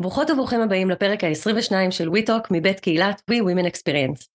ברוכות 0.00 0.30
וברוכים 0.30 0.60
הבאים 0.60 0.90
לפרק 0.90 1.24
ה-22 1.24 1.90
של 1.90 2.08
WeTalk 2.08 2.46
מבית 2.50 2.80
קהילת 2.80 3.22
We 3.30 3.34
Women 3.34 3.66
Experience. 3.66 4.26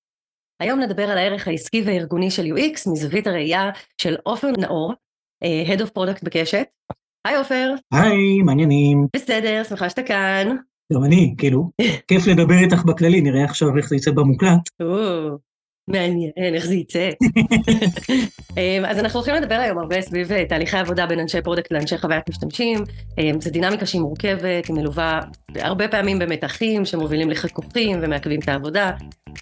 היום 0.59 0.79
נדבר 0.79 1.03
על 1.03 1.17
הערך 1.17 1.47
העסקי 1.47 1.81
והארגוני 1.85 2.31
של 2.31 2.45
UX 2.45 2.91
מזווית 2.91 3.27
הראייה 3.27 3.69
של 4.01 4.15
עופר 4.23 4.51
נאור, 4.59 4.93
אה, 5.43 5.63
Head 5.67 5.79
of 5.79 5.85
Product 5.85 6.19
בקשת. 6.23 6.67
היי 7.27 7.37
עופר. 7.37 7.73
היי, 7.93 8.41
מה 8.45 8.57
העניינים. 8.57 9.07
בסדר, 9.15 9.63
שמחה 9.63 9.89
שאתה 9.89 10.03
כאן. 10.03 10.55
גם 10.93 11.03
אני, 11.03 11.35
כאילו, 11.37 11.71
כיף 12.07 12.27
לדבר 12.27 12.55
איתך 12.63 12.83
בכללי, 12.83 13.21
נראה 13.21 13.43
עכשיו 13.43 13.77
איך 13.77 13.89
זה 13.89 13.95
יצא 13.95 14.11
במוקלט. 14.11 14.69
מעניין, 15.91 16.31
איך 16.55 16.65
זה 16.65 16.75
יצא. 16.75 17.09
אמ, 18.57 18.85
אז 18.85 18.99
אנחנו 18.99 19.19
הולכים 19.19 19.35
לדבר 19.35 19.55
היום 19.55 19.77
הרבה 19.77 20.01
סביב 20.01 20.31
אה, 20.31 20.45
תהליכי 20.45 20.77
עבודה 20.77 21.05
בין 21.05 21.19
אנשי 21.19 21.41
product 21.41 21.71
לאנשי 21.71 21.97
חוויית 21.97 22.29
משתמשים. 22.29 22.83
אמ, 23.17 23.41
זו 23.41 23.49
דינמיקה 23.49 23.85
שהיא 23.85 24.01
מורכבת, 24.01 24.65
היא 24.67 24.75
מלווה 24.75 25.19
הרבה 25.55 25.87
פעמים 25.87 26.19
במתחים 26.19 26.85
שמובילים 26.85 27.29
לחיכוכים 27.29 27.99
ומעכבים 28.01 28.39
את 28.39 28.49
העבודה. 28.49 28.91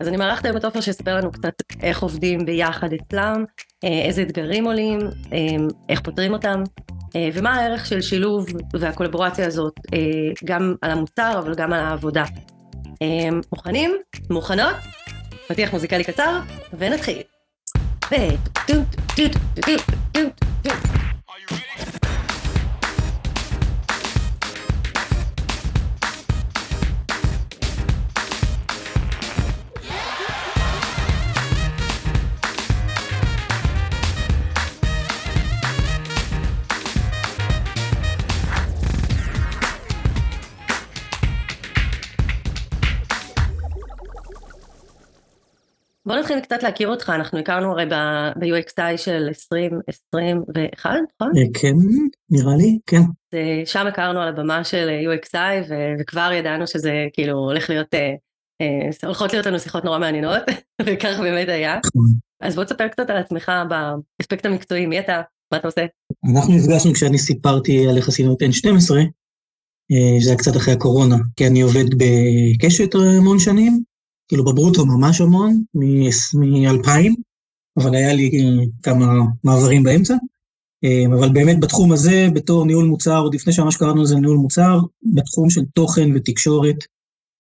אז 0.02 0.08
אני 0.08 0.18
מארחת 0.18 0.46
היום 0.46 0.58
את 0.58 0.66
עופר 0.66 0.82
שיספר 0.82 1.16
לנו 1.16 1.32
קצת 1.32 1.54
איך 1.82 2.04
עובדים 2.04 2.46
ביחד 2.46 2.90
אצלם, 2.94 3.44
אה, 3.84 4.02
איזה 4.06 4.22
אתגרים 4.22 4.66
עולים, 4.66 5.00
אמ, 5.34 5.68
איך 5.90 6.02
פותרים 6.02 6.34
אותם, 6.34 6.64
אה, 7.16 7.30
ומה 7.34 7.56
הערך 7.56 7.86
של 7.86 8.02
שילוב 8.02 8.46
והקולבורציה 8.80 9.48
הזאת 9.48 9.74
גם 10.46 10.76
על 10.82 10.92
המוצר 10.92 11.40
אבל 11.40 11.56
גם 11.56 11.74
על 11.74 11.80
העבודה. 11.80 12.24
מוכנים? 13.52 13.96
מוכנות? 14.30 14.76
פתיח 15.50 15.74
מוזיקלי 15.74 16.04
קצר, 16.04 16.40
ונתחיל. 16.74 17.22
ו... 18.12 18.16
בוא 46.10 46.18
נתחיל 46.18 46.40
קצת 46.40 46.64
להכיר 46.64 46.90
אותך, 46.90 47.12
אנחנו 47.16 47.40
הכרנו 47.40 47.72
הרי 47.72 47.86
ב-UXI 47.86 48.98
של 48.98 49.28
2021, 49.28 50.90
נכון? 50.90 51.32
אה, 51.38 51.44
כן, 51.54 51.74
נראה 52.30 52.56
לי, 52.58 52.80
כן. 52.86 53.02
שם 53.66 53.88
הכרנו 53.88 54.20
על 54.20 54.28
הבמה 54.28 54.64
של 54.64 54.90
UXI 54.90 55.74
וכבר 56.00 56.32
ידענו 56.34 56.68
שזה 56.68 56.92
כאילו 57.14 57.38
הולך 57.38 57.70
להיות, 57.70 57.94
אה, 57.94 58.14
אה, 58.62 58.90
הולכות 59.04 59.34
להיות 59.34 59.46
לנו 59.46 59.60
שיחות 59.60 59.86
נורא 59.86 60.00
מעניינות, 60.00 60.42
וכך 60.86 61.20
באמת 61.20 61.50
היה. 61.50 61.80
נכון. 61.86 62.14
אז 62.42 62.56
בוא 62.56 62.64
תספר 62.64 62.88
קצת 62.88 63.10
על 63.10 63.18
עצמך 63.18 63.52
באספקט 63.70 64.46
המקצועי, 64.46 64.86
מי 64.86 65.00
אתה? 65.00 65.22
מה 65.52 65.58
אתה 65.58 65.68
עושה? 65.68 65.86
אנחנו 66.34 66.54
נפגשנו 66.54 66.94
כשאני 66.94 67.18
סיפרתי 67.18 67.88
על 67.88 67.98
את 67.98 68.04
N12, 68.42 68.94
זה 70.24 70.30
היה 70.30 70.38
קצת 70.38 70.56
אחרי 70.58 70.74
הקורונה, 70.74 71.16
כי 71.36 71.48
אני 71.48 71.62
עובד 71.62 71.86
בקשת 71.98 72.96
המון 72.96 73.40
שנים, 73.40 73.89
כאילו 74.30 74.46
בברוטו 74.46 74.86
ממש 74.86 75.22
המון, 75.22 75.64
מ-2000, 75.74 76.90
אבל 77.78 77.96
היה 77.96 78.14
לי 78.14 78.32
כמה 78.84 79.06
מעברים 79.44 79.84
באמצע. 79.84 80.16
אה, 80.84 81.18
אבל 81.18 81.30
באמת 81.30 81.60
בתחום 81.60 81.92
הזה, 81.92 82.28
בתור 82.34 82.66
ניהול 82.66 82.86
מוצר, 82.86 83.22
עוד 83.22 83.36
לפני 83.36 83.54
שממש 83.54 83.78
קראנו 83.78 84.04
לזה 84.04 84.16
ניהול 84.16 84.38
מוצר, 84.38 84.80
בתחום 85.14 85.50
של 85.50 85.62
תוכן 85.74 86.10
ותקשורת 86.16 86.76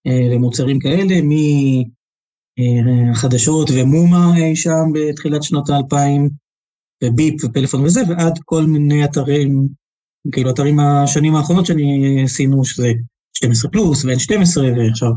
אה, 0.07 0.35
למוצרים 0.35 0.79
כאלה, 0.79 1.15
מהחדשות 2.57 3.69
ומומה 3.73 4.37
אי 4.37 4.55
שם 4.55 4.91
בתחילת 4.93 5.43
שנות 5.43 5.69
האלפיים, 5.69 6.29
וביפ 7.03 7.43
ופלאפון 7.43 7.83
וזה, 7.83 8.01
ועד 8.09 8.39
כל 8.45 8.63
מיני 8.63 9.05
אתרים, 9.05 9.67
כאילו 10.31 10.49
אתרים 10.49 10.79
השנים 10.79 11.35
האחרונות 11.35 11.65
שאני 11.65 12.21
עשינו, 12.23 12.65
שזה 12.65 12.91
12 13.33 13.71
פלוס 13.71 14.05
ו-N12 14.05 14.59
ועכשיו 14.77 15.11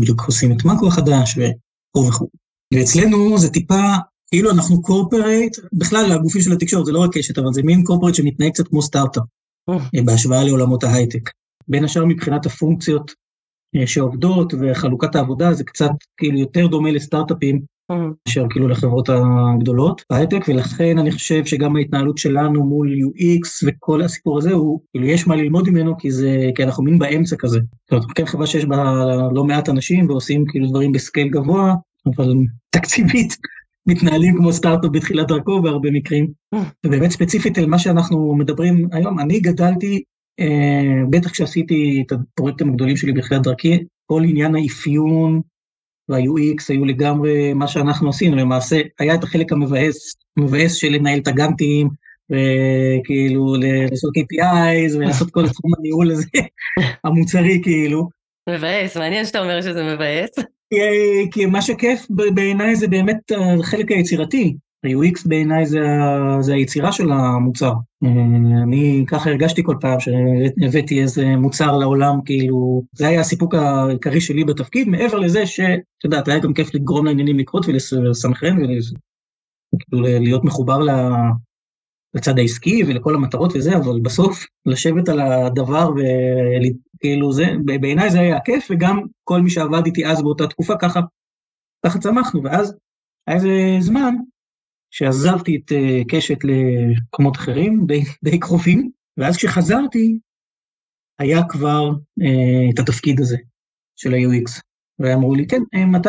בדיוק 0.00 0.22
עושים 0.26 0.52
את 0.52 0.64
מאקו 0.64 0.88
החדש 0.88 1.38
וכו' 1.38 2.08
וכו'. 2.08 2.28
ואצלנו 2.74 3.38
זה 3.38 3.50
טיפה, 3.50 3.82
כאילו 4.30 4.50
אנחנו 4.50 4.82
corporate, 4.82 5.56
בכלל 5.72 6.12
הגופים 6.12 6.42
של 6.42 6.52
התקשורת 6.52 6.86
זה 6.86 6.92
לא 6.92 7.00
רק 7.00 7.10
קשת, 7.12 7.38
אבל 7.38 7.52
זה 7.52 7.62
מין 7.62 7.84
corporate 7.84 8.14
שמתנהג 8.14 8.52
קצת 8.52 8.68
כמו 8.68 8.82
סטארט-אפ, 8.82 9.22
אה. 9.68 10.02
בהשוואה 10.04 10.44
לעולמות 10.44 10.84
ההייטק. 10.84 11.30
בין 11.68 11.84
השאר 11.84 12.04
מבחינת 12.04 12.46
הפונקציות 12.46 13.12
אה, 13.76 13.86
שעובדות 13.86 14.54
וחלוקת 14.60 15.14
העבודה, 15.14 15.54
זה 15.54 15.64
קצת 15.64 15.90
כאילו 16.16 16.38
יותר 16.38 16.66
דומה 16.66 16.90
לסטארט-אפים 16.90 17.62
מאשר 17.90 18.46
כאילו 18.50 18.68
לחברות 18.68 19.08
הגדולות 19.08 20.02
בהייטק, 20.10 20.44
ולכן 20.48 20.98
אני 20.98 21.12
חושב 21.12 21.44
שגם 21.44 21.76
ההתנהלות 21.76 22.18
שלנו 22.18 22.64
מול 22.64 22.92
UX 22.92 23.66
וכל 23.66 24.02
הסיפור 24.02 24.38
הזה, 24.38 24.52
הוא, 24.52 24.80
כאילו 24.90 25.06
יש 25.06 25.26
מה 25.26 25.36
ללמוד 25.36 25.70
ממנו, 25.70 25.98
כי 25.98 26.10
זה, 26.10 26.50
כי 26.54 26.64
אנחנו 26.64 26.84
מין 26.84 26.98
באמצע 26.98 27.36
כזה. 27.38 27.58
זאת 27.58 27.92
אומרת, 27.92 28.04
כן 28.14 28.26
חברה 28.26 28.46
שיש 28.46 28.64
בה 28.64 28.94
לא 29.32 29.44
מעט 29.44 29.68
אנשים 29.68 30.10
ועושים 30.10 30.44
כאילו 30.48 30.68
דברים 30.68 30.92
בסקייל 30.92 31.28
גבוה, 31.28 31.74
אבל 32.16 32.34
תקציבית 32.70 33.36
מתנהלים 33.88 34.36
כמו 34.36 34.52
סטארט-אפ 34.52 34.90
בתחילת 34.92 35.28
דרכו 35.28 35.62
בהרבה 35.62 35.90
מקרים. 35.90 36.32
ובאמת 36.86 37.10
ספציפית 37.10 37.58
על 37.58 37.66
מה 37.66 37.78
שאנחנו 37.78 38.34
מדברים 38.34 38.88
היום, 38.92 39.18
אני 39.18 39.40
גדלתי, 39.40 40.02
אה, 40.40 41.02
בטח 41.10 41.30
כשעשיתי 41.30 42.04
את 42.06 42.12
הפרויקטים 42.12 42.68
הגדולים 42.68 42.96
שלי 42.96 43.12
בתחילת 43.12 43.42
דרכי, 43.42 43.84
כל 44.06 44.22
עניין 44.24 44.54
האפיון, 44.54 45.40
וה-UX 46.08 46.64
היו 46.68 46.84
לגמרי 46.84 47.52
מה 47.52 47.68
שאנחנו 47.68 48.08
עשינו, 48.08 48.36
למעשה 48.36 48.80
היה 48.98 49.14
את 49.14 49.24
החלק 49.24 49.52
המבאס, 49.52 50.16
מבאס 50.36 50.74
של 50.74 50.88
לנהל 50.88 51.18
את 51.18 51.28
הגאנטים, 51.28 51.88
וכאילו 52.30 53.54
לעשות 53.60 54.12
KPIs 54.18 54.96
ולעשות 54.96 55.30
כל 55.30 55.48
תחום 55.48 55.70
הניהול 55.78 56.10
הזה, 56.10 56.26
המוצרי 57.04 57.60
כאילו. 57.62 58.08
מבאס, 58.48 58.96
מעניין 58.96 59.24
שאתה 59.24 59.40
אומר 59.40 59.60
שזה 59.60 59.94
מבאס. 59.94 60.30
כי 61.32 61.46
מה 61.46 61.62
שכיף 61.62 62.06
בעיניי 62.10 62.76
זה 62.76 62.88
באמת 62.88 63.32
החלק 63.60 63.90
היצירתי, 63.90 64.56
ה-UX 64.86 65.28
בעיניי 65.28 65.66
זה, 65.66 65.80
זה 66.40 66.54
היצירה 66.54 66.92
של 66.92 67.12
המוצר. 67.12 67.72
אה, 68.04 68.10
אני 68.62 69.04
ככה 69.08 69.30
הרגשתי 69.30 69.62
כל 69.64 69.76
פעם 69.80 70.00
שהבאתי 70.00 71.02
איזה 71.02 71.36
מוצר 71.36 71.76
לעולם, 71.76 72.20
כאילו, 72.24 72.82
זה 72.92 73.08
היה 73.08 73.20
הסיפוק 73.20 73.54
העיקרי 73.54 74.20
שלי 74.20 74.44
בתפקיד, 74.44 74.88
מעבר 74.88 75.18
לזה 75.18 75.46
שאת 75.46 76.04
יודעת, 76.04 76.28
היה 76.28 76.38
גם 76.38 76.54
כיף 76.54 76.74
לגרום 76.74 77.06
לעניינים 77.06 77.38
לקרות 77.38 77.66
ולסנכרן 77.68 78.56
וכאילו 78.56 80.02
להיות 80.02 80.44
מחובר 80.44 80.78
לצד 82.14 82.38
העסקי 82.38 82.82
ולכל 82.86 83.14
המטרות 83.14 83.52
וזה, 83.54 83.76
אבל 83.76 84.00
בסוף 84.00 84.46
לשבת 84.66 85.08
על 85.08 85.20
הדבר 85.20 85.90
וכאילו 85.90 87.32
זה, 87.32 87.46
בעיניי 87.80 88.10
זה 88.10 88.20
היה 88.20 88.40
כיף, 88.40 88.68
וגם 88.70 89.02
כל 89.24 89.40
מי 89.40 89.50
שעבד 89.50 89.86
איתי 89.86 90.06
אז 90.06 90.22
באותה 90.22 90.46
תקופה, 90.46 90.76
ככה, 90.76 91.00
ככה 91.86 91.98
צמחנו, 91.98 92.42
ואז 92.44 92.74
היה 93.26 93.36
איזה 93.36 93.50
זמן 93.80 94.14
שעזבתי 94.96 95.56
את 95.56 95.72
uh, 95.72 96.04
קשת 96.08 96.38
למקומות 96.44 97.36
אחרים, 97.36 97.84
די, 97.86 98.02
די 98.24 98.40
קרובים, 98.40 98.90
ואז 99.16 99.36
כשחזרתי, 99.36 100.18
היה 101.18 101.42
כבר 101.48 101.90
uh, 102.20 102.74
את 102.74 102.78
התפקיד 102.78 103.20
הזה 103.20 103.36
של 103.96 104.14
ה-UX. 104.14 104.60
ואמרו 104.98 105.34
לי, 105.34 105.46
כן, 105.46 105.62
מתי 105.86 106.08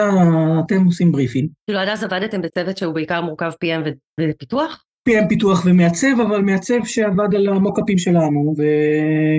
אתם 0.66 0.86
עושים 0.86 1.12
בריפים. 1.12 1.48
כאילו 1.68 1.80
עד 1.80 1.88
אז 1.88 2.04
עבדתם 2.04 2.42
בצוות 2.42 2.78
שהוא 2.78 2.94
בעיקר 2.94 3.22
מורכב 3.22 3.52
PM 3.52 3.90
ופיתוח? 4.20 4.84
PM 5.10 5.30
פיתוח 5.30 5.66
ומעצב, 5.66 6.20
אבל 6.28 6.42
מעצב 6.42 6.86
שעבד 6.86 7.36
על 7.36 7.48
המוקאפים 7.50 7.98
שלנו, 7.98 8.56
ו... 8.58 8.62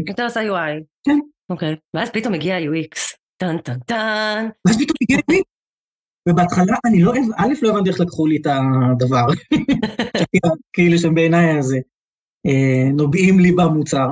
יותר 0.09 0.25
עשה 0.25 0.41
UI. 0.41 0.83
כן. 1.07 1.19
אוקיי, 1.51 1.77
ואז 1.95 2.11
פתאום 2.11 2.35
הגיע 2.35 2.59
UX. 2.59 3.17
טן 3.37 3.59
טן 3.59 3.79
טן. 3.79 4.49
ואז 4.67 4.77
פתאום 4.77 4.97
הגיע 5.03 5.19
UX. 5.19 5.58
ובהתחלה 6.29 6.77
אני 6.85 7.03
לא, 7.03 7.13
א', 7.37 7.53
לא 7.63 7.71
הבנתי 7.71 7.91
איך 7.91 8.01
לקחו 8.01 8.27
לי 8.27 8.37
את 8.37 8.47
הדבר, 8.47 9.27
כאילו 10.73 10.99
שבעיניי 10.99 11.59
הזה, 11.59 11.79
אה, 12.47 12.91
נוגעים 12.93 13.41
לי 13.41 13.53
במוצר, 13.53 14.09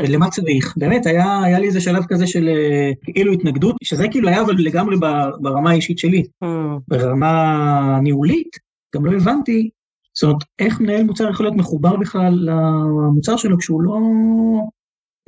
ולמה 0.00 0.30
צריך, 0.30 0.74
באמת 0.76 1.06
היה, 1.06 1.42
היה 1.42 1.58
לי 1.58 1.66
איזה 1.66 1.80
שלב 1.80 2.04
כזה 2.08 2.26
של 2.26 2.48
אה, 2.48 2.90
כאילו 3.04 3.32
התנגדות, 3.32 3.76
שזה 3.82 4.08
כאילו 4.08 4.28
היה 4.28 4.42
אבל 4.42 4.54
לגמרי 4.58 4.96
ברמה 5.40 5.70
האישית 5.70 5.98
שלי, 5.98 6.22
mm. 6.44 6.46
ברמה 6.88 7.98
ניהולית, 8.02 8.56
גם 8.94 9.06
לא 9.06 9.12
הבנתי, 9.12 9.70
זאת 10.14 10.22
אומרת, 10.22 10.42
איך 10.58 10.80
מנהל 10.80 11.04
מוצר 11.04 11.30
יכול 11.30 11.46
להיות 11.46 11.56
מחובר 11.56 11.96
בכלל 11.96 12.32
למוצר 12.32 13.36
שלו 13.36 13.58
כשהוא 13.58 13.82
לא, 13.82 13.98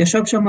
ישב 0.02 0.25
שם 0.25 0.44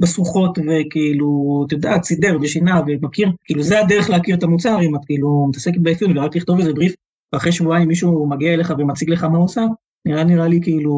בסוחות 0.00 0.58
וכאילו, 0.58 1.64
אתה 1.66 1.74
יודע, 1.74 2.02
סידר 2.02 2.36
ושינה 2.42 2.80
ומכיר, 2.86 3.28
כאילו 3.44 3.62
זה 3.62 3.80
הדרך 3.80 4.10
להכיר 4.10 4.36
את 4.36 4.42
המוצר, 4.42 4.80
אם 4.82 4.96
את 4.96 5.00
כאילו 5.06 5.46
מתעסקת 5.48 5.78
באפיון 5.78 6.18
ורק 6.18 6.36
לכתוב 6.36 6.58
איזה 6.58 6.72
בריף, 6.72 6.94
ואחרי 7.32 7.52
שבועיים 7.52 7.88
מישהו 7.88 8.26
מגיע 8.26 8.54
אליך 8.54 8.74
ומציג 8.78 9.10
לך 9.10 9.24
מה 9.24 9.36
הוא 9.36 9.44
עושה, 9.44 9.62
נראה 10.06 10.24
נראה 10.24 10.48
לי 10.48 10.60
כאילו 10.62 10.94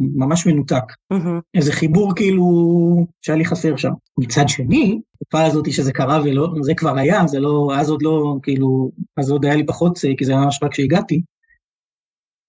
ממש 0.00 0.46
מנותק. 0.46 0.84
מהמם. 1.10 1.40
איזה 1.54 1.72
חיבור 1.72 2.14
כאילו 2.16 2.46
שהיה 3.22 3.38
לי 3.38 3.44
חסר 3.44 3.76
שם. 3.76 3.92
מצד 4.18 4.48
שני, 4.48 5.00
התקופה 5.14 5.44
הזאת 5.44 5.72
שזה 5.72 5.92
קרה 5.92 6.20
ולא, 6.24 6.48
זה 6.60 6.74
כבר 6.74 6.98
היה, 6.98 7.26
זה 7.26 7.40
לא, 7.40 7.70
אז 7.78 7.90
עוד 7.90 8.02
לא, 8.02 8.36
כאילו, 8.42 8.90
אז 9.16 9.30
עוד 9.30 9.44
היה 9.44 9.56
לי 9.56 9.66
פחות, 9.66 9.98
אה, 10.04 10.10
כי 10.18 10.24
זה 10.24 10.32
היה 10.32 10.40
ממש 10.40 10.58
רק 10.62 10.72
כשהגעתי. 10.72 11.22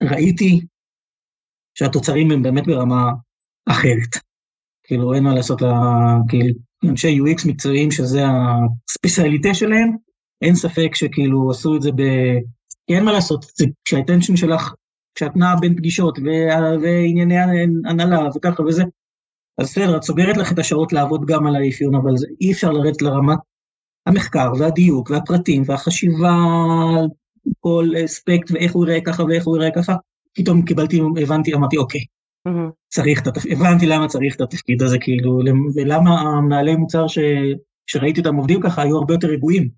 ראיתי 0.04 0.62
שהתוצרים 1.78 2.32
הם 2.32 2.44
באמת 2.44 2.68
ברמה 2.68 3.12
אחרת. 3.70 4.31
כאילו, 4.92 5.14
אין 5.14 5.24
מה 5.24 5.36
לעשות, 5.36 5.62
כאילו, 6.28 6.54
אנשי 6.86 7.20
UX 7.20 7.48
מקצועיים 7.48 7.92
שזה 7.92 8.22
הספציאליטה 8.90 9.54
שלהם, 9.54 9.96
אין 10.42 10.56
ספק 10.56 10.96
שכאילו 10.96 11.52
עשו 11.52 11.76
את 11.76 11.82
זה 11.82 11.92
ב... 11.92 12.02
כי 12.88 12.96
אין 12.96 13.06
מה 13.06 13.12
לעשות, 13.12 13.46
כשהאטנשן 13.86 14.36
שלך, 14.36 14.74
כשאת 15.16 15.36
נעה 15.36 15.56
בין 15.56 15.76
פגישות 15.76 16.20
ו- 16.20 16.82
וענייני 16.82 17.40
הנהלה 17.86 18.30
וככה 18.36 18.64
וזה, 18.64 18.84
אז 19.58 19.68
בסדר, 19.68 19.98
את 19.98 20.04
סוגרת 20.04 20.38
לך 20.38 20.52
את 20.52 20.60
השעות 20.60 20.94
לעבוד 20.94 21.26
גם 21.26 21.48
על 21.48 21.56
האפיון, 21.56 21.96
אבל 21.96 22.18
זה, 22.18 22.28
אי 22.42 22.52
אפשר 22.52 22.72
לרדת 22.72 23.02
לרמת 23.02 23.40
המחקר 24.06 24.52
והדיוק 24.60 25.10
והפרטים 25.10 25.64
והחשיבה 25.66 26.34
על 27.00 27.08
כל 27.60 27.90
אספקט 28.06 28.52
ואיך 28.52 28.74
הוא 28.74 28.86
יראה 28.88 29.02
ככה 29.02 29.24
ואיך 29.24 29.46
הוא 29.46 29.58
יראה 29.58 29.70
ככה. 29.76 29.96
פתאום 30.34 30.62
קיבלתי, 30.62 31.00
הבנתי, 31.22 31.54
אמרתי, 31.54 31.78
אוקיי. 31.78 32.02
צריך 32.88 33.22
את 33.22 33.28
התפקיד, 33.28 33.52
הבנתי 33.52 33.86
למה 33.86 34.08
צריך 34.08 34.36
את 34.36 34.42
התפקיד 34.42 34.82
הזה, 34.82 35.00
כאילו, 35.00 35.42
למ- 35.42 35.68
ולמה 35.76 36.22
המנהלי 36.22 36.76
מוצר 36.76 37.08
ש, 37.08 37.20
שראיתי 37.88 38.20
אותם 38.20 38.36
עובדים 38.36 38.62
ככה 38.62 38.82
היו 38.82 38.98
הרבה 38.98 39.14
יותר 39.14 39.28
רגועים, 39.28 39.70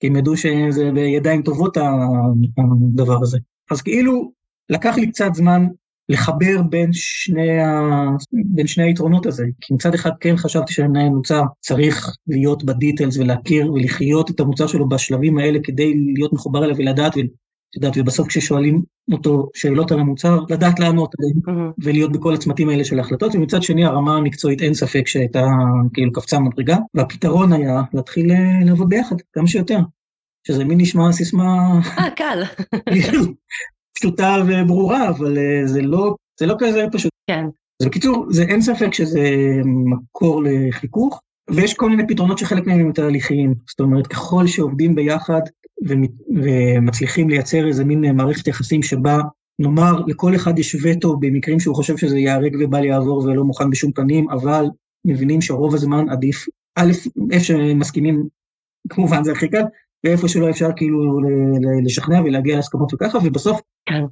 כי 0.00 0.06
הם 0.06 0.16
ידעו 0.16 0.36
שזה 0.36 0.90
בידיים 0.94 1.42
טובות 1.42 1.76
הדבר 1.76 3.22
הזה. 3.22 3.38
אז 3.70 3.82
כאילו, 3.82 4.32
לקח 4.70 4.96
לי 4.96 5.10
קצת 5.10 5.34
זמן 5.34 5.66
לחבר 6.08 6.62
בין 6.62 6.90
שני, 6.92 7.60
ה... 7.60 8.08
בין 8.32 8.66
שני 8.66 8.84
היתרונות 8.84 9.26
הזה, 9.26 9.44
כי 9.60 9.74
מצד 9.74 9.94
אחד 9.94 10.10
כן 10.20 10.36
חשבתי 10.36 10.72
שמנהל 10.72 11.08
מוצר 11.08 11.42
צריך 11.60 12.16
להיות 12.26 12.64
בדיטלס 12.64 13.16
ולהכיר 13.16 13.72
ולחיות 13.72 14.30
את 14.30 14.40
המוצר 14.40 14.66
שלו 14.66 14.88
בשלבים 14.88 15.38
האלה 15.38 15.58
כדי 15.62 15.94
להיות 16.14 16.32
מחובר 16.32 16.64
אליו 16.64 16.76
ולדעת, 16.76 17.14
יודעת, 17.76 17.92
ובסוף 17.96 18.28
כששואלים 18.28 18.82
אותו 19.12 19.48
שאלות 19.54 19.92
על 19.92 20.00
המוצר, 20.00 20.38
לדעת 20.50 20.80
לענות 20.80 21.14
עליהן. 21.18 21.70
ולהיות 21.78 22.12
בכל 22.12 22.34
הצמתים 22.34 22.68
האלה 22.68 22.84
של 22.84 22.98
ההחלטות, 22.98 23.34
ומצד 23.34 23.62
שני 23.62 23.84
הרמה 23.84 24.16
המקצועית 24.16 24.62
אין 24.62 24.74
ספק 24.74 25.06
שהייתה 25.06 25.46
כאילו 25.92 26.12
קפצה 26.12 26.38
מדרגה, 26.38 26.76
והפתרון 26.94 27.52
היה 27.52 27.82
להתחיל 27.94 28.30
אה, 28.30 28.64
לעבוד 28.64 28.88
ביחד, 28.88 29.16
כמה 29.32 29.46
שיותר. 29.46 29.78
שזה 30.46 30.64
מין 30.64 30.80
נשמע 30.80 31.12
סיסמה 31.12 31.80
אה, 31.98 32.10
קל. 32.10 32.42
כאילו, 32.92 33.24
פשוטה 33.98 34.36
וברורה, 34.46 35.08
אבל 35.08 35.38
אה, 35.38 35.66
זה 35.66 35.82
לא, 35.82 36.14
זה 36.40 36.46
לא 36.46 36.54
כזה 36.58 36.86
פשוט. 36.92 37.12
כן. 37.30 37.44
אז 37.82 37.86
בקיצור, 37.86 38.26
זה 38.30 38.42
אין 38.42 38.60
ספק 38.60 38.94
שזה 38.94 39.30
מקור 39.64 40.42
לחיכוך, 40.44 41.20
ויש 41.50 41.74
כל 41.74 41.90
מיני 41.90 42.08
פתרונות 42.08 42.38
שחלק 42.38 42.66
מהם 42.66 42.80
הם 42.80 42.92
תהליכיים. 42.92 43.54
זאת 43.68 43.80
אומרת, 43.80 44.06
ככל 44.06 44.46
שעובדים 44.46 44.94
ביחד 44.94 45.40
ומצליחים 46.42 47.28
לייצר 47.28 47.66
איזה 47.66 47.84
מין 47.84 48.04
אה, 48.04 48.12
מערכת 48.12 48.46
יחסים 48.46 48.82
שבה, 48.82 49.18
נאמר, 49.58 50.00
לכל 50.06 50.34
אחד 50.34 50.58
יש 50.58 50.76
וטו 50.82 51.16
במקרים 51.16 51.60
שהוא 51.60 51.74
חושב 51.74 51.96
שזה 51.96 52.18
ייהרג 52.18 52.56
ובל 52.60 52.84
יעבור 52.84 53.18
ולא 53.18 53.44
מוכן 53.44 53.70
בשום 53.70 53.92
פנים, 53.92 54.30
אבל 54.30 54.64
מבינים 55.04 55.40
שרוב 55.40 55.74
הזמן 55.74 56.08
עדיף, 56.08 56.46
א', 56.76 56.92
איפה 57.30 57.44
שמסכימים, 57.44 58.26
כמובן 58.88 59.24
זה 59.24 59.32
הכי 59.32 59.48
קל, 59.48 59.62
ואיפה 60.04 60.28
שלא 60.28 60.50
אפשר 60.50 60.68
כאילו 60.76 61.20
לשכנע 61.84 62.20
ולהגיע 62.20 62.56
להסכמות 62.56 62.94
וככה, 62.94 63.18
ובסוף 63.24 63.60
כן. 63.88 64.02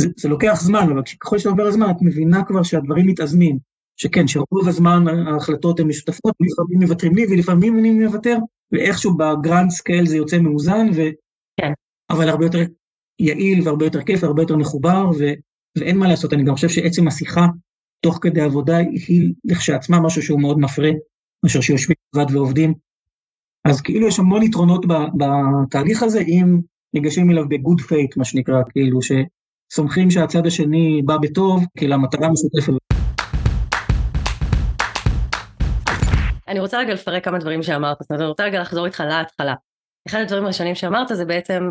זה, 0.00 0.08
זה 0.16 0.28
לוקח 0.28 0.60
זמן, 0.62 0.86
אבל 0.92 1.02
ככל 1.20 1.38
שעובר 1.38 1.66
הזמן 1.66 1.90
את 1.90 1.96
מבינה 2.00 2.44
כבר 2.44 2.62
שהדברים 2.62 3.06
מתאזנים, 3.06 3.58
שכן, 3.96 4.26
שרוב 4.26 4.68
הזמן 4.68 5.04
ההחלטות 5.08 5.80
הן 5.80 5.86
משותפות, 5.86 6.34
לפעמים 6.40 6.78
מוותרים 6.82 7.14
לי 7.14 7.26
ולפעמים 7.30 7.78
אני 7.78 7.90
מוותר, 7.90 8.36
ואיכשהו 8.72 9.16
ב 9.16 9.25
grand 9.25 9.70
scale 9.70 10.06
זה 10.06 10.16
יוצא 10.16 10.38
מאוזן, 10.38 10.86
ו... 10.94 11.00
כן. 11.60 11.72
אבל 12.10 12.28
הרבה 12.28 12.44
יותר 12.44 12.58
יעיל 13.18 13.62
והרבה 13.64 13.86
יותר 13.86 14.02
כיף 14.02 14.22
והרבה 14.22 14.42
יותר 14.42 14.56
מחובר, 14.56 15.10
ו... 15.18 15.24
ואין 15.78 15.98
מה 15.98 16.08
לעשות, 16.08 16.32
אני 16.32 16.44
גם 16.44 16.54
חושב 16.54 16.68
שעצם 16.68 17.08
השיחה 17.08 17.46
תוך 18.00 18.18
כדי 18.22 18.40
עבודה 18.40 18.76
היא 18.76 19.34
לכשעצמה 19.44 20.00
משהו 20.00 20.22
שהוא 20.22 20.40
מאוד 20.40 20.58
מפרה, 20.58 20.90
מאשר 21.44 21.60
שיושבים 21.60 21.96
לבד 22.14 22.34
ועובדים. 22.34 22.74
אז 23.64 23.80
כאילו 23.80 24.08
יש 24.08 24.18
המון 24.18 24.42
יתרונות 24.42 24.86
בתהליך 25.18 26.02
הזה, 26.02 26.20
אם 26.20 26.60
ניגשים 26.94 27.30
אליו 27.30 27.48
ב 27.48 27.54
good 27.54 27.80
faith, 27.80 28.16
מה 28.16 28.24
שנקרא, 28.24 28.62
כאילו 28.68 28.98
שסומכים 29.02 30.10
שהצד 30.10 30.46
השני 30.46 31.02
בא 31.04 31.16
בטוב, 31.16 31.64
כאילו 31.76 31.94
המטרה 31.94 32.28
משותפת. 32.28 32.89
אני 36.50 36.60
רוצה 36.60 36.78
רגע 36.78 36.94
לפרק 36.94 37.24
כמה 37.24 37.38
דברים 37.38 37.62
שאמרת, 37.62 37.96
זאת 38.00 38.10
אומרת, 38.10 38.20
אני 38.20 38.28
רוצה 38.28 38.44
רגע 38.44 38.60
לחזור 38.60 38.86
איתך 38.86 39.02
להתחלה. 39.08 39.54
אחד 40.08 40.18
הדברים 40.18 40.44
הראשונים 40.44 40.74
שאמרת 40.74 41.08
זה 41.08 41.24
בעצם, 41.24 41.70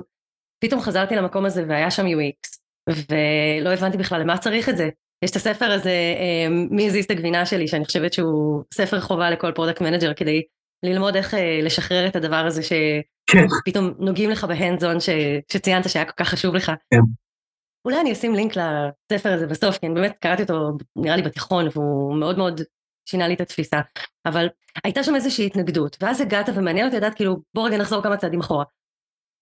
פתאום 0.64 0.82
חזרתי 0.82 1.16
למקום 1.16 1.46
הזה 1.46 1.64
והיה 1.68 1.92
שם 1.92 2.06
UX, 2.06 2.60
ולא 2.90 3.70
הבנתי 3.70 3.98
בכלל 3.98 4.22
למה 4.22 4.38
צריך 4.38 4.70
את 4.70 4.78
זה. 4.78 4.90
יש 5.26 5.32
את 5.32 5.36
הספר 5.36 5.72
הזה, 5.72 5.90
אה, 5.90 6.48
מי 6.72 6.88
הזיז 6.88 7.06
את 7.06 7.12
הגבינה 7.12 7.46
שלי, 7.46 7.68
שאני 7.68 7.86
חושבת 7.86 8.14
שהוא 8.14 8.64
ספר 8.74 9.00
חובה 9.00 9.30
לכל 9.30 9.52
product 9.52 9.82
manager, 9.82 10.14
כדי 10.14 10.42
ללמוד 10.86 11.16
איך 11.16 11.34
אה, 11.34 11.60
לשחרר 11.64 12.08
את 12.08 12.16
הדבר 12.16 12.46
הזה 12.46 12.62
כן, 13.32 13.46
שפתאום 13.50 13.94
נוגעים 14.00 14.30
לך 14.30 14.44
ב 14.44 14.51
hand 14.51 14.80
zone 14.80 14.98
שציינת 15.52 15.90
שהיה 15.90 16.06
כל 16.06 16.24
כך 16.24 16.30
חשוב 16.30 16.56
לך. 16.56 16.72
כן. 16.94 17.00
אולי 17.86 18.02
אני 18.02 18.12
אשים 18.12 18.36
לינק 18.36 18.54
לספר 18.56 19.34
הזה 19.34 19.48
בסוף, 19.48 19.78
כי 19.78 19.88
אני 19.88 19.96
באמת 19.96 20.18
קראתי 20.22 20.42
אותו 20.42 20.78
נראה 20.96 21.16
לי 21.16 21.22
בתיכון, 21.22 21.68
והוא 21.74 22.16
מאוד 22.16 22.38
מאוד 22.38 22.62
שינה 23.10 23.28
לי 23.28 23.34
את 23.34 23.42
התפיסה. 23.42 23.80
אבל 24.26 24.48
הייתה 24.84 25.04
שם 25.04 25.16
איזושהי 25.16 25.46
התנגדות, 25.46 25.98
ואז 26.02 26.22
הגעת 26.22 26.50
ומעניין 26.56 26.86
אותי 26.86 26.98
לדעת 26.98 27.14
כאילו 27.16 27.42
בוא 27.54 27.68
רגע 27.68 27.78
נחזור 27.78 28.04
כמה 28.04 28.18
צעדים 28.18 28.40
אחורה. 28.40 28.64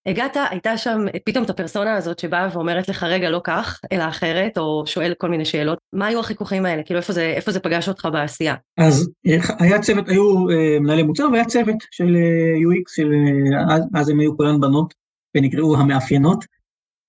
הגעת, 0.08 0.38
הייתה 0.50 0.78
שם 0.78 1.06
פתאום 1.26 1.44
את 1.44 1.50
הפרסונה 1.50 1.96
הזאת 1.96 2.20
שבאה 2.20 2.50
ואומרת 2.54 2.90
לך 2.90 3.04
רגע 3.04 3.30
לא 3.30 3.42
כך, 3.44 3.80
אלא 3.92 4.04
אחרת, 4.08 4.58
או 4.58 4.84
שואל 4.86 5.14
כל 5.18 5.30
מיני 5.30 5.46
שאלות. 5.46 5.80
מה 5.94 6.08
היו 6.08 6.20
החיכוכים 6.20 6.66
האלה? 6.66 6.84
כאילו 6.84 7.00
איפה 7.00 7.14
זה, 7.14 7.34
איפה 7.36 7.52
זה 7.52 7.60
פגש 7.60 7.90
אותך 7.90 8.08
בעשייה? 8.12 8.56
אז 8.78 9.10
אה, 9.28 9.38
היה 9.60 9.82
צוות, 9.82 10.10
היו 10.10 10.50
אה, 10.50 10.80
מנהלי 10.80 11.04
מוצר 11.04 11.28
והיה 11.32 11.46
צוות 11.46 11.76
של 11.92 12.16
אה, 12.16 12.58
UX, 12.58 12.96
של, 12.96 13.12
אה, 13.14 13.76
אז, 13.76 13.84
אז 13.96 14.10
הם 14.10 14.20
היו 14.20 14.38
כולן 14.38 14.62
בנות, 14.62 14.94
ונקראו 15.38 15.78
המאפיינות, 15.78 16.46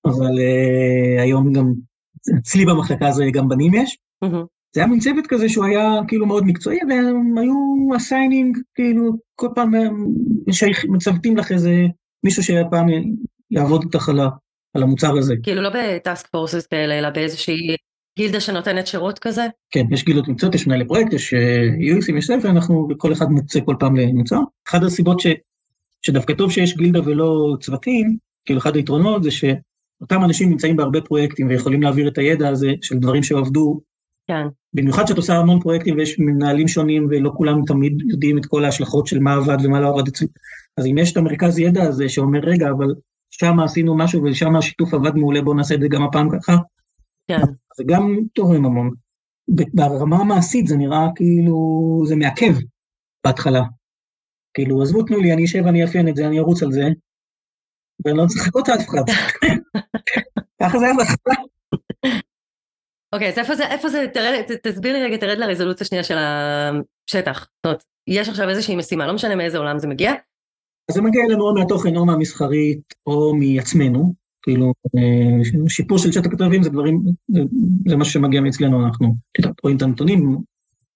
אבל 0.07 0.39
היום 1.19 1.53
גם, 1.53 1.73
אצלי 2.39 2.65
במחלקה 2.65 3.11
זה 3.11 3.25
גם 3.33 3.49
בנים 3.49 3.75
יש. 3.75 3.99
מהמם. 4.23 4.45
זה 4.79 4.83
היה 4.83 4.91
מין 4.91 5.01
צוות 5.01 5.27
כזה 5.27 5.49
שהוא 5.49 5.65
היה 5.65 6.01
כאילו 6.09 6.27
מאוד 6.27 6.45
מקצועי, 6.47 6.79
והם 6.89 7.39
היו 7.39 7.97
assigning, 7.97 8.59
כאילו, 8.75 9.13
כל 9.35 9.49
פעם 9.55 9.73
מצוותים 10.89 11.37
לך 11.37 11.53
איזה 11.53 11.87
מישהו 12.25 12.43
שהפעם 12.43 12.87
יעבוד 13.51 13.83
איתך 13.85 14.09
על, 14.75 14.83
המוצר 14.83 15.19
הזה. 15.19 15.35
כאילו 15.43 15.63
לא 15.63 15.71
בטאסק 15.75 16.27
פורסס 16.27 16.67
כאלה, 16.67 16.99
אלא 16.99 17.11
באיזושהי 17.11 17.77
גילדה 18.19 18.41
שנותנת 18.41 18.87
שירות 18.87 19.19
כזה? 19.19 19.47
כן, 19.71 19.85
יש 19.91 20.05
גילות 20.05 20.29
מקצועיות, 20.29 20.55
יש 20.55 20.67
מנהלי 20.67 20.87
פרויקט, 20.87 21.13
יש 21.13 21.35
UXים, 21.35 22.19
יש 22.19 22.27
זה, 22.27 22.35
ואנחנו, 22.43 22.89
כל 22.97 23.13
אחד 23.13 23.27
מוקצה 23.27 23.61
כל 23.61 23.77
פעם 23.79 23.97
למוצר. 23.97 24.41
אחת 24.69 24.83
הסיבות 24.83 25.21
ש, 25.21 25.27
שדווקא 26.03 26.35
טוב 26.35 26.53
שיש 26.53 26.77
גילדה 26.77 27.01
ולא 27.05 27.57
צוותים, 27.61 28.17
כאילו 28.45 28.61
אחד 28.61 28.77
היתרונות 28.77 29.23
זה 29.23 29.31
שאותם 29.31 30.25
אנשים 30.25 30.51
נמצאים 30.51 30.77
בהרבה 30.77 31.01
פרויקטים 31.01 31.49
ויכולים 31.49 31.83
להעביר 31.83 32.09
את 32.09 32.19
הידע 32.19 32.49
הזה 32.49 32.73
של 32.83 32.99
דברים 32.99 33.23
שעבדו 33.23 33.81
כן. 34.29 34.47
במיוחד 34.75 35.07
שאת 35.07 35.17
עושה 35.17 35.37
המון 35.37 35.61
פרויקטים 35.61 35.97
ויש 35.97 36.19
מנהלים 36.19 36.69
שונים 36.69 37.07
ולא 37.11 37.33
כולם 37.37 37.65
תמיד 37.67 38.03
יודעים 38.11 38.39
את 38.39 38.47
כל 38.47 38.65
ההשלכות 38.65 39.07
של 39.07 39.19
מה 39.19 39.35
עבד 39.35 39.57
ומה 39.65 39.81
לא 39.81 39.89
עבד 39.89 40.09
אצלי. 40.09 40.27
אז 40.77 40.87
אם 40.87 40.99
יש 40.99 41.13
את 41.13 41.17
המרכז 41.17 41.59
ידע 41.59 41.83
הזה 41.83 42.09
שאומר, 42.09 42.41
רגע, 42.43 42.71
אבל 42.71 42.95
שם 43.31 43.61
עשינו 43.61 43.97
משהו 43.97 44.23
ושם 44.23 44.57
השיתוף 44.57 44.95
עבד 44.95 45.15
מעולה, 45.15 45.43
בואו 45.43 45.57
נעשה 45.57 45.75
את 45.75 45.81
זה 45.81 45.89
גם 45.89 46.03
הפעם 46.03 46.29
ככה, 46.31 46.57
כן. 47.29 47.41
זה 47.77 47.85
גם 47.87 48.17
תורם 48.33 48.65
המון. 48.65 48.91
ברמה 49.75 50.17
המעשית 50.17 50.67
זה 50.67 50.77
נראה 50.77 51.09
כאילו, 51.15 52.03
זה 52.07 52.17
מעכב 52.17 52.55
בהתחלה. 53.25 53.63
כאילו, 54.55 54.83
עזבו, 54.83 55.03
תנו 55.03 55.19
לי, 55.19 55.33
אני 55.33 55.45
אשב, 55.45 55.67
אני 55.67 55.85
אאפיין 55.85 56.09
את 56.09 56.17
זה, 56.17 56.27
אני 56.27 56.39
ארוץ 56.39 56.63
על 56.63 56.73
זה, 56.73 56.89
ואני 58.05 58.19
לא 58.19 58.27
צריך 58.27 58.43
לחכות 58.43 58.69
לאף 58.69 58.89
אחד. 58.89 59.03
ככה 60.63 60.79
זה 60.79 60.85
היה 60.85 60.95
בהתחלה. 60.95 61.35
אוקיי, 63.13 63.29
אז 63.29 63.39
איפה 63.39 63.55
זה, 63.55 63.67
איפה 63.67 63.89
זה, 63.89 64.07
תרד, 64.15 64.43
תסביר 64.63 64.93
לי 64.93 65.03
רגע, 65.03 65.17
תרד 65.17 65.39
לרזולוציה 65.39 65.87
שנייה 65.87 66.05
של 66.05 66.17
השטח. 66.19 67.39
זאת 67.39 67.65
אומרת, 67.65 67.85
יש 68.07 68.29
עכשיו 68.29 68.49
איזושהי 68.49 68.77
משימה, 68.77 69.07
לא 69.07 69.15
משנה 69.15 69.37
מאיזה 69.37 69.59
עולם 69.59 69.79
זה 69.79 69.89
מגיע. 69.89 70.13
אז 70.89 70.95
זה 70.95 71.03
מגיע 71.03 71.23
אלינו 71.29 71.49
או 71.49 71.55
מהתוכן 71.55 71.97
או 71.97 72.07
מהמסחרית 72.07 72.95
או 73.07 73.35
מעצמנו, 73.35 74.15
כאילו 74.43 74.73
אה, 74.97 75.69
שיפור 75.69 75.99
של 75.99 76.13
שטח 76.13 76.27
הכתבים 76.27 76.63
זה 76.63 76.71
דברים, 76.71 77.03
זה, 77.29 77.41
זה 77.89 77.97
משהו 77.97 78.13
שמגיע 78.13 78.41
מאצלנו, 78.41 78.87
אנחנו 78.87 79.15
רואים 79.63 79.77
את 79.77 79.83
הנתונים, 79.83 80.39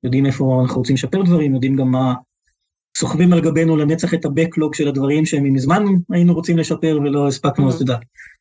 יודעים 0.04 0.26
איפה 0.26 0.60
אנחנו 0.62 0.78
רוצים 0.78 0.94
לשפר 0.94 1.22
דברים, 1.22 1.54
יודעים 1.54 1.76
גם 1.76 1.90
מה, 1.90 2.14
סוחבים 2.96 3.32
על 3.32 3.40
גבינו 3.40 3.76
לנצח 3.76 4.14
את 4.14 4.24
ה-Backlog 4.24 4.76
של 4.76 4.88
הדברים 4.88 5.26
שהם 5.26 5.52
מזמן 5.52 5.84
היינו 6.10 6.34
רוצים 6.34 6.58
לשפר 6.58 6.98
ולא 7.02 7.28
הספקנו, 7.28 7.68
אז 7.68 7.78
תודה. 7.78 7.96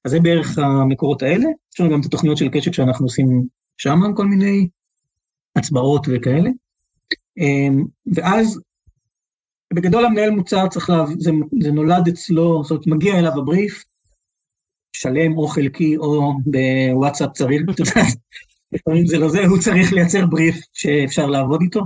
אז 0.06 0.12
זה 0.12 0.20
בערך 0.20 0.58
המקורות 0.58 1.24
האלה. 1.24 1.46
יש 1.74 1.80
לנו 1.80 1.90
גם 1.90 2.00
את 2.00 2.06
התוכניות 2.06 2.38
של 2.38 2.50
קשת 2.50 2.74
שאנחנו 2.74 3.06
עושים 3.06 3.46
שם 3.82 4.00
כל 4.16 4.26
מיני 4.26 4.68
הצבעות 5.56 6.08
וכאלה. 6.10 6.50
אמ, 7.38 7.86
ואז 8.16 8.60
בגדול 9.74 10.06
המנהל 10.06 10.30
מוצר 10.30 10.68
צריך 10.68 10.90
להבין, 10.90 11.20
זה, 11.20 11.32
זה 11.62 11.72
נולד 11.72 12.08
אצלו, 12.08 12.64
זאת 12.64 12.72
אומרת, 12.72 12.88
מגיע 12.88 13.20
אליו 13.20 13.32
הבריף, 13.38 13.84
שלם 14.94 15.38
או 15.38 15.48
חלקי 15.48 15.98
או 15.98 16.34
בוואטסאפ 16.46 17.32
צריך, 17.32 17.62
לפעמים 18.72 19.08
זה 19.08 19.18
לא 19.18 19.30
זה, 19.30 19.46
הוא 19.46 19.60
צריך 19.60 19.94
לייצר 19.94 20.26
בריף 20.26 20.56
שאפשר 20.74 21.26
לעבוד 21.26 21.62
איתו, 21.62 21.82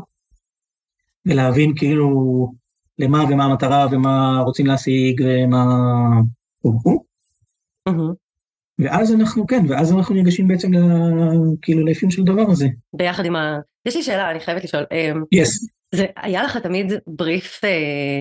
ולהבין 1.26 1.74
כאילו 1.76 2.10
למה 3.00 3.24
ומה 3.30 3.46
המטרה 3.46 3.88
ומה 3.92 4.42
רוצים 4.46 4.66
להשיג 4.66 5.22
ומה... 5.26 5.66
ואז 8.80 9.14
אנחנו, 9.14 9.48
כן, 9.48 9.62
ואז 9.70 9.94
אנחנו 9.94 10.16
ניגשים 10.16 10.48
בעצם 10.48 10.72
כאילו 11.62 11.86
לאפיון 11.86 12.12
של 12.12 12.22
הדבר 12.22 12.52
הזה. 12.52 12.68
ביחד 12.96 13.26
עם 13.26 13.36
ה... 13.36 13.60
יש 13.88 13.96
לי 13.96 14.04
שאלה, 14.04 14.32
אני 14.32 14.40
חייבת 14.40 14.64
לשאול. 14.64 14.84
יס. 15.32 15.64
Yes. 15.64 15.76
זה 15.96 16.06
היה 16.16 16.44
לך 16.44 16.58
תמיד 16.58 16.94
בריף 17.08 17.64
אה, 17.64 18.20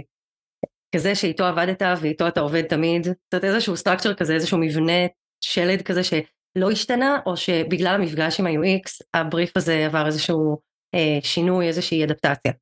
כזה 0.96 1.14
שאיתו 1.14 1.44
עבדת 1.44 1.82
ואיתו 2.00 2.28
אתה 2.28 2.40
עובד 2.40 2.62
תמיד? 2.62 3.04
זאת 3.04 3.16
אומרת 3.32 3.44
איזשהו 3.44 3.76
סטרקצ'ר 3.76 4.14
כזה, 4.14 4.34
איזשהו 4.34 4.58
מבנה 4.58 5.06
שלד 5.40 5.82
כזה 5.82 6.04
שלא 6.04 6.70
השתנה, 6.70 7.18
או 7.26 7.36
שבגלל 7.36 7.94
המפגש 7.94 8.40
עם 8.40 8.46
ה-UX 8.46 8.90
הבריף 9.14 9.56
הזה 9.56 9.86
עבר 9.86 10.06
איזשהו 10.06 10.58
אה, 10.94 11.18
שינוי, 11.22 11.66
איזושהי 11.68 12.04
אדפטציה? 12.04 12.52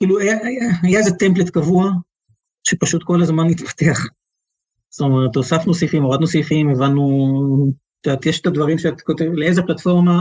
כאילו 0.00 0.18
היה, 0.18 0.32
היה, 0.32 0.70
היה 0.82 0.98
איזה 0.98 1.10
טמפלט 1.18 1.50
קבוע 1.50 1.90
שפשוט 2.66 3.02
כל 3.04 3.22
הזמן 3.22 3.44
התפתח. 3.50 3.98
זאת 4.90 5.00
אומרת, 5.00 5.36
הוספנו 5.36 5.74
סעיפים, 5.74 6.02
הורדנו 6.02 6.26
סעיפים, 6.26 6.70
הבנו, 6.70 7.72
את 8.00 8.06
יודעת, 8.06 8.26
יש 8.26 8.40
את 8.40 8.46
הדברים 8.46 8.78
שאת 8.78 9.00
כותבת, 9.00 9.32
לאיזה 9.32 9.62
פלטפורמה, 9.62 10.20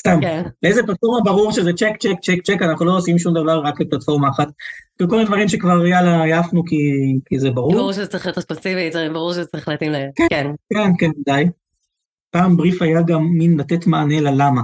סתם, 0.00 0.18
כן. 0.20 0.42
לאיזה 0.62 0.82
פלטפורמה 0.86 1.24
ברור 1.24 1.52
שזה 1.52 1.72
צ'ק, 1.72 1.92
צ'ק, 2.00 2.20
צ'ק, 2.22 2.42
צ'ק, 2.44 2.62
אנחנו 2.62 2.86
לא 2.86 2.96
עושים 2.96 3.18
שום 3.18 3.34
דבר 3.34 3.60
רק 3.64 3.80
לפלטפורמה 3.80 4.28
אחת. 4.28 4.48
וכל 5.02 5.16
מיני 5.16 5.28
דברים 5.28 5.48
שכבר 5.48 5.86
יאללה, 5.86 6.22
עייפנו 6.22 6.64
כי, 6.64 6.76
כי 7.26 7.38
זה 7.38 7.50
ברור. 7.50 7.72
ברור 7.72 7.92
שזה 7.92 8.06
צריך 8.06 8.26
להיות 8.26 8.38
ספציפי, 8.38 8.90
ברור 9.12 9.32
שזה 9.32 9.46
צריך 9.46 9.68
להתאים 9.68 9.92
ל... 9.92 9.96
כן, 10.14 10.26
כן, 10.30 10.50
כן, 10.74 10.92
כן, 10.98 11.10
די. 11.26 11.44
פעם 12.30 12.56
בריף 12.56 12.82
היה 12.82 13.02
גם 13.02 13.24
מין 13.24 13.60
לתת 13.60 13.86
מענה 13.86 14.20
ללמה. 14.20 14.62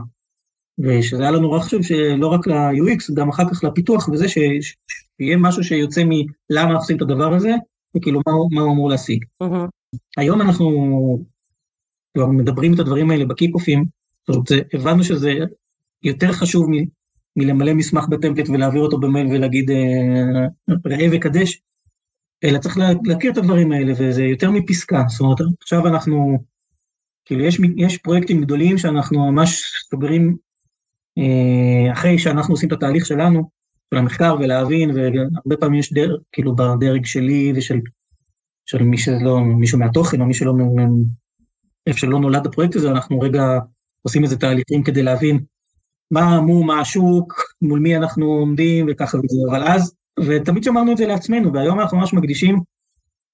ושזה 0.79 1.23
היה 1.23 1.31
לנו 1.31 1.61
חשוב 1.61 1.83
שלא 1.83 2.27
רק 2.27 2.47
ל-UX, 2.47 3.15
גם 3.15 3.29
אחר 3.29 3.49
כך 3.51 3.65
לפיתוח 3.65 4.09
וזה, 4.09 4.29
שיהיה 4.29 5.37
משהו 5.39 5.65
שיוצא 5.65 6.03
מלמה 6.05 6.75
עושים 6.75 6.97
את 6.97 7.03
הדבר 7.03 7.35
הזה, 7.35 7.55
וכאילו 7.97 8.21
מה, 8.27 8.33
מה 8.51 8.61
הוא 8.61 8.73
אמור 8.73 8.89
להשיג. 8.91 9.25
Mm-hmm. 9.43 9.97
היום 10.17 10.41
אנחנו 10.41 10.69
כבר 12.15 12.27
מדברים 12.27 12.75
את 12.75 12.79
הדברים 12.79 13.11
האלה 13.11 13.25
בקיפ-אופים, 13.25 13.85
זאת 14.29 14.51
אומרת, 14.51 14.65
הבנו 14.75 15.05
שזה 15.05 15.35
יותר 16.03 16.33
חשוב 16.33 16.71
מ, 16.71 16.75
מלמלא 17.37 17.75
מסמך 17.75 18.05
בטמפלט 18.09 18.49
ולהעביר 18.49 18.83
אותו 18.83 19.01
במייל 19.01 19.27
ולהגיד 19.27 19.71
אה, 19.71 20.47
ראה 20.87 21.07
וקדש, 21.13 21.63
אלא 22.45 22.59
צריך 22.59 22.79
להכיר 23.05 23.33
את 23.33 23.37
הדברים 23.37 23.73
האלה, 23.73 23.93
וזה 23.99 24.23
יותר 24.23 24.51
מפסקה. 24.51 25.05
זאת 25.09 25.21
אומרת, 25.21 25.39
עכשיו 25.61 25.87
אנחנו, 25.87 26.45
כאילו 27.25 27.45
יש, 27.45 27.61
יש 27.77 27.99
פרויקטים 27.99 28.41
גדולים 28.41 28.79
שאנחנו 28.79 29.33
ממש 29.33 29.63
סוגרים 29.91 30.37
אה, 31.19 31.93
אחרי 31.93 32.19
שאנחנו 32.19 32.55
עושים 32.55 32.69
את 32.69 32.73
התהליך 32.73 33.07
שלנו, 33.07 33.51
של 33.91 33.99
המחקר 33.99 34.37
ולהבין, 34.41 34.91
והרבה 34.91 35.57
פעמים 35.61 35.81
יש 35.81 35.93
דרג, 35.93 36.21
כאילו 36.33 36.57
בדרג 36.57 37.05
שלי 37.05 37.53
ושל 37.57 37.81
של 38.67 38.83
מי 38.83 38.99
שלא, 38.99 39.41
מישהו 39.41 39.79
מהתוכן 39.79 40.21
או 40.21 40.27
מי 40.27 40.35
שלא, 40.35 40.53
איפה 41.87 41.99
שלא 41.99 42.21
נולד 42.21 42.47
הפרויקט 42.47 42.77
הזה, 42.77 42.91
אנחנו 42.91 43.21
רגע 43.21 43.59
עושים 44.03 44.25
איזה 44.25 44.37
תהליכים 44.37 44.83
כדי 44.83 45.03
להבין 45.03 45.41
מה 46.11 46.41
מו, 46.41 46.65
מה 46.65 46.81
השוק, 46.81 47.35
מול 47.63 47.79
מי 47.79 47.97
אנחנו 47.97 48.27
עומדים 48.27 48.87
וככה 48.89 49.19
וזה, 49.19 49.37
אבל 49.51 49.63
אז, 49.63 49.95
ותמיד 50.21 50.65
שמרנו 50.65 50.93
את 50.93 50.97
זה 50.97 51.07
לעצמנו, 51.07 51.53
והיום 51.53 51.81
אנחנו 51.81 51.99
ממש 51.99 52.15
מקדישים, 52.15 52.61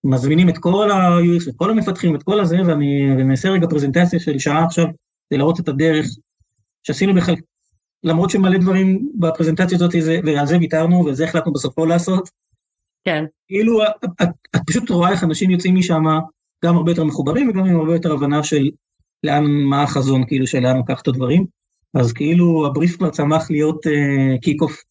מזמינים 0.05 0.49
את 0.49 0.59
כל 0.59 0.91
ה-UX, 0.91 1.51
את 1.51 1.55
כל 1.57 1.71
המפתחים, 1.71 2.15
את 2.15 2.23
כל 2.23 2.41
הזה, 2.41 2.57
ואני 2.67 3.31
אעשה 3.31 3.49
רגע 3.49 3.67
פרזנטציה 3.71 4.21
של 4.21 4.39
שעה 4.39 4.65
עכשיו, 4.65 4.87
כדי 5.29 5.39
להראות 5.39 5.61
את 5.61 5.69
הדרך 5.69 6.07
שעשינו 6.83 7.15
בכלל, 7.15 7.35
למרות 8.05 8.31
שמלא 8.31 8.59
דברים 8.59 9.09
בפרזנטציה 9.15 9.77
הזאת, 9.77 9.95
ועל 10.25 10.47
זה 10.47 10.59
ויתרנו, 10.59 11.05
וזה 11.05 11.25
החלטנו 11.25 11.53
בסופו 11.53 11.87
לעשות. 11.87 12.29
כן. 13.05 13.25
כאילו, 13.49 13.83
את, 13.85 14.05
את, 14.23 14.29
את 14.57 14.61
פשוט 14.67 14.91
רואה 14.91 15.11
איך 15.11 15.25
אנשים 15.25 15.51
יוצאים 15.51 15.77
משם 15.77 16.05
גם 16.65 16.77
הרבה 16.77 16.91
יותר 16.91 17.05
מחוברים 17.05 17.49
וגם 17.49 17.65
עם 17.65 17.81
הרבה 17.81 17.95
יותר 17.95 18.13
הבנה 18.13 18.43
של 18.43 18.71
לאן, 19.25 19.45
מה 19.45 19.83
החזון 19.83 20.27
כאילו 20.27 20.47
של 20.47 20.59
לאן 20.59 20.79
לקח 20.79 21.03
את 21.03 21.09
הדברים. 21.09 21.47
אז 21.95 22.13
כאילו 22.13 22.67
הבריף 22.67 22.97
כבר 22.97 23.11
צמח 23.11 23.51
להיות 23.51 23.81
קיק 24.43 24.63
uh, 24.63 24.65
אוף 24.65 24.83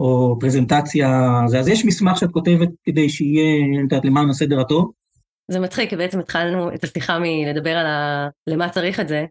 או 0.00 0.36
פרזנטציה, 0.40 1.40
זה, 1.46 1.58
אז 1.58 1.68
יש 1.68 1.84
מסמך 1.84 2.16
שאת 2.16 2.30
כותבת 2.30 2.68
כדי 2.84 3.08
שיהיה, 3.08 3.64
אני 3.64 3.78
יודעת, 3.78 4.04
למען 4.04 4.30
הסדר 4.30 4.60
הטוב. 4.60 4.92
זה 5.50 5.60
מצחיק, 5.60 5.90
כי 5.90 5.96
בעצם 5.96 6.18
התחלנו 6.18 6.74
את 6.74 6.84
השיחה 6.84 7.18
מלדבר 7.18 7.70
על 7.70 7.86
ה... 7.86 8.28
למה 8.46 8.68
צריך 8.68 9.00
את 9.00 9.08
זה, 9.08 9.24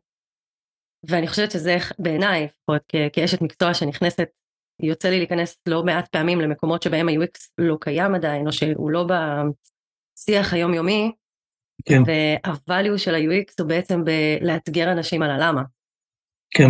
ואני 1.03 1.27
חושבת 1.27 1.51
שזה 1.51 1.77
בעיניי, 2.00 2.43
לפחות 2.43 2.81
כאשת 3.13 3.41
מקצוע 3.41 3.74
שנכנסת, 3.74 4.27
יוצא 4.81 5.10
לי 5.10 5.17
להיכנס 5.17 5.58
לא 5.65 5.84
מעט 5.84 6.08
פעמים 6.08 6.41
למקומות 6.41 6.84
שבהם 6.84 7.10
ה-UX 7.10 7.39
לא 7.58 7.77
קיים 7.81 8.15
עדיין, 8.15 8.48
או 8.48 8.51
שהוא 8.51 8.91
לא 8.91 9.05
בשיח 9.08 10.53
היומיומי, 10.53 11.12
כן. 11.86 12.01
והvalue 12.67 12.98
של 12.98 13.15
ה-UX 13.15 13.53
הוא 13.60 13.67
בעצם 13.67 14.03
בלאתגר 14.03 14.91
אנשים 14.91 15.22
על 15.22 15.31
הלמה. 15.31 15.62
כן, 16.51 16.70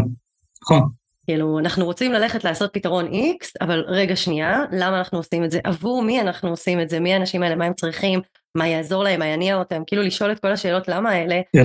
נכון. 0.64 0.90
כאילו, 1.26 1.60
אנחנו 1.60 1.86
רוצים 1.86 2.14
ללכת 2.14 2.44
לעשות 2.44 2.74
פתרון 2.74 3.08
X, 3.08 3.46
אבל 3.62 3.84
רגע 3.88 4.16
שנייה, 4.16 4.60
למה 4.72 4.98
אנחנו 4.98 5.18
עושים 5.18 5.44
את 5.44 5.52
זה? 5.52 5.60
עבור 5.64 6.04
מי 6.04 6.22
אנחנו 6.22 6.50
עושים 6.50 6.82
את 6.82 6.90
זה? 6.90 7.00
מי 7.00 7.14
האנשים 7.14 7.44
האלה? 7.44 7.56
מה 7.56 7.66
הם 7.66 7.74
צריכים? 7.74 8.22
מה 8.56 8.68
יעזור 8.68 9.04
להם? 9.04 9.20
מה 9.20 9.26
יניע 9.26 9.56
אותם? 9.56 9.84
כאילו 9.88 10.02
לשאול 10.02 10.32
את 10.32 10.40
כל 10.40 10.52
השאלות 10.52 10.88
למה 10.88 11.10
האלה, 11.10 11.42
כן. 11.56 11.64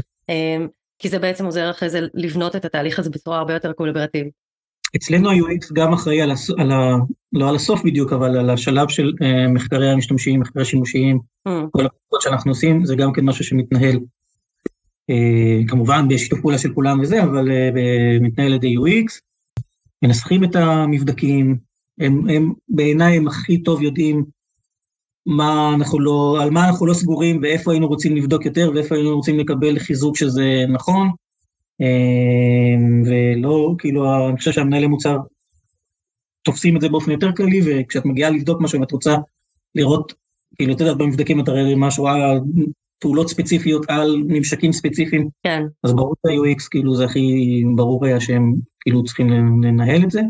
כי 0.98 1.08
זה 1.08 1.18
בעצם 1.18 1.44
עוזר 1.44 1.70
אחרי 1.70 1.90
זה 1.90 2.00
לבנות 2.14 2.56
את 2.56 2.64
התהליך 2.64 2.98
הזה 2.98 3.10
בצורה 3.10 3.38
הרבה 3.38 3.52
יותר 3.52 3.72
קולברטיבית. 3.72 4.32
אצלנו 4.96 5.30
ה-UX 5.30 5.72
גם 5.72 5.92
אחראי 5.92 6.22
על, 6.22 6.30
הס... 6.30 6.50
על 6.50 6.72
ה... 6.72 6.96
לא 7.32 7.48
על 7.48 7.56
הסוף 7.56 7.84
בדיוק, 7.84 8.12
אבל 8.12 8.38
על 8.38 8.50
השלב 8.50 8.88
של 8.88 9.12
uh, 9.22 9.50
מחקרי 9.50 9.90
המשתמשים, 9.90 10.40
מחקרי 10.40 10.64
שימושיים, 10.64 11.16
mm. 11.16 11.50
כל 11.70 11.86
הפעולות 11.86 12.22
שאנחנו 12.22 12.50
עושים, 12.50 12.84
זה 12.84 12.96
גם 12.96 13.12
כן 13.12 13.24
משהו 13.24 13.44
שמתנהל, 13.44 13.96
uh, 13.96 15.68
כמובן 15.68 16.08
בשיתוף 16.08 16.40
פעולה 16.40 16.58
של 16.58 16.74
כולם 16.74 17.00
וזה, 17.00 17.22
אבל 17.22 17.48
uh, 17.48 18.22
מתנהל 18.22 18.46
על 18.46 18.54
ידי 18.54 18.74
UX, 18.76 19.20
מנסחים 20.02 20.44
את 20.44 20.56
המבדקים, 20.56 21.56
הם, 22.00 22.28
הם 22.28 22.52
בעיניי 22.68 23.16
הם 23.16 23.28
הכי 23.28 23.62
טוב 23.62 23.82
יודעים 23.82 24.24
מה 25.26 25.74
אנחנו 25.74 26.00
לא, 26.00 26.38
על 26.42 26.50
מה 26.50 26.68
אנחנו 26.68 26.86
לא 26.86 26.94
סגורים 26.94 27.40
ואיפה 27.42 27.72
היינו 27.72 27.88
רוצים 27.88 28.16
לבדוק 28.16 28.44
יותר 28.44 28.70
ואיפה 28.74 28.94
היינו 28.94 29.16
רוצים 29.16 29.38
לקבל 29.38 29.78
חיזוק 29.78 30.16
שזה 30.16 30.64
נכון. 30.68 31.10
אמ, 31.80 33.02
ולא, 33.06 33.74
כאילו, 33.78 34.28
אני 34.28 34.36
חושב 34.36 34.52
שהמנהלי 34.52 34.86
מוצר 34.86 35.16
תופסים 36.42 36.76
את 36.76 36.80
זה 36.80 36.88
באופן 36.88 37.10
יותר 37.10 37.32
כללי, 37.32 37.60
וכשאת 37.66 38.04
מגיעה 38.04 38.30
לבדוק 38.30 38.60
משהו 38.60 38.80
ואת 38.80 38.92
רוצה 38.92 39.16
לראות, 39.74 40.12
כאילו, 40.56 40.74
את 40.74 40.80
יודעת, 40.80 40.96
במבדקים 40.96 41.40
אתה 41.40 41.50
רואה 41.50 41.76
משהו 41.76 42.08
על 42.08 42.40
פעולות 42.98 43.28
ספציפיות, 43.28 43.84
על 43.88 44.22
ממשקים 44.28 44.72
ספציפיים, 44.72 45.28
כן. 45.42 45.62
אז 45.84 45.94
ברור 45.94 46.14
שה-UX, 46.26 46.68
כאילו, 46.70 46.94
זה 46.94 47.04
הכי 47.04 47.62
ברור 47.76 48.06
היה 48.06 48.20
שהם, 48.20 48.54
כאילו, 48.80 49.04
צריכים 49.04 49.28
לנהל 49.62 50.04
את 50.04 50.10
זה. 50.10 50.20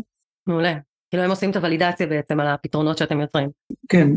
מעולה. 0.47 0.73
כאילו, 1.09 1.23
הם 1.23 1.29
עושים 1.29 1.49
את 1.49 1.55
הוולידציה 1.55 2.07
בעצם 2.07 2.39
על 2.39 2.47
הפתרונות 2.47 2.97
שאתם 2.97 3.21
יוצרים. 3.21 3.49
כן, 3.89 4.09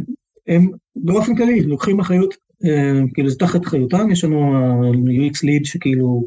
הם 0.51 0.71
באופן 0.97 1.37
כללי 1.37 1.61
לוקחים 1.61 2.01
אחריות, 2.01 2.35
אה, 2.65 3.01
כאילו, 3.15 3.31
זה 3.31 3.39
תחת 3.39 3.67
אחריותם, 3.67 4.11
יש 4.11 4.25
לנו 4.25 4.55
UX 4.93 5.35
lead 5.35 5.65
שכאילו, 5.65 6.25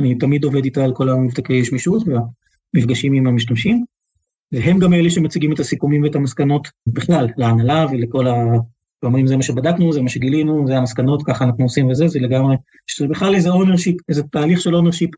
אני 0.00 0.14
תמיד 0.14 0.44
עובד 0.44 0.64
איתה 0.64 0.84
על 0.84 0.94
כל 0.94 1.08
המבדקי 1.08 1.64
שמישות 1.64 2.02
והמפגשים 2.06 3.12
עם 3.12 3.26
המשתמשים, 3.26 3.84
והם 4.52 4.78
גם 4.78 4.94
אלה 4.94 5.10
שמציגים 5.10 5.52
את 5.52 5.60
הסיכומים 5.60 6.02
ואת 6.02 6.14
המסקנות 6.14 6.68
בכלל, 6.86 7.28
להנהלה 7.36 7.86
ולכל 7.90 8.26
ה... 8.26 8.34
ואומרים 9.02 9.26
זה 9.26 9.36
מה 9.36 9.42
שבדקנו, 9.42 9.92
זה 9.92 10.02
מה 10.02 10.08
שגילינו, 10.08 10.66
זה 10.66 10.76
המסקנות, 10.76 11.22
ככה 11.26 11.44
אנחנו 11.44 11.64
עושים 11.64 11.88
וזה, 11.88 12.08
זה 12.08 12.20
לגמרי, 12.20 12.56
שזה 12.86 13.08
בכלל 13.08 13.34
איזה 13.34 13.50
ownership, 13.50 13.96
איזה 14.08 14.22
תהליך 14.22 14.60
של 14.60 14.74
ownership 14.74 15.10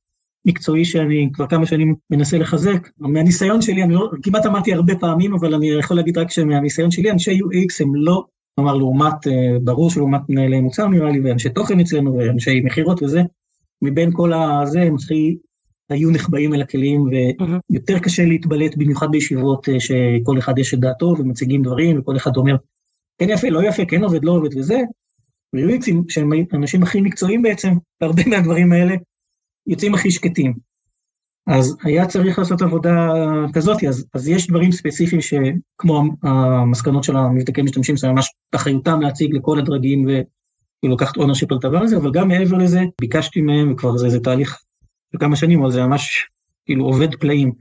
מקצועי 0.45 0.85
שאני 0.85 1.29
כבר 1.33 1.47
כמה 1.47 1.67
שנים 1.67 1.95
מנסה 2.11 2.39
לחזק. 2.39 2.89
מהניסיון 2.99 3.63
שלי, 3.63 3.83
אני 3.83 3.95
לא, 3.95 4.11
כמעט 4.23 4.47
אמרתי 4.47 4.75
הרבה 4.75 4.95
פעמים, 4.97 5.35
אבל 5.35 5.55
אני 5.55 5.71
יכול 5.71 5.97
להגיד 5.97 6.19
רק 6.19 6.31
שמהניסיון 6.31 6.91
שלי, 6.91 7.11
אנשי 7.11 7.39
UX 7.39 7.75
הם 7.81 7.95
לא, 7.95 8.25
כלומר 8.55 8.75
לעומת, 8.75 9.27
אה, 9.27 9.59
ברור 9.65 9.91
שלעומת 9.91 10.21
מנהלי 10.29 10.61
מוצר 10.61 10.87
נראה 10.87 11.11
לי, 11.11 11.21
ואנשי 11.21 11.49
תוכן 11.49 11.81
אצלנו, 11.81 12.15
ואנשי 12.15 12.61
מכירות 12.61 13.03
וזה, 13.03 13.23
מבין 13.83 14.11
כל 14.13 14.33
הזה 14.33 14.83
הם 14.83 14.95
הכי 14.95 15.37
היו 15.91 16.11
נחבאים 16.11 16.55
אל 16.55 16.63
הכלים, 16.63 17.05
ויותר 17.71 17.99
קשה 17.99 18.25
להתבלט, 18.25 18.77
במיוחד 18.77 19.11
בישיבות 19.11 19.69
אה, 19.69 19.81
שכל 19.81 20.39
אחד 20.39 20.59
יש 20.59 20.75
את 20.75 20.81
דעתו 20.81 21.15
ומציגים 21.19 21.63
דברים, 21.63 21.99
וכל 21.99 22.17
אחד 22.17 22.37
אומר, 22.37 22.57
כן 23.19 23.31
יפה, 23.31 23.49
לא 23.49 23.69
יפה, 23.69 23.85
כן 23.85 24.05
עובד, 24.05 24.25
לא 24.25 24.33
עובד 24.33 24.57
וזה. 24.57 24.81
ויועצים, 25.55 26.05
שהם 26.09 26.31
האנשים 26.53 26.83
הכי 26.83 27.01
מקצועיים 27.01 27.43
בעצם, 27.43 27.73
בהרבה 28.01 28.23
מהדברים 28.27 28.73
האלה, 28.73 28.95
יוצאים 29.69 29.95
הכי 29.95 30.11
שקטים. 30.11 30.55
אז 31.47 31.77
היה 31.83 32.07
צריך 32.07 32.39
לעשות 32.39 32.63
עבודה 32.63 33.09
כזאת, 33.55 33.85
אז, 33.85 34.07
אז 34.15 34.29
יש 34.29 34.47
דברים 34.47 34.73
ספציפיים 34.73 35.21
שכמו 35.21 36.03
המסקנות 36.23 37.05
של 37.05 37.17
המבדקי 37.17 37.63
משתמשים, 37.63 37.97
זה 37.97 38.09
ממש 38.09 38.33
אחריותם 38.55 39.01
להציג 39.01 39.35
לכל 39.35 39.59
הדרגים 39.59 40.03
וכאילו 40.05 40.95
לקחת 40.95 41.17
ownership 41.17 41.53
על 41.53 41.59
הדבר 41.63 41.79
הזה, 41.79 41.97
אבל 41.97 42.13
גם 42.13 42.29
מעבר 42.29 42.57
לזה, 42.57 42.81
ביקשתי 43.01 43.41
מהם, 43.41 43.73
וכבר 43.73 43.97
זה, 43.97 44.09
זה 44.09 44.21
תהליך 44.21 44.59
של 45.13 45.19
כמה 45.19 45.37
שנים, 45.37 45.63
אבל 45.63 45.71
זה 45.71 45.87
ממש 45.87 46.29
כאילו 46.67 46.85
עובד 46.85 47.15
פלאים. 47.15 47.53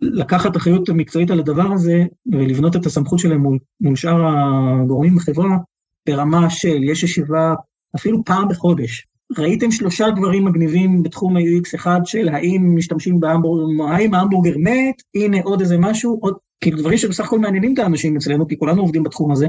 לקחת 0.00 0.56
אחריות 0.56 0.90
מקצועית 0.90 1.30
על 1.30 1.38
הדבר 1.38 1.72
הזה 1.72 2.04
ולבנות 2.32 2.76
את 2.76 2.86
הסמכות 2.86 3.18
שלהם 3.18 3.40
מול, 3.40 3.58
מול 3.80 3.96
שאר 3.96 4.26
הגורמים 4.26 5.16
בחברה 5.16 5.56
ברמה 6.06 6.50
של 6.50 6.82
יש 6.84 7.02
ישיבה 7.02 7.54
אפילו 7.96 8.24
פעם 8.24 8.48
בחודש. 8.48 9.06
ראיתם 9.38 9.70
שלושה 9.70 10.10
דברים 10.10 10.44
מגניבים 10.44 11.02
בתחום 11.02 11.36
ה-UX 11.36 11.74
אחד 11.74 12.00
של 12.04 12.28
האם 12.28 12.76
משתמשים 12.76 13.20
בהמבורגר, 13.20 13.84
האם 13.84 14.14
ההמבורגר 14.14 14.54
מת, 14.58 15.02
הנה 15.14 15.36
עוד 15.44 15.60
איזה 15.60 15.78
משהו, 15.78 16.18
עוד, 16.20 16.34
כאילו 16.60 16.78
דברים 16.78 16.98
שבסך 16.98 17.24
הכל 17.24 17.38
מעניינים 17.38 17.74
את 17.74 17.78
האנשים 17.78 18.16
אצלנו, 18.16 18.48
כי 18.48 18.58
כולנו 18.58 18.82
עובדים 18.82 19.02
בתחום 19.02 19.32
הזה. 19.32 19.46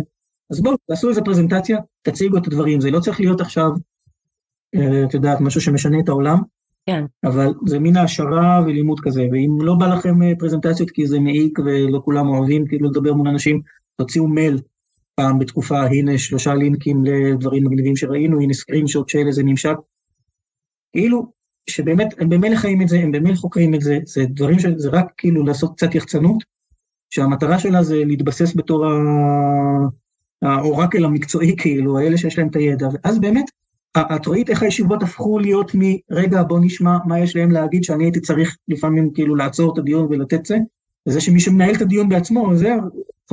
אז 0.51 0.61
בואו, 0.61 0.75
תעשו 0.87 1.09
איזה 1.09 1.21
פרזנטציה, 1.21 1.77
תציגו 2.01 2.37
את 2.37 2.47
הדברים, 2.47 2.81
זה 2.81 2.91
לא 2.91 2.99
צריך 2.99 3.19
להיות 3.19 3.41
עכשיו, 3.41 3.69
אה, 4.75 5.03
את 5.03 5.13
יודעת, 5.13 5.41
משהו 5.41 5.61
שמשנה 5.61 5.99
את 5.99 6.09
העולם, 6.09 6.37
כן. 6.85 7.05
אבל 7.23 7.53
זה 7.65 7.79
מין 7.79 7.97
העשרה 7.97 8.61
ולימוד 8.65 8.99
כזה, 8.99 9.21
ואם 9.31 9.57
לא 9.61 9.75
בא 9.75 9.87
לכם 9.87 10.21
אה, 10.23 10.31
פרזנטציות 10.39 10.91
כי 10.91 11.07
זה 11.07 11.19
מעיק 11.19 11.59
ולא 11.59 12.01
כולם 12.05 12.27
אוהבים 12.27 12.67
כאילו 12.67 12.89
לדבר 12.89 13.13
מול 13.13 13.27
אנשים, 13.27 13.61
תוציאו 13.95 14.27
מייל 14.27 14.59
פעם 15.15 15.39
בתקופה, 15.39 15.85
הנה 15.85 16.17
שלושה 16.17 16.53
לינקים 16.53 17.05
לדברים 17.05 17.63
מגניבים 17.63 17.95
שראינו, 17.95 18.41
הנה 18.41 18.53
סקרינשוט 18.53 19.09
של 19.09 19.27
איזה 19.27 19.43
ממשק. 19.43 19.75
כאילו, 20.93 21.31
שבאמת, 21.69 22.07
הם 22.19 22.29
במילא 22.29 22.55
חיים 22.55 22.81
את 22.81 22.87
זה, 22.87 22.99
הם 22.99 23.11
במילא 23.11 23.35
חוקרים 23.35 23.75
את 23.75 23.81
זה, 23.81 23.99
זה 24.05 24.25
דברים 24.25 24.59
שזה 24.59 24.89
רק 24.89 25.05
כאילו 25.17 25.45
לעשות 25.45 25.73
קצת 25.75 25.95
יחצנות, 25.95 26.43
שהמטרה 27.09 27.59
שלה 27.59 27.83
זה 27.83 28.05
להתבסס 28.05 28.55
בתור 28.55 28.85
האורקל 30.41 31.05
המקצועי, 31.05 31.55
כאילו, 31.57 31.99
האלה 31.99 32.17
שיש 32.17 32.37
להם 32.37 32.47
את 32.47 32.55
הידע, 32.55 32.87
ואז 32.93 33.19
באמת, 33.19 33.45
את 33.97 34.27
ראית 34.27 34.49
איך 34.49 34.63
הישיבות 34.63 35.03
הפכו 35.03 35.39
להיות 35.39 35.71
מרגע 35.75 36.43
בוא 36.43 36.59
נשמע 36.59 36.97
מה 37.05 37.19
יש 37.19 37.35
להם 37.35 37.51
להגיד 37.51 37.83
שאני 37.83 38.03
הייתי 38.03 38.19
צריך 38.19 38.57
לפעמים 38.67 39.13
כאילו 39.13 39.35
לעצור 39.35 39.73
את 39.73 39.77
הדיון 39.77 40.07
ולתת 40.09 40.45
זה, 40.45 40.57
וזה 41.07 41.21
שמי 41.21 41.39
שמנהל 41.39 41.75
את 41.75 41.81
הדיון 41.81 42.09
בעצמו, 42.09 42.55
זה 42.55 42.73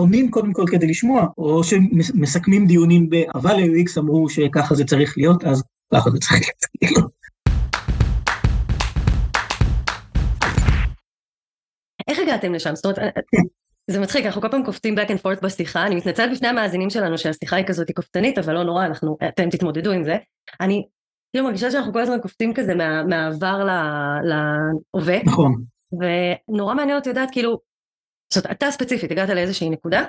פונים 0.00 0.30
קודם 0.30 0.52
כל 0.52 0.64
כדי 0.70 0.86
לשמוע, 0.86 1.26
או 1.38 1.64
שמסכמים 1.64 2.66
דיונים 2.66 3.10
ב... 3.10 3.14
אבל 3.34 3.54
ל-UX 3.54 3.98
אמרו 3.98 4.28
שככה 4.28 4.74
זה 4.74 4.84
צריך 4.84 5.18
להיות, 5.18 5.44
אז 5.44 5.62
ככה 5.94 6.10
זה 6.10 6.18
צריך 6.18 6.50
להיות. 6.82 7.10
איך 12.08 12.18
הגעתם 12.18 12.52
לשם? 12.54 12.74
זאת 12.74 12.84
אומרת, 12.84 12.98
זה 13.90 14.00
מצחיק, 14.00 14.26
אנחנו 14.26 14.40
כל 14.40 14.48
פעם 14.48 14.64
קופצים 14.64 14.98
back 14.98 15.08
and 15.08 15.20
forth 15.22 15.40
בשיחה, 15.42 15.86
אני 15.86 15.94
מתנצלת 15.94 16.30
בפני 16.32 16.48
המאזינים 16.48 16.90
שלנו 16.90 17.18
שהשיחה 17.18 17.56
היא 17.56 17.66
כזאת 17.66 17.90
קופצנית, 17.94 18.38
אבל 18.38 18.54
לא 18.54 18.64
נורא, 18.64 18.86
אנחנו, 18.86 19.16
אתם 19.28 19.50
תתמודדו 19.50 19.92
עם 19.92 20.04
זה. 20.04 20.16
אני 20.60 20.84
כאילו 21.32 21.46
מרגישה 21.46 21.70
שאנחנו 21.70 21.92
כל 21.92 22.00
הזמן 22.00 22.18
קופצים 22.22 22.54
כזה 22.54 22.74
מה, 22.74 23.04
מהעבר 23.04 23.64
להווה. 24.24 25.18
נכון. 25.24 25.62
ונורא 25.92 26.74
מעניין 26.74 26.98
אותי 26.98 27.10
לדעת 27.10 27.28
כאילו, 27.32 27.69
זאת 28.34 28.44
אומרת, 28.44 28.56
אתה 28.56 28.70
ספציפית 28.70 29.10
הגעת 29.10 29.28
לאיזושהי 29.28 29.70
נקודה, 29.70 30.04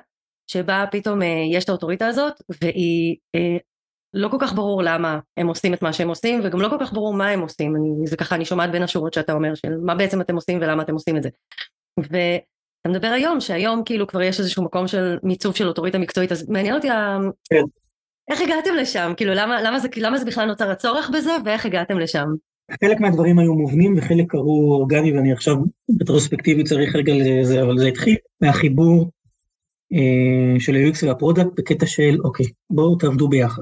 שבה 0.47 0.85
פתאום 0.91 1.21
אה, 1.21 1.27
יש 1.51 1.63
את 1.63 1.69
האוטוריטה 1.69 2.07
הזאת, 2.07 2.33
והיא 2.61 3.15
אה, 3.35 3.57
לא 4.13 4.27
כל 4.29 4.37
כך 4.39 4.53
ברור 4.53 4.83
למה 4.83 5.19
הם 5.37 5.47
עושים 5.47 5.73
את 5.73 5.81
מה 5.81 5.93
שהם 5.93 6.09
עושים, 6.09 6.41
וגם 6.43 6.61
לא 6.61 6.69
כל 6.69 6.77
כך 6.79 6.93
ברור 6.93 7.13
מה 7.13 7.29
הם 7.29 7.39
עושים, 7.39 7.75
אני, 7.75 8.07
זה 8.07 8.17
ככה, 8.17 8.35
אני 8.35 8.45
שומעת 8.45 8.71
בין 8.71 8.83
השורות 8.83 9.13
שאתה 9.13 9.33
אומר, 9.33 9.55
של 9.55 9.77
מה 9.85 9.95
בעצם 9.95 10.21
אתם 10.21 10.35
עושים 10.35 10.57
ולמה 10.61 10.83
אתם 10.83 10.93
עושים 10.93 11.17
את 11.17 11.23
זה. 11.23 11.29
ואתה 11.99 12.89
מדבר 12.89 13.07
היום, 13.07 13.39
שהיום 13.39 13.83
כאילו 13.85 14.07
כבר 14.07 14.21
יש 14.21 14.39
איזשהו 14.39 14.63
מקום 14.63 14.87
של 14.87 15.17
מיצוב 15.23 15.55
של 15.55 15.67
אוטוריטה 15.67 15.97
מקצועית, 15.97 16.31
אז 16.31 16.49
מעניין 16.49 16.75
אותי, 16.75 16.87
כן. 17.49 17.63
איך 18.31 18.41
הגעתם 18.41 18.75
לשם? 18.75 19.13
כאילו, 19.17 19.33
למה, 19.33 19.61
למה, 19.61 19.79
זה, 19.79 19.87
למה 19.97 20.17
זה 20.17 20.25
בכלל 20.25 20.45
נוצר 20.45 20.71
הצורך 20.71 21.09
בזה, 21.09 21.31
ואיך 21.45 21.65
הגעתם 21.65 21.99
לשם? 21.99 22.25
חלק 22.83 22.99
מהדברים 22.99 23.39
היו 23.39 23.53
מובנים 23.53 23.93
וחלק 23.97 24.31
קרו 24.31 24.73
אורגני, 24.73 25.13
ואני 25.13 25.31
עכשיו 25.31 25.57
ברטרוספקטיבי 25.99 26.63
צריך 26.63 26.95
רגע 26.95 27.13
לזה, 27.15 27.63
אבל 27.63 27.77
זה 27.77 27.87
התחיל 27.87 28.15
מהחיבור 28.41 29.09
אה, 29.93 30.59
של 30.59 30.75
ה-UX 30.75 31.07
וה 31.07 31.17
product 31.17 31.49
בקטע 31.57 31.85
של, 31.85 32.17
אוקיי, 32.23 32.45
בואו 32.69 32.95
תעבדו 32.95 33.29
ביחד. 33.29 33.61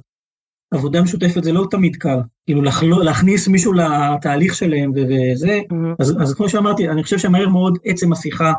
עבודה 0.74 1.02
משותפת 1.02 1.44
זה 1.44 1.52
לא 1.52 1.68
תמיד 1.72 1.96
קל, 1.96 2.20
כאילו 2.46 2.62
לחלו, 2.62 3.00
להכניס 3.00 3.48
מישהו 3.48 3.74
לתהליך 3.74 4.56
שלהם 4.56 4.92
וזה, 4.96 5.60
mm-hmm. 5.60 5.96
אז, 6.00 6.16
אז 6.22 6.34
כמו 6.34 6.50
שאמרתי, 6.50 6.90
אני 6.90 7.04
חושב 7.04 7.18
שמהר 7.18 7.50
מאוד 7.50 7.78
עצם 7.86 8.14
השיחה, 8.14 8.54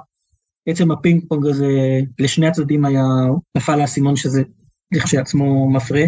עצם 0.68 0.90
הפינג 0.90 1.24
פונג 1.28 1.46
הזה, 1.46 1.68
לשני 2.18 2.46
הצדדים 2.46 2.84
היה, 2.84 3.02
נפל 3.56 3.80
האסימון 3.80 4.16
שזה 4.16 4.42
לכשעצמו 4.92 5.70
מפרה. 5.70 6.04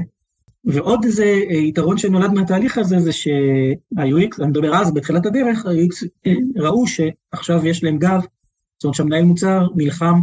ועוד 0.64 1.04
איזה 1.04 1.24
אה, 1.50 1.56
יתרון 1.56 1.98
שנולד 1.98 2.32
מהתהליך 2.32 2.78
הזה, 2.78 2.98
זה 2.98 3.12
שה-UX, 3.12 4.42
אני 4.42 4.46
מדבר 4.46 4.74
אז, 4.74 4.94
בתחילת 4.94 5.26
הדרך, 5.26 5.66
ה-UX 5.66 6.06
אה, 6.26 6.32
ראו 6.56 6.84
שעכשיו 6.86 7.66
יש 7.66 7.84
להם 7.84 7.98
גב, 7.98 8.20
זאת 8.20 8.84
אומרת 8.84 8.94
שהמנהל 8.94 9.24
מוצר 9.24 9.66
נלחם 9.76 10.20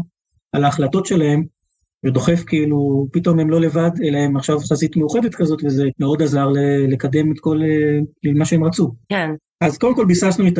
על 0.51 0.63
ההחלטות 0.63 1.05
שלהם, 1.05 1.43
ודוחף 2.05 2.43
כאילו, 2.47 3.07
פתאום 3.11 3.39
הם 3.39 3.49
לא 3.49 3.61
לבד, 3.61 3.91
אלא 4.03 4.17
הם 4.17 4.37
עכשיו 4.37 4.59
חזית 4.59 4.97
מאוחדת 4.97 5.35
כזאת, 5.35 5.61
וזה 5.63 5.85
מאוד 5.99 6.21
עזר 6.21 6.47
לקדם 6.87 7.31
את 7.31 7.39
כל 7.39 7.59
אה, 7.63 8.31
מה 8.33 8.45
שהם 8.45 8.63
רצו. 8.63 8.91
כן. 9.09 9.29
אז 9.61 9.77
קודם 9.77 9.95
כל 9.95 10.05
ביססנו 10.05 10.47
את 10.47 10.59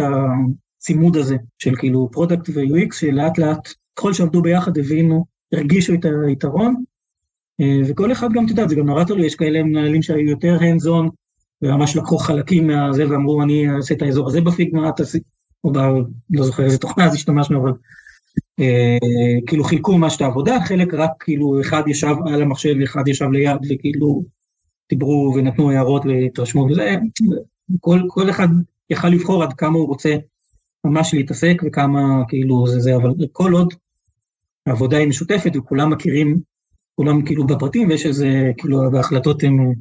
הצימוד 0.78 1.18
הזה 1.18 1.36
של 1.58 1.76
כאילו 1.76 2.10
product 2.12 2.49
ו-UX, 2.50 2.96
שלאט 2.96 3.38
לאט, 3.38 3.74
ככל 3.96 4.13
שעבדו 4.13 4.42
ביחד 4.42 4.78
הבינו, 4.78 5.26
הרגישו 5.54 5.94
את 5.94 6.06
היתרון, 6.28 6.76
וכל 7.88 8.12
אחד 8.12 8.34
גם, 8.34 8.45
את 8.45 8.50
יודעת, 8.50 8.69
זה 8.69 8.76
גם 8.76 8.86
נורא 8.86 9.04
תלוי, 9.04 9.26
יש 9.26 9.36
כאלה 9.36 9.63
מנהלים 9.63 10.02
שהיו 10.02 10.30
יותר 10.30 10.58
hands 10.60 10.86
on, 10.86 11.10
וממש 11.62 11.95
לקחו 11.95 12.17
חלקים 12.17 12.67
מהזה 12.67 13.10
ואמרו, 13.10 13.43
אני 13.43 13.76
אעשה 13.76 13.93
את 13.93 14.02
האזור 14.02 14.28
הזה 14.28 14.41
בפיגמה, 14.41 14.91
תעשי, 14.91 15.19
או 15.63 15.72
ב... 15.72 15.78
לא 16.30 16.43
זוכר 16.43 16.63
איזה 16.63 16.78
תוכנה 16.78 17.06
אז 17.06 17.13
השתמשנו, 17.13 17.62
אבל 17.62 17.72
אה, 18.60 18.98
כאילו 19.48 19.63
חילקו 19.63 19.98
ממש 19.98 20.15
את 20.15 20.22
העבודה, 20.22 20.58
חלק 20.65 20.93
רק 20.93 21.12
כאילו 21.19 21.62
אחד 21.62 21.84
ישב 21.88 22.15
על 22.26 22.41
המחשב 22.41 22.76
ואחד 22.82 23.08
ישב 23.08 23.30
ליד 23.32 23.58
וכאילו 23.69 24.24
דיברו 24.89 25.34
ונתנו 25.36 25.72
הערות 25.72 26.06
והתרשמו 26.06 26.67
וזה, 26.72 26.95
כל, 27.80 28.00
כל 28.08 28.30
אחד 28.30 28.48
יכל 28.89 29.08
לבחור 29.08 29.43
עד 29.43 29.54
כמה 29.54 29.78
הוא 29.78 29.88
רוצה 29.88 30.15
ממש 30.84 31.13
להתעסק 31.13 31.62
וכמה 31.65 32.24
כאילו 32.28 32.67
זה 32.67 32.80
זה, 32.80 32.95
אבל 32.95 33.13
כל 33.32 33.52
עוד 33.54 33.74
העבודה 34.65 34.98
היא 34.98 35.08
משותפת 35.08 35.52
וכולם 35.56 35.89
מכירים 35.89 36.39
כולם 36.99 37.25
כאילו 37.25 37.47
בפרטים, 37.47 37.89
ויש 37.89 38.05
איזה, 38.05 38.51
כאילו, 38.57 38.97
ההחלטות 38.97 39.43
הן 39.43 39.73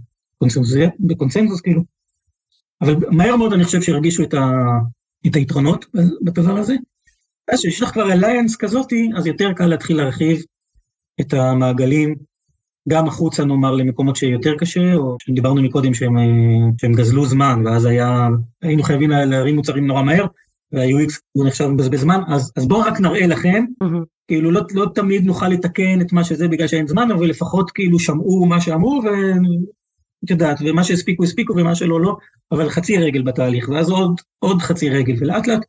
בקונסנזוס, 1.00 1.60
כאילו. 1.60 1.82
אבל 2.80 2.96
מהר 3.10 3.36
מאוד 3.36 3.52
אני 3.52 3.64
חושב 3.64 3.82
שהרגישו 3.82 4.22
את, 4.22 4.34
ה, 4.34 4.46
את 5.26 5.36
היתרונות 5.36 5.84
בדבר 6.22 6.58
הזה. 6.58 6.74
אז 7.52 7.58
כשיש 7.58 7.82
לך 7.82 7.88
כבר 7.88 8.12
אליינס 8.12 8.56
כזאתי, 8.56 9.10
אז 9.16 9.26
יותר 9.26 9.52
קל 9.52 9.66
להתחיל 9.66 9.96
להרחיב 9.96 10.42
את 11.20 11.34
המעגלים, 11.34 12.14
גם 12.88 13.08
החוצה 13.08 13.44
נאמר 13.44 13.74
למקומות 13.74 14.16
שיותר 14.16 14.54
קשה, 14.58 14.94
או 14.94 15.16
שדיברנו 15.20 15.62
מקודם 15.62 15.94
שהם, 15.94 16.16
שהם 16.80 16.92
גזלו 16.92 17.26
זמן, 17.26 17.62
ואז 17.64 17.84
היה, 17.84 18.28
היינו 18.62 18.82
חייבים 18.82 19.10
להרים 19.10 19.56
מוצרים 19.56 19.86
נורא 19.86 20.02
מהר, 20.02 20.26
וה-UX 20.72 21.12
הוא 21.32 21.46
נחשב 21.46 21.66
מבזבז 21.66 22.00
זמן, 22.00 22.20
אז, 22.28 22.52
אז 22.56 22.68
בואו 22.68 22.80
רק 22.80 23.00
נראה 23.00 23.26
לכם, 23.26 23.64
mm-hmm. 23.84 24.04
כאילו 24.28 24.50
לא, 24.50 24.60
לא 24.74 24.86
תמיד 24.94 25.24
נוכל 25.24 25.48
לתקן 25.48 26.00
את 26.00 26.12
מה 26.12 26.24
שזה 26.24 26.48
בגלל 26.48 26.68
שאין 26.68 26.86
זמן, 26.86 27.10
אבל 27.10 27.26
לפחות 27.26 27.70
כאילו 27.70 27.98
שמעו 27.98 28.46
מה 28.46 28.60
שאמרו, 28.60 29.00
ואת 29.04 30.30
יודעת, 30.30 30.58
ומה 30.64 30.84
שהספיקו 30.84 31.24
הספיקו 31.24 31.52
ומה 31.56 31.74
שלא 31.74 32.00
לא, 32.00 32.16
אבל 32.52 32.68
חצי 32.68 32.98
רגל 32.98 33.22
בתהליך, 33.22 33.68
ואז 33.68 33.90
עוד, 33.90 34.20
עוד 34.38 34.62
חצי 34.62 34.90
רגל, 34.90 35.14
ולאט 35.18 35.46
לאט 35.46 35.64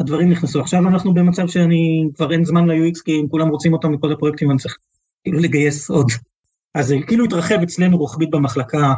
הדברים 0.00 0.30
נכנסו. 0.30 0.60
עכשיו 0.60 0.88
אנחנו 0.88 1.14
במצב 1.14 1.48
שאני, 1.48 2.08
כבר 2.14 2.32
אין 2.32 2.44
זמן 2.44 2.68
ל-UX, 2.68 3.02
כי 3.04 3.20
אם 3.20 3.28
כולם 3.28 3.48
רוצים 3.48 3.72
אותם 3.72 3.92
מכל 3.92 4.12
הפרויקטים, 4.12 4.50
אני 4.50 4.58
צריך 4.58 4.76
כאילו 5.24 5.38
לגייס 5.38 5.90
עוד. 5.90 6.06
אז 6.74 6.86
זה 6.86 6.96
כאילו 7.06 7.24
התרחב 7.24 7.58
אצלנו 7.62 7.98
רוחבית 7.98 8.30
במחלקה, 8.30 8.94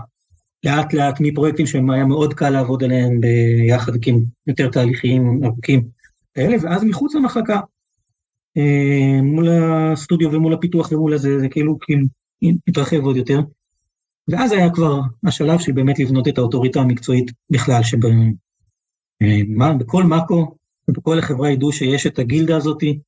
לאט 0.65 0.95
לאט 0.95 1.21
מפרויקטים 1.21 1.67
שהם 1.67 1.91
היה 1.91 2.05
מאוד 2.05 2.35
קל 2.35 2.51
לעבוד 2.51 2.85
עליהם 2.85 3.21
ביחד, 3.21 3.93
הם 4.07 4.25
יותר 4.47 4.71
תהליכיים 4.71 5.41
ארוכים 5.45 5.89
כאלה, 6.35 6.57
ואז 6.63 6.85
מחוץ 6.85 7.15
למחלקה, 7.15 7.61
אה, 8.57 9.23
מול 9.23 9.49
הסטודיו 9.49 10.33
ומול 10.33 10.55
הפיתוח 10.55 10.93
ומול 10.93 11.15
הזה, 11.15 11.41
זה 11.41 11.49
כאילו, 11.49 11.79
כאילו 11.81 12.07
התרחב 12.69 13.05
עוד 13.05 13.17
יותר. 13.17 13.41
ואז 14.29 14.53
היה 14.53 14.71
כבר 14.71 15.01
השלב 15.27 15.59
של 15.59 15.73
באמת 15.73 15.99
לבנות 15.99 16.29
את 16.29 16.39
האוטוריטה 16.39 16.81
המקצועית 16.81 17.31
בכלל, 17.51 17.83
שב, 17.83 17.99
מה, 19.49 19.75
בכל 19.75 20.05
מאקו 20.05 20.55
ובכל 20.89 21.19
החברה 21.19 21.51
ידעו 21.51 21.73
שיש 21.73 22.07
את 22.07 22.19
הגילדה 22.19 22.57
הזאתי, 22.57 22.99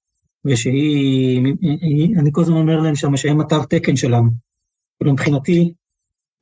ושהיא, 0.45 1.41
אני 2.19 2.31
כל 2.33 2.41
הזמן 2.41 2.57
אומר 2.57 2.81
להם 2.81 2.95
שם 2.95 3.17
שהם 3.17 3.41
התו 3.41 3.65
תקן 3.65 3.97
שלנו. 3.97 4.31
כאילו 4.99 5.13
מבחינתי, 5.13 5.73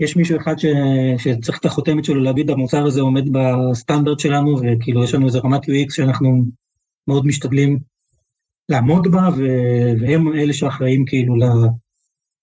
יש 0.01 0.17
מישהו 0.17 0.37
אחד 0.41 0.59
ש, 0.59 0.67
שצריך 1.19 1.59
את 1.61 1.65
החותמת 1.65 2.05
שלו 2.05 2.21
להגיד 2.21 2.51
המוצר 2.51 2.87
הזה 2.87 3.01
עומד 3.01 3.25
בסטנדרט 3.33 4.19
שלנו, 4.19 4.57
וכאילו 4.63 5.05
יש 5.05 5.15
לנו 5.15 5.27
איזה 5.27 5.39
רמת 5.39 5.65
UX 5.65 5.95
שאנחנו 5.95 6.45
מאוד 7.09 7.27
משתדלים 7.27 7.79
לעמוד 8.69 9.09
בה, 9.11 9.29
ו, 9.37 9.43
והם 10.01 10.33
אלה 10.35 10.53
שאחראים 10.53 11.05
כאילו 11.05 11.37
ל, 11.37 11.43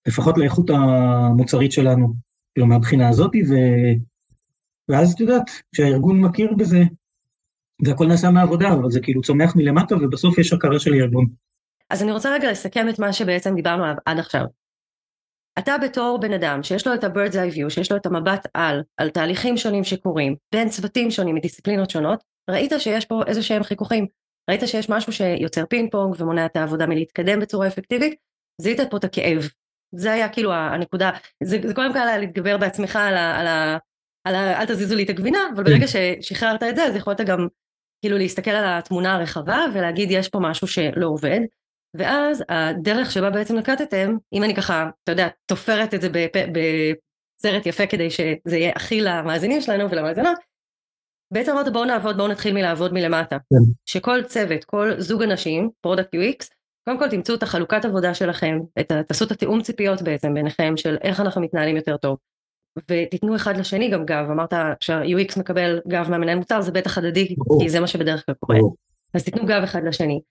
לפחות 0.08 0.38
לאיכות 0.38 0.70
המוצרית 0.70 1.72
שלנו, 1.72 2.14
כאילו 2.54 2.68
מהבחינה 2.68 3.10
הזאת, 3.10 3.32
ו, 3.50 3.54
ואז 4.90 5.14
את 5.14 5.20
יודעת, 5.20 5.50
כשהארגון 5.74 6.22
מכיר 6.22 6.54
בזה, 6.58 6.84
והכל 7.86 8.08
נעשה 8.08 8.30
מהעבודה, 8.30 8.74
אבל 8.74 8.92
זה 8.92 9.00
כאילו 9.00 9.22
צומח 9.22 9.56
מלמטה, 9.56 9.96
ובסוף 9.96 10.38
יש 10.38 10.54
הכרה 10.54 10.80
של 10.80 10.94
הארגון. 10.94 11.26
אז 11.90 12.04
אני 12.04 12.12
רוצה 12.12 12.34
רגע 12.34 12.52
לסכם 12.52 12.90
את 12.90 13.00
מה 13.00 13.14
שבעצם 13.14 13.56
דיברנו 13.56 13.84
עד 14.06 14.20
עכשיו. 14.20 14.46
אתה 15.60 15.78
בתור 15.78 16.18
בן 16.22 16.34
אדם 16.34 16.64
שיש 16.64 16.88
לו 16.88 16.94
את 16.94 17.04
ה-bird's 17.04 17.34
eye 17.34 17.56
view, 17.56 17.70
שיש 17.70 17.92
לו 17.92 17.98
את 17.98 18.06
המבט 18.06 18.48
על, 18.54 18.84
על 18.98 19.10
תהליכים 19.10 19.58
שונים 19.58 19.84
שקורים, 19.84 20.36
בין 20.52 20.70
צוותים 20.70 21.12
שונים 21.12 21.36
מדיסציפלינות 21.36 21.90
שונות, 21.90 22.24
ראית 22.50 22.72
שיש 22.78 23.06
פה 23.06 23.22
איזה 23.28 23.44
שהם 23.44 23.64
חיכוכים, 23.64 24.08
ראית 24.50 24.62
שיש 24.66 24.90
משהו 24.90 25.14
שיוצר 25.14 25.66
פינג 25.66 25.92
פונג 25.92 26.16
ומונע 26.20 26.46
את 26.46 26.56
העבודה 26.56 26.86
מלהתקדם 26.86 27.40
בצורה 27.40 27.68
אפקטיבית, 27.68 28.16
זיהית 28.62 28.80
פה 28.90 28.98
את 28.98 29.04
הכאב. 29.04 29.50
זה 29.96 30.12
היה 30.12 30.30
כאילו 30.30 30.54
הנקודה, 30.54 31.12
זה, 31.44 31.58
זה 31.68 31.74
קודם 31.74 31.94
כל 31.94 32.00
היה 32.00 32.18
להתגבר 32.18 32.58
בעצמך 32.58 32.96
על 32.96 33.18
ה... 33.18 33.40
על 33.40 33.48
ה 33.48 33.78
על 34.24 34.36
ה, 34.36 34.62
אל 34.62 34.66
תזיזו 34.66 34.96
לי 34.96 35.04
את 35.04 35.10
הגבינה, 35.10 35.40
אבל 35.56 35.64
ברגע 35.64 35.86
ששחררת 35.88 36.64
את 36.64 36.76
זה, 36.76 36.84
אז 36.84 36.96
יכולת 36.96 37.22
גם 37.22 37.48
כאילו 38.02 38.18
להסתכל 38.18 38.52
על 38.52 38.66
התמונה 38.68 39.16
הרחבה 39.16 39.66
ולהגיד 39.74 40.12
יש 40.12 40.30
פה 40.30 40.40
משהו 40.40 40.68
שלא 40.68 41.08
עובד, 41.08 41.40
ואז 41.94 42.44
הדרך 42.50 43.12
שבה 43.12 43.30
בעצם 43.30 43.56
נקטתם, 43.56 44.18
אם 44.34 44.44
אני 44.44 44.56
ככה, 44.56 44.90
אתה 45.04 45.12
יודע, 45.12 45.28
תופרת 45.46 45.94
את 45.94 46.02
זה 46.02 46.10
בסרט 46.12 47.66
יפה 47.66 47.88
כדי 47.88 48.10
שזה 48.10 48.58
יהיה 48.58 48.72
הכי 48.76 49.02
למאזינים 49.02 49.62
שלנו 49.62 49.92
ולמאזינות, 49.92 50.38
בעצם 51.34 51.52
אמרת 51.52 51.74
בואו 51.74 51.86
נעבוד, 51.86 52.18
בואו 52.18 52.28
נתחיל 52.28 52.54
מלעבוד 52.54 52.94
מלמטה. 52.94 53.38
כן. 53.38 53.72
שכל 53.86 54.24
צוות, 54.24 54.64
כל 54.64 54.92
זוג 54.98 55.24
אנשים, 55.24 55.70
product 55.82 56.16
UX, 56.16 56.46
קודם 56.86 57.00
כל 57.00 57.10
תמצאו 57.10 57.36
את 57.36 57.44
החלוקת 57.44 57.86
עבודה 57.86 58.14
שלכם, 58.14 58.60
את, 58.80 58.92
תעשו 59.08 59.26
את 59.26 59.32
התיאום 59.32 59.62
ציפיות 59.62 60.02
בעצם 60.02 60.34
ביניכם 60.34 60.78
של 60.78 60.98
איך 61.02 61.20
אנחנו 61.20 61.42
מתנהלים 61.42 61.76
יותר 61.76 61.98
טוב. 61.98 62.18
ותיתנו 62.90 63.36
אחד 63.36 63.58
לשני 63.58 63.90
גם 63.90 64.06
גב, 64.06 64.26
אמרת 64.32 64.54
שה-UX 64.80 65.40
מקבל 65.40 65.80
גב 65.88 66.10
מהמנהל 66.10 66.38
מוצר, 66.38 66.62
זה 66.62 66.72
בטח 66.72 66.98
הדדי, 66.98 67.36
כי 67.62 67.70
זה 67.70 67.80
מה 67.80 67.88
שבדרך 67.88 68.26
כלל 68.26 68.36
קורה. 68.40 68.60
אז 69.14 69.24
תיתנו 69.24 69.46
גב 69.46 69.62
אחד 69.64 69.84
לשני. 69.84 70.22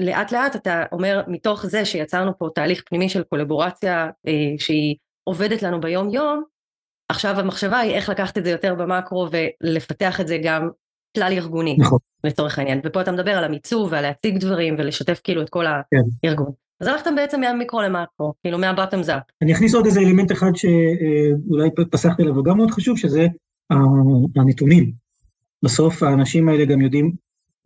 ולאט 0.00 0.32
לאט 0.32 0.56
אתה 0.56 0.84
אומר, 0.92 1.22
מתוך 1.28 1.66
זה 1.66 1.84
שיצרנו 1.84 2.38
פה 2.38 2.48
תהליך 2.54 2.82
פנימי 2.86 3.08
של 3.08 3.22
קולבורציה 3.22 4.10
אה, 4.26 4.32
שהיא 4.58 4.96
עובדת 5.24 5.62
לנו 5.62 5.80
ביום 5.80 6.10
יום, 6.10 6.42
עכשיו 7.08 7.40
המחשבה 7.40 7.78
היא 7.78 7.94
איך 7.94 8.08
לקחת 8.08 8.38
את 8.38 8.44
זה 8.44 8.50
יותר 8.50 8.74
במקרו 8.74 9.28
ולפתח 9.30 10.20
את 10.20 10.28
זה 10.28 10.38
גם 10.42 10.68
כלל 11.16 11.32
ארגוני, 11.32 11.76
נכון. 11.78 11.98
לצורך 12.24 12.58
העניין. 12.58 12.80
ופה 12.84 13.00
אתה 13.00 13.12
מדבר 13.12 13.30
על 13.30 13.44
המיצוב 13.44 13.92
ועל 13.92 14.02
להציג 14.02 14.38
דברים 14.38 14.74
ולשתף 14.78 15.20
כאילו 15.24 15.42
את 15.42 15.50
כל 15.50 15.64
כן. 15.90 16.28
הארגון. 16.28 16.52
אז 16.80 16.86
הלכתם 16.86 17.14
בעצם 17.14 17.40
מהמיקרו 17.40 17.82
למקרו, 17.82 18.34
כאילו 18.42 18.58
מהבטם 18.58 19.02
זאפ. 19.02 19.22
אני 19.42 19.52
אכניס 19.52 19.74
עוד 19.74 19.86
איזה 19.86 20.00
אלמנט 20.00 20.32
אחד 20.32 20.50
שאולי 20.54 21.70
פסחתי 21.90 22.22
עליו, 22.22 22.36
וגם 22.36 22.56
מאוד 22.56 22.70
חשוב, 22.70 22.98
שזה 22.98 23.26
הנתונים. 24.36 24.92
בסוף 25.62 26.02
האנשים 26.02 26.48
האלה 26.48 26.64
גם 26.64 26.80
יודעים 26.80 27.12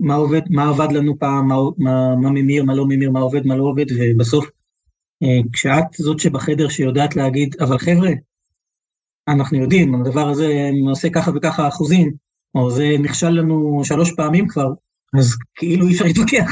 מה 0.00 0.14
עובד, 0.14 0.40
מה 0.50 0.68
עבד 0.68 0.92
לנו 0.92 1.18
פעם, 1.18 1.48
מה, 1.48 1.54
מה, 1.78 2.16
מה 2.16 2.30
ממיר, 2.30 2.64
מה 2.64 2.74
לא 2.74 2.85
ממיר, 2.87 3.11
מה 3.11 3.20
עובד, 3.20 3.46
מה 3.46 3.57
לא 3.57 3.62
עובד, 3.62 3.85
ובסוף, 3.98 4.46
אה, 5.22 5.40
כשאת 5.52 5.85
זאת 5.98 6.18
שבחדר 6.18 6.68
שיודעת 6.68 7.16
להגיד, 7.16 7.57
אבל 7.61 7.78
חבר'ה, 7.78 8.11
אנחנו 9.28 9.59
יודעים, 9.59 9.94
הדבר 9.94 10.28
הזה 10.28 10.70
עושה 10.90 11.11
ככה 11.11 11.30
וככה 11.35 11.68
אחוזים, 11.68 12.12
או 12.54 12.70
זה 12.70 12.94
נכשל 12.98 13.30
לנו 13.30 13.80
שלוש 13.85 14.12
פעמים 14.12 14.48
כבר, 14.48 14.68
אז 15.18 15.37
כאילו 15.54 15.87
אי 15.87 15.92
אפשר 15.92 16.04
להתווכח. 16.04 16.50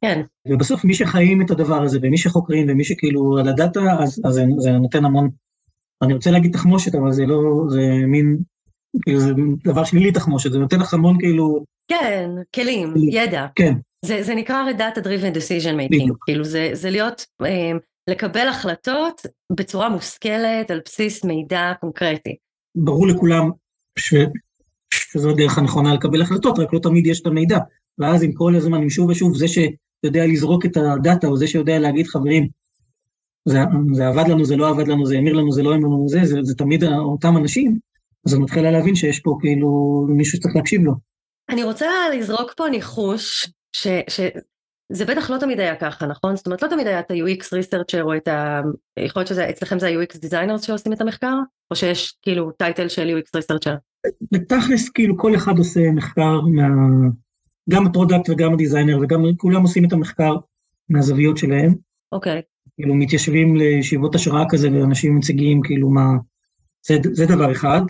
כן. 0.00 0.22
ובסוף 0.48 0.84
מי 0.84 0.94
שחיים 0.94 1.42
את 1.42 1.50
הדבר 1.50 1.82
הזה, 1.82 1.98
ומי 2.02 2.18
שחוקרים, 2.18 2.66
ומי 2.68 2.84
שכאילו 2.84 3.38
על 3.38 3.48
הדאטה, 3.48 3.80
אז, 3.98 4.20
אז 4.24 4.34
זה, 4.34 4.44
זה 4.58 4.70
נותן 4.72 5.04
המון, 5.04 5.30
אני 6.02 6.14
רוצה 6.14 6.30
להגיד 6.30 6.52
תחמושת, 6.52 6.94
אבל 6.94 7.12
זה 7.12 7.26
לא, 7.26 7.64
זה 7.68 7.80
מין, 8.06 8.38
כאילו 9.02 9.20
זה 9.20 9.32
דבר 9.64 9.84
שלילי 9.84 10.12
תחמושת, 10.12 10.52
זה 10.52 10.58
נותן 10.58 10.80
לך 10.80 10.94
המון 10.94 11.18
כאילו... 11.18 11.64
כן, 11.88 12.30
כלים, 12.54 12.94
ידע. 13.10 13.46
כן. 13.54 13.74
זה, 14.04 14.22
זה 14.22 14.34
נקרא 14.34 14.56
הרי 14.56 14.72
data 14.72 14.98
driven 14.98 15.36
decision 15.36 15.74
making, 15.78 16.00
בדיוק. 16.00 16.24
כאילו 16.24 16.44
זה, 16.44 16.70
זה 16.72 16.90
להיות, 16.90 17.26
אה, 17.42 17.72
לקבל 18.10 18.48
החלטות 18.48 19.26
בצורה 19.52 19.88
מושכלת 19.88 20.70
על 20.70 20.80
בסיס 20.84 21.24
מידע 21.24 21.72
קונקרטי. 21.80 22.36
ברור 22.74 23.06
לכולם 23.06 23.50
ש, 23.98 24.14
שזו 24.94 25.30
הדרך 25.30 25.58
הנכונה 25.58 25.94
לקבל 25.94 26.22
החלטות, 26.22 26.58
רק 26.58 26.72
לא 26.72 26.78
תמיד 26.78 27.06
יש 27.06 27.20
את 27.20 27.26
המידע. 27.26 27.58
ואז 27.98 28.24
אם 28.24 28.32
כל 28.32 28.56
הזמן, 28.56 28.82
אם 28.82 28.90
שוב 28.90 29.10
ושוב, 29.10 29.36
זה 29.36 29.46
שיודע 29.48 30.26
לזרוק 30.26 30.66
את 30.66 30.76
הדאטה, 30.76 31.26
או 31.26 31.36
זה 31.36 31.46
שיודע 31.46 31.78
להגיד, 31.78 32.06
חברים, 32.06 32.48
זה, 33.44 33.58
זה 33.92 34.08
עבד 34.08 34.28
לנו, 34.28 34.44
זה 34.44 34.56
לא 34.56 34.68
עבד 34.68 34.88
לנו, 34.88 35.06
זה 35.06 35.18
המיר 35.18 35.32
לנו, 35.32 35.52
זה 35.52 35.62
לא 35.62 35.74
המיר 35.74 35.86
לנו, 35.86 36.08
זה, 36.08 36.20
זה, 36.24 36.42
זה 36.42 36.54
תמיד 36.54 36.84
אותם 36.84 37.36
אנשים, 37.36 37.78
אז 38.26 38.34
אני 38.34 38.42
מתחילה 38.42 38.70
להבין 38.70 38.94
שיש 38.94 39.20
פה 39.20 39.36
כאילו 39.40 39.68
מישהו 40.08 40.38
שצריך 40.38 40.56
להקשיב 40.56 40.84
לו. 40.84 40.92
אני 41.48 41.64
רוצה 41.64 41.86
לזרוק 42.14 42.54
פה 42.56 42.68
ניחוש, 42.68 43.52
ש, 43.72 43.86
שזה 44.08 45.04
בטח 45.04 45.30
לא 45.30 45.38
תמיד 45.38 45.60
היה 45.60 45.76
ככה, 45.76 46.06
נכון? 46.06 46.36
זאת 46.36 46.46
אומרת, 46.46 46.62
לא 46.62 46.68
תמיד 46.68 46.86
היה 46.86 47.00
את 47.00 47.10
ה-UX 47.10 47.44
researcher 47.44 48.02
או 48.02 48.16
את 48.16 48.28
ה... 48.28 48.60
יכול 48.98 49.20
להיות 49.20 49.28
שזה, 49.28 49.50
אצלכם 49.50 49.78
זה 49.78 49.88
ה-UX 49.88 50.16
designers 50.16 50.66
שעושים 50.66 50.92
את 50.92 51.00
המחקר? 51.00 51.34
או 51.70 51.76
שיש 51.76 52.18
כאילו 52.22 52.50
title 52.50 52.88
של 52.88 53.18
UX 53.18 53.40
researcher? 53.40 53.76
בתכלס, 54.32 54.88
כאילו 54.88 55.18
כל 55.18 55.34
אחד 55.34 55.58
עושה 55.58 55.80
מחקר 55.90 56.40
מה... 56.40 56.68
גם 57.70 57.86
ה 57.86 57.92
product 57.92 58.30
וגם 58.30 58.54
ה 58.54 58.59
designer 58.59 58.98
וגם 59.02 59.24
כולם 59.36 59.62
עושים 59.62 59.84
את 59.84 59.92
המחקר 59.92 60.36
מהזוויות 60.88 61.36
שלהם. 61.36 61.74
אוקיי. 62.12 62.38
Okay. 62.38 62.70
כאילו 62.76 62.94
מתיישבים 62.94 63.56
לישיבות 63.56 64.14
השראה 64.14 64.44
כזה 64.50 64.68
ואנשים 64.72 65.16
מציגים 65.16 65.60
כאילו 65.64 65.90
מה, 65.90 66.06
זה, 66.86 66.94
זה 67.12 67.26
דבר 67.26 67.52
אחד. 67.52 67.80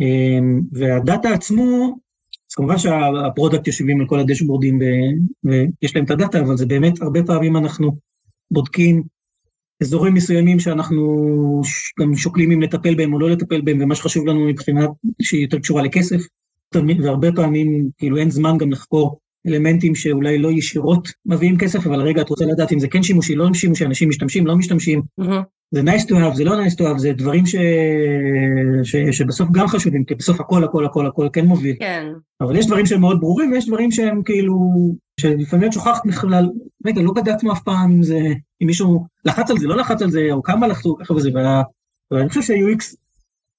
אמ, 0.00 0.60
וה 0.72 0.91
data 0.91 1.28
עצמו, 1.28 1.96
אז 2.50 2.54
כמובן 2.54 2.78
שה 2.78 3.04
product 3.04 3.66
יושבים 3.66 4.00
על 4.00 4.06
כל 4.06 4.20
הדשבורדים 4.20 4.78
ויש 5.44 5.96
להם 5.96 6.04
את 6.04 6.10
ה 6.10 6.15
data, 6.15 6.40
אבל 6.40 6.56
זה 6.56 6.66
באמת 6.66 7.02
הרבה 7.02 7.22
פעמים 7.22 7.56
אנחנו 7.56 7.96
בודקים 8.50 9.02
אזורים 9.82 10.14
מסוימים 10.14 10.60
שאנחנו 10.60 11.62
גם 12.00 12.16
שוקלים 12.16 12.50
אם 12.50 12.62
לטפל 12.62 12.94
בהם 12.94 13.12
או 13.12 13.18
לא 13.18 13.30
לטפל 13.30 13.60
בהם, 13.60 13.78
ומה 13.80 13.94
שחשוב 13.94 14.26
לנו 14.26 14.46
מבחינה 14.48 14.86
שהיא 15.22 15.42
יותר 15.42 15.58
קשורה 15.58 15.82
לכסף, 15.82 16.20
והרבה 16.74 17.32
פעמים 17.32 17.88
כאילו 17.98 18.16
אין 18.16 18.30
זמן 18.30 18.58
גם 18.58 18.72
לחקור 18.72 19.18
אלמנטים 19.46 19.94
שאולי 19.94 20.38
לא 20.38 20.52
ישירות 20.52 21.08
מביאים 21.26 21.58
כסף, 21.58 21.86
אבל 21.86 22.00
רגע, 22.00 22.22
את 22.22 22.28
רוצה 22.28 22.44
לדעת 22.44 22.72
אם 22.72 22.78
זה 22.78 22.88
כן 22.88 23.02
שימושי, 23.02 23.34
לא 23.34 23.54
שימושי, 23.54 23.84
אנשים 23.84 24.08
משתמשים, 24.08 24.46
לא 24.46 24.56
משתמשים. 24.56 25.02
Mm-hmm. 25.20 25.42
זה 25.74 25.80
nice 25.80 26.04
to 26.04 26.12
have, 26.12 26.34
זה 26.34 26.44
לא 26.44 26.64
nice 26.64 26.74
to 26.74 26.80
have, 26.80 26.98
זה 26.98 27.12
דברים 27.12 27.46
ש... 27.46 27.54
ש... 28.82 28.96
שבסוף 28.96 29.48
גם 29.52 29.66
חשובים, 29.66 30.04
כי 30.04 30.14
בסוף 30.14 30.40
הכל, 30.40 30.64
הכל, 30.64 30.86
הכל, 30.86 31.06
הכל 31.06 31.28
כן 31.32 31.46
מוביל. 31.46 31.76
כן. 31.78 32.06
אבל 32.40 32.56
יש 32.56 32.66
דברים 32.66 32.86
שהם 32.86 33.00
מאוד 33.00 33.20
ברורים, 33.20 33.52
ויש 33.52 33.66
דברים 33.66 33.90
שהם 33.90 34.22
כאילו, 34.22 34.58
שלפעמים 35.20 35.68
את 35.68 35.72
שוכחת 35.72 36.06
בכלל, 36.06 36.50
רגע, 36.86 37.02
לא 37.02 37.12
בדקנו 37.12 37.52
אף 37.52 37.62
פעם 37.62 37.92
אם 37.92 38.02
זה, 38.02 38.18
אם 38.62 38.66
מישהו 38.66 39.06
לחץ 39.24 39.50
על 39.50 39.58
זה, 39.58 39.66
לא 39.66 39.76
לחץ 39.76 40.02
על 40.02 40.10
זה, 40.10 40.28
או 40.32 40.42
כמה 40.42 40.66
לחצו, 40.66 40.96
ככה 40.96 41.14
וזה, 41.14 41.30
ואני 42.10 42.28
חושב 42.28 42.42
שה-UX 42.42 42.96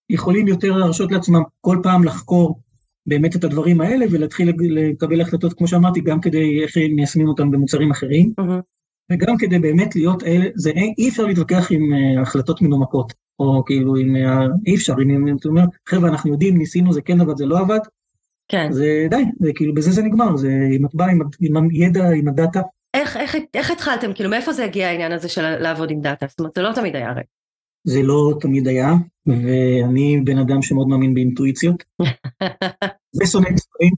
יכולים 0.09 0.47
יותר 0.47 0.77
להרשות 0.77 1.11
לעצמם 1.11 1.41
כל 1.61 1.77
פעם 1.83 2.03
לחקור 2.03 2.59
באמת 3.07 3.35
את 3.35 3.43
הדברים 3.43 3.81
האלה 3.81 4.05
ולהתחיל 4.11 4.53
לקבל 4.71 5.21
החלטות, 5.21 5.53
כמו 5.53 5.67
שאמרתי, 5.67 6.01
גם 6.01 6.21
כדי 6.21 6.63
איך 6.63 6.77
מיישמים 6.95 7.27
אותם 7.27 7.51
במוצרים 7.51 7.91
אחרים, 7.91 8.33
mm-hmm. 8.39 8.61
וגם 9.11 9.37
כדי 9.37 9.59
באמת 9.59 9.95
להיות 9.95 10.23
אלה, 10.23 10.45
זה 10.55 10.71
אי 10.97 11.09
אפשר 11.09 11.25
להתווכח 11.25 11.71
עם 11.71 11.81
uh, 11.81 12.21
החלטות 12.21 12.61
מנומקות, 12.61 13.13
או 13.39 13.63
כאילו 13.65 13.95
עם, 13.95 14.15
uh, 14.15 14.19
אי 14.67 14.75
אפשר, 14.75 14.93
אם, 15.03 15.37
אתה 15.37 15.47
אומר, 15.47 15.63
חבר'ה, 15.87 16.09
אנחנו 16.09 16.31
יודעים, 16.31 16.57
ניסינו, 16.57 16.93
זה 16.93 17.01
כן 17.01 17.21
עבד, 17.21 17.37
זה 17.37 17.45
לא 17.45 17.59
עבד, 17.59 17.79
כן. 18.47 18.71
זה 18.71 19.07
די, 19.09 19.23
זה 19.39 19.51
כאילו, 19.55 19.73
בזה 19.73 19.91
זה 19.91 20.01
נגמר, 20.01 20.37
זה 20.37 20.49
אם 20.77 20.85
את 20.85 20.95
באה 20.95 21.11
עם, 21.11 21.19
עם 21.41 21.69
הידע, 21.69 22.09
עם 22.09 22.27
הדאטה. 22.27 22.61
איך, 22.93 23.17
איך, 23.17 23.35
איך 23.53 23.71
התחלתם, 23.71 24.13
כאילו, 24.13 24.29
מאיפה 24.29 24.53
זה 24.53 24.65
הגיע 24.65 24.87
העניין 24.87 25.11
הזה 25.11 25.29
של 25.29 25.57
לעבוד 25.57 25.91
עם 25.91 26.01
דאטה? 26.01 26.25
זאת 26.29 26.39
אומרת, 26.39 26.53
זה 26.55 26.61
לא 26.61 26.71
תמיד 26.75 26.95
היה 26.95 27.09
הרי. 27.09 27.21
זה 27.87 28.03
לא 28.03 28.33
תמיד 28.39 28.67
היה, 28.67 28.93
ואני 29.27 30.21
בן 30.23 30.37
אדם 30.37 30.61
שמאוד 30.61 30.87
מאמין 30.87 31.13
באינטואיציות. 31.13 31.83
ושונא 33.21 33.49
מספרים. 33.49 33.93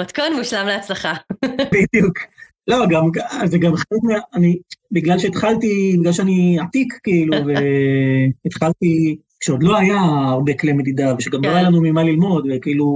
מתכון 0.00 0.36
מושלם 0.38 0.66
להצלחה. 0.66 1.12
בדיוק. 1.44 2.18
לא, 2.68 2.86
גם, 2.90 3.04
זה 3.44 3.58
גם 3.58 3.76
חלק 3.76 4.02
מה... 4.02 4.14
אני, 4.34 4.58
בגלל 4.92 5.18
שהתחלתי, 5.18 5.96
בגלל 6.00 6.12
שאני 6.12 6.58
עתיק, 6.60 6.98
כאילו, 7.02 7.36
והתחלתי, 8.44 9.16
כשעוד 9.40 9.62
לא 9.62 9.76
היה 9.76 10.00
הרבה 10.28 10.54
כלי 10.54 10.72
מדידה, 10.72 11.14
ושגם 11.18 11.42
כן. 11.42 11.48
לא 11.48 11.54
היה 11.54 11.62
לנו 11.62 11.80
ממה 11.82 12.02
ללמוד, 12.02 12.46
וכאילו, 12.50 12.86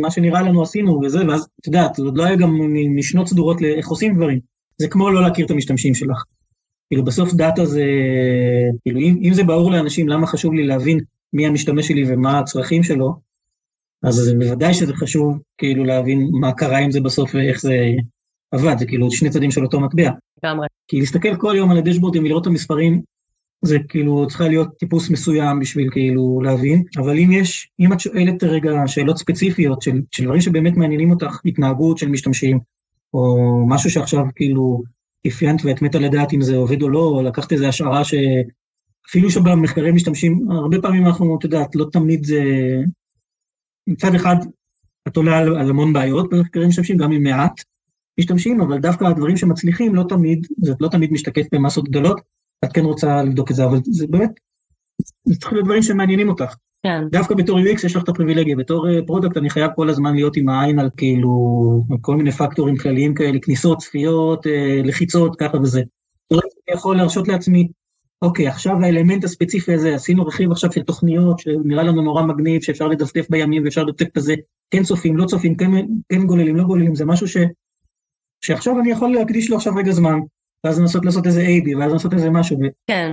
מה 0.00 0.10
שנראה 0.10 0.42
לנו 0.42 0.62
עשינו 0.62 1.00
וזה, 1.04 1.26
ואז, 1.28 1.48
את 1.60 1.66
יודעת, 1.66 1.98
עוד 1.98 2.16
לא 2.16 2.24
היה 2.24 2.36
גם 2.36 2.56
משנות 2.96 3.28
סדורות 3.28 3.60
לאיך 3.60 3.88
עושים 3.88 4.16
דברים. 4.16 4.38
זה 4.78 4.88
כמו 4.88 5.10
לא 5.10 5.22
להכיר 5.22 5.46
את 5.46 5.50
המשתמשים 5.50 5.94
שלך. 5.94 6.24
כאילו, 6.90 7.04
בסוף 7.04 7.34
דאטה 7.34 7.64
זה, 7.64 7.84
כאילו, 8.82 9.00
אם, 9.00 9.18
אם 9.22 9.34
זה 9.34 9.44
ברור 9.44 9.70
לאנשים 9.70 10.08
למה 10.08 10.26
חשוב 10.26 10.54
לי 10.54 10.66
להבין 10.66 11.00
מי 11.32 11.46
המשתמש 11.46 11.88
שלי 11.88 12.04
ומה 12.08 12.38
הצרכים 12.38 12.82
שלו, 12.82 13.14
אז 14.02 14.14
זה 14.14 14.34
בוודאי 14.38 14.74
שזה 14.74 14.94
חשוב, 14.94 15.38
כאילו, 15.58 15.84
להבין 15.84 16.28
מה 16.40 16.52
קרה 16.52 16.78
עם 16.78 16.90
זה 16.90 17.00
בסוף 17.00 17.34
ואיך 17.34 17.60
זה 17.60 17.74
עבד, 18.52 18.78
זה 18.78 18.86
כאילו 18.86 19.10
שני 19.10 19.30
צדדים 19.30 19.50
של 19.50 19.64
אותו 19.64 19.80
מטבע. 19.80 20.10
לגמרי. 20.44 20.66
כי 20.88 21.00
להסתכל 21.00 21.36
כל 21.36 21.54
יום 21.56 21.70
על 21.70 21.78
הדשבורדים 21.78 22.24
ולראות 22.24 22.42
את 22.42 22.46
המספרים, 22.46 23.02
זה 23.64 23.78
כאילו 23.88 24.26
צריכה 24.28 24.48
להיות 24.48 24.68
טיפוס 24.78 25.10
מסוים 25.10 25.60
בשביל 25.60 25.90
כאילו 25.90 26.40
להבין, 26.44 26.82
אבל 26.96 27.18
אם 27.18 27.32
יש, 27.32 27.70
אם 27.80 27.92
את 27.92 28.00
שואלת 28.00 28.44
רגע 28.44 28.72
שאלות 28.86 29.18
ספציפיות 29.18 29.82
של, 29.82 30.00
של 30.10 30.24
דברים 30.24 30.40
שבאמת 30.40 30.76
מעניינים 30.76 31.10
אותך, 31.10 31.40
התנהגות 31.44 31.98
של 31.98 32.08
משתמשים, 32.08 32.58
או 33.14 33.36
משהו 33.68 33.90
שעכשיו 33.90 34.24
כאילו 34.34 34.82
אפיינת 35.26 35.64
ואת 35.64 35.82
מתה 35.82 35.98
לדעת 35.98 36.32
אם 36.32 36.40
זה 36.40 36.56
עובד 36.56 36.82
או 36.82 36.88
לא, 36.88 37.04
או 37.04 37.22
לקחת 37.22 37.52
איזו 37.52 37.66
השערה 37.66 38.02
שאפילו 38.04 39.30
שבמחקרי 39.30 39.92
משתמשים, 39.92 40.50
הרבה 40.50 40.80
פעמים 40.82 41.06
אנחנו, 41.06 41.36
את 41.38 41.44
יודעת, 41.44 41.76
לא 41.76 41.86
תמיד 41.92 42.24
זה... 42.24 42.42
מצד 43.86 44.14
אחד, 44.14 44.36
את 45.08 45.16
עולה 45.16 45.38
על, 45.38 45.56
על 45.56 45.70
המון 45.70 45.92
בעיות 45.92 46.30
במחקרי 46.30 46.66
משתמשים, 46.66 46.96
גם 46.96 47.12
עם 47.12 47.22
מעט 47.22 47.62
משתמשים, 48.20 48.60
אבל 48.60 48.78
דווקא 48.78 49.04
הדברים 49.04 49.36
שמצליחים 49.36 49.94
לא 49.94 50.04
תמיד, 50.08 50.46
זה 50.62 50.72
לא 50.80 50.88
תמיד 50.88 51.12
משתקף 51.12 51.46
במסות 51.52 51.88
גדולות, 51.88 52.20
את 52.64 52.72
כן 52.72 52.84
רוצה 52.84 53.22
לבדוק 53.22 53.50
את 53.50 53.56
זה, 53.56 53.64
אבל 53.64 53.78
זה 53.84 54.06
באמת, 54.06 54.30
זה 55.24 55.34
צריך 55.40 55.52
להיות 55.52 55.64
דברים 55.64 55.82
שמעניינים 55.82 56.28
אותך. 56.28 56.54
כן. 56.82 57.08
דווקא 57.10 57.34
בתור 57.34 57.58
UX 57.58 57.86
יש 57.86 57.96
לך 57.96 58.02
את 58.02 58.08
הפריבילגיה, 58.08 58.56
בתור 58.56 58.90
אה, 58.90 58.98
product 59.06 59.36
אני 59.36 59.50
חייב 59.50 59.70
כל 59.76 59.88
הזמן 59.88 60.14
להיות 60.14 60.36
עם 60.36 60.48
העין 60.48 60.78
על 60.78 60.90
כאילו, 60.96 61.30
על 61.90 61.96
כל 62.00 62.16
מיני 62.16 62.32
פקטורים 62.32 62.76
כלליים 62.76 63.14
כאלה, 63.14 63.38
כניסות, 63.42 63.78
צפיות, 63.78 64.46
אה, 64.46 64.80
לחיצות, 64.84 65.36
ככה 65.36 65.58
וזה. 65.58 65.82
אני 66.32 66.76
יכול 66.76 66.96
להרשות 66.96 67.28
לעצמי, 67.28 67.68
אוקיי, 68.22 68.48
עכשיו 68.48 68.76
האלמנט 68.82 69.24
הספציפי 69.24 69.74
הזה, 69.74 69.94
עשינו 69.94 70.26
רכיב 70.26 70.50
עכשיו 70.50 70.72
של 70.72 70.82
תוכניות, 70.82 71.38
שנראה 71.38 71.82
לנו 71.82 72.02
נורא 72.02 72.22
מגניב, 72.22 72.62
שאפשר 72.62 72.88
לדפדף 72.88 73.30
בימים 73.30 73.64
ואפשר 73.64 73.84
לדפדף 73.84 74.08
בזה, 74.16 74.34
כן 74.70 74.82
צופים, 74.82 75.16
לא 75.16 75.24
צופים, 75.24 75.56
כן, 75.56 75.70
כן 76.08 76.26
גוללים, 76.26 76.56
לא 76.56 76.64
גוללים, 76.64 76.94
זה 76.94 77.04
משהו 77.04 77.28
ש, 77.28 77.36
שעכשיו 78.44 78.78
אני 78.80 78.90
יכול 78.90 79.12
להקדיש 79.12 79.50
לו 79.50 79.56
עכשיו 79.56 79.74
רגע 79.76 79.92
זמן, 79.92 80.18
ואז 80.66 80.80
לנסות 80.80 81.04
לעשות 81.04 81.26
איזה 81.26 81.40
A-B, 81.42 81.78
ואז 81.78 81.92
לנסות 81.92 82.12
איזה 82.12 82.30
משהו, 82.30 82.56
כן. 82.86 83.12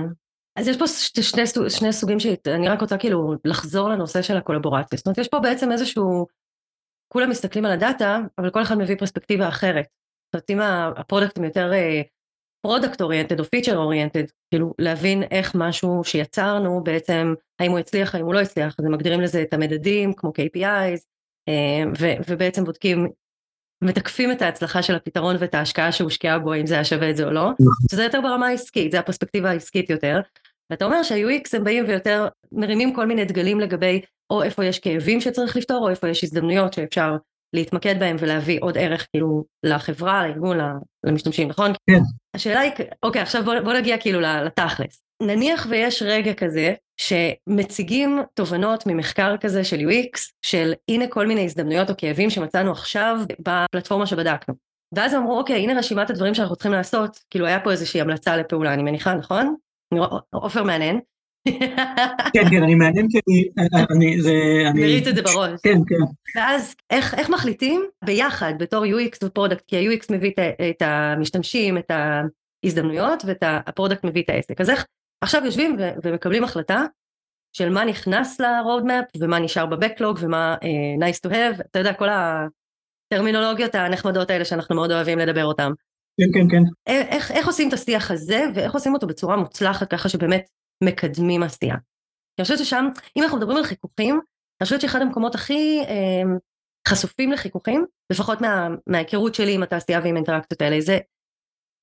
אז 0.56 0.68
יש 0.68 0.78
פה 0.78 0.86
שני, 1.22 1.42
שני 1.68 1.92
סוגים 1.92 2.20
שאני 2.20 2.68
רק 2.68 2.80
רוצה 2.80 2.98
כאילו 2.98 3.34
לחזור 3.44 3.88
לנושא 3.88 4.22
של 4.22 4.36
הקולבורציה. 4.36 4.98
זאת 4.98 5.06
אומרת, 5.06 5.18
יש 5.18 5.28
פה 5.28 5.38
בעצם 5.40 5.72
איזשהו, 5.72 6.26
כולם 7.12 7.30
מסתכלים 7.30 7.64
על 7.64 7.72
ה 7.72 7.80
data, 7.80 8.18
אבל 8.38 8.50
כל 8.50 8.62
אחד 8.62 8.78
מביא 8.78 8.96
פרספקטיבה 8.96 9.48
אחרת. 9.48 9.84
זאת 10.26 10.34
אומרת, 10.34 10.50
אם 10.50 10.60
ה- 10.60 10.92
הפרודקטים 10.96 11.44
יותר 11.44 11.72
product 12.66 13.00
oriented 13.00 13.40
או 13.40 13.44
feature 13.44 13.76
oriented, 13.76 14.24
כאילו 14.50 14.74
להבין 14.78 15.22
איך 15.22 15.54
משהו 15.54 16.04
שיצרנו 16.04 16.84
בעצם, 16.84 17.34
האם 17.60 17.70
הוא 17.70 17.78
הצליח, 17.78 18.14
האם 18.14 18.24
הוא 18.24 18.34
לא 18.34 18.40
הצליח, 18.40 18.76
אז 18.78 18.84
הם 18.84 18.92
מגדירים 18.92 19.20
לזה 19.20 19.42
את 19.42 19.54
המדדים 19.54 20.12
כמו 20.12 20.30
KPIs, 20.30 21.00
אה, 21.48 21.90
ו- 22.00 22.22
ובעצם 22.28 22.64
בודקים, 22.64 23.08
מתקפים 23.82 24.32
את 24.32 24.42
ההצלחה 24.42 24.82
של 24.82 24.94
הפתרון 24.94 25.36
ואת 25.38 25.54
ההשקעה 25.54 25.92
שהושקעה 25.92 26.38
בו, 26.38 26.54
אם 26.54 26.66
זה 26.66 26.74
היה 26.74 26.84
שווה 26.84 27.10
את 27.10 27.16
זה 27.16 27.24
או 27.24 27.30
לא. 27.30 27.50
שזה 27.90 28.04
יותר 28.04 28.20
ברמה 28.20 28.46
העסקית, 28.46 28.92
זה 28.92 28.98
הפרספקטיבה 28.98 29.50
העסקית 29.50 29.90
יותר. 29.90 30.20
ואתה 30.70 30.84
אומר 30.84 31.02
שה-UX 31.02 31.56
הם 31.56 31.64
באים 31.64 31.84
ויותר 31.88 32.28
מרימים 32.52 32.94
כל 32.94 33.06
מיני 33.06 33.24
דגלים 33.24 33.60
לגבי 33.60 34.00
או 34.30 34.42
איפה 34.42 34.64
יש 34.64 34.78
כאבים 34.78 35.20
שצריך 35.20 35.56
לפתור, 35.56 35.84
או 35.84 35.88
איפה 35.88 36.08
יש 36.08 36.24
הזדמנויות 36.24 36.72
שאפשר 36.72 37.16
להתמקד 37.52 38.00
בהם 38.00 38.16
ולהביא 38.18 38.58
עוד 38.60 38.78
ערך 38.78 39.06
כאילו 39.10 39.44
לחברה, 39.62 40.28
לארגון, 40.28 40.58
למשתמשים, 41.04 41.48
נכון? 41.48 41.72
כן. 41.90 42.00
השאלה 42.34 42.60
היא, 42.60 42.72
אוקיי, 43.02 43.22
עכשיו 43.22 43.44
בוא, 43.44 43.60
בוא 43.60 43.72
נגיע 43.72 43.98
כאילו 43.98 44.20
לתכלס. 44.20 45.02
נניח 45.22 45.66
ויש 45.70 46.02
רגע 46.02 46.34
כזה 46.34 46.74
שמציגים 46.96 48.18
תובנות 48.34 48.86
ממחקר 48.86 49.36
כזה 49.36 49.64
של 49.64 49.76
UX, 49.76 50.18
של 50.42 50.72
הנה 50.88 51.06
כל 51.06 51.26
מיני 51.26 51.44
הזדמנויות 51.44 51.90
או 51.90 51.94
כאבים 51.98 52.30
שמצאנו 52.30 52.72
עכשיו 52.72 53.18
בפלטפורמה 53.38 54.06
שבדקנו. 54.06 54.54
ואז 54.94 55.14
אמרו, 55.14 55.38
אוקיי, 55.38 55.62
הנה 55.62 55.78
רשימת 55.78 56.10
הדברים 56.10 56.34
שאנחנו 56.34 56.56
צריכים 56.56 56.72
לעשות, 56.72 57.18
כאילו 57.30 57.46
היה 57.46 57.60
פה 57.60 57.70
איזושהי 57.70 58.00
המלצה 58.00 58.36
לפעולה, 58.36 58.74
אני 58.74 58.82
מניחה, 58.82 59.14
נכון? 59.14 59.54
עופר 60.30 60.62
מעניין. 60.62 61.00
כן, 62.34 62.50
כן, 62.50 62.62
אני 62.62 62.74
מעניין 62.74 63.06
כי 63.10 63.18
אני, 63.96 64.20
זה, 64.22 64.32
אני, 64.70 64.80
מריץ 64.80 65.06
את 65.06 65.14
זה 65.14 65.22
בראש. 65.22 65.60
כן, 65.62 65.78
כן, 65.88 65.94
ואז 66.36 66.74
איך, 66.90 67.14
איך 67.14 67.30
מחליטים 67.30 67.84
ביחד 68.04 68.52
בתור 68.58 68.84
UX 68.84 69.18
ו 69.24 69.28
product, 69.28 69.64
כי 69.66 69.76
ה-UX 69.76 70.06
מביא 70.10 70.30
את, 70.70 70.82
המשתמשים, 70.82 71.78
את 71.78 71.90
ההזדמנויות 71.90 73.22
ואת 73.26 73.42
ה 73.42 73.50
product 73.50 74.04
מביא 74.04 74.22
את 74.22 74.30
העסק. 74.30 74.60
אז 74.60 74.70
איך 74.70 74.86
עכשיו 75.20 75.44
יושבים 75.44 75.76
ו- 75.78 75.92
ומקבלים 76.02 76.44
החלטה 76.44 76.84
של 77.52 77.68
מה 77.68 77.84
נכנס 77.84 78.40
ל-roadmap 78.40 79.20
ומה 79.20 79.38
נשאר 79.38 79.66
ב 79.66 79.72
backlog 79.72 80.18
ומה 80.20 80.56
uh, 80.60 81.02
nice 81.02 81.28
to 81.28 81.32
have, 81.32 81.60
אתה 81.70 81.78
יודע, 81.78 81.92
כל 81.92 82.08
הטרמינולוגיות 82.08 83.74
הנחמדות 83.74 84.30
האלה 84.30 84.44
שאנחנו 84.44 84.74
מאוד 84.76 84.92
אוהבים 84.92 85.18
לדבר 85.18 85.44
אותן. 85.44 85.70
כן, 86.20 86.40
כן, 86.40 86.48
כן. 86.50 86.62
איך, 86.86 87.30
איך 87.30 87.46
עושים 87.46 87.68
את 87.68 87.72
השיח 87.72 88.10
הזה 88.10 88.44
ואיך 88.54 88.74
עושים 88.74 88.94
אותו 88.94 89.06
בצורה 89.06 89.36
מוצלחת 89.36 89.90
ככה 89.90 90.08
שבאמת 90.08 90.48
מקדמים 90.84 91.42
עשייה. 91.42 91.74
אני 92.38 92.42
חושבת 92.42 92.58
ששם, 92.58 92.88
אם 93.16 93.22
אנחנו 93.22 93.38
מדברים 93.38 93.56
על 93.56 93.64
חיכוכים, 93.64 94.14
אני 94.14 94.64
חושבת 94.64 94.80
שאחד 94.80 95.00
המקומות 95.02 95.34
הכי 95.34 95.80
אה, 95.80 96.22
חשופים 96.88 97.32
לחיכוכים, 97.32 97.84
לפחות 98.12 98.40
מה, 98.40 98.68
מההיכרות 98.86 99.34
שלי 99.34 99.54
עם 99.54 99.62
התעשייה 99.62 100.00
ועם 100.04 100.14
האינטראקציות 100.14 100.62
האלה, 100.62 100.80
זה, 100.80 100.98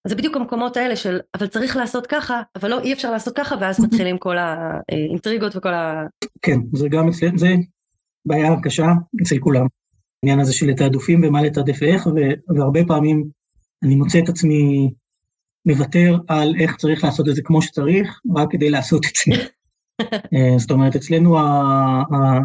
זה 0.07 0.15
בדיוק 0.15 0.35
המקומות 0.35 0.77
האלה 0.77 0.95
של 0.95 1.19
אבל 1.37 1.47
צריך 1.47 1.75
לעשות 1.75 2.07
ככה, 2.07 2.41
אבל 2.55 2.69
לא 2.69 2.79
אי 2.79 2.93
אפשר 2.93 3.11
לעשות 3.11 3.35
ככה, 3.35 3.55
ואז 3.61 3.79
מתחילים 3.79 4.17
כל 4.17 4.35
האינטריגות 4.37 5.55
וכל 5.55 5.73
ה... 5.73 6.03
כן, 6.41 6.59
זה 6.73 6.89
גם 6.89 7.07
אצלנו, 7.07 7.37
זה 7.37 7.55
בעיה 8.25 8.53
קשה 8.63 8.87
אצל 9.21 9.39
כולם. 9.39 9.65
העניין 10.23 10.39
הזה 10.39 10.53
של 10.53 10.67
לתעדופים 10.67 11.23
ומה 11.23 11.41
לתעדף 11.41 11.77
ואיך, 11.81 12.07
והרבה 12.55 12.79
פעמים 12.87 13.23
אני 13.83 13.95
מוצא 13.95 14.19
את 14.19 14.29
עצמי 14.29 14.89
מוותר 15.65 16.17
על 16.27 16.55
איך 16.59 16.75
צריך 16.75 17.03
לעשות 17.03 17.29
את 17.29 17.35
זה 17.35 17.41
כמו 17.41 17.61
שצריך, 17.61 18.19
רק 18.35 18.51
כדי 18.51 18.69
לעשות 18.69 19.05
את 19.05 19.11
זה. 19.15 19.43
אה, 20.33 20.57
זאת 20.57 20.71
אומרת, 20.71 20.95
אצלנו, 20.95 21.37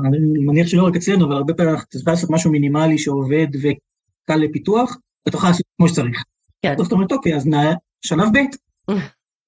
אני 0.06 0.44
מניח 0.46 0.66
שלא 0.66 0.86
רק 0.86 0.96
אצלנו, 0.96 1.26
אבל 1.26 1.36
הרבה 1.36 1.54
פעמים 1.54 1.74
אתה 1.74 1.84
צריך 1.84 2.08
לעשות 2.08 2.30
משהו 2.30 2.50
מינימלי 2.50 2.98
שעובד 2.98 3.46
וקל 3.54 4.36
לפיתוח, 4.36 4.96
ותוכל 5.28 5.48
לעשות 5.48 5.66
כמו 5.78 5.88
שצריך. 5.88 6.22
כן. 6.62 6.74
זאת 6.78 6.92
אומרת, 6.92 7.12
אוקיי, 7.12 7.36
אז 7.36 7.46
נע- 7.46 7.74
שלב 8.06 8.28
ב', 8.32 8.38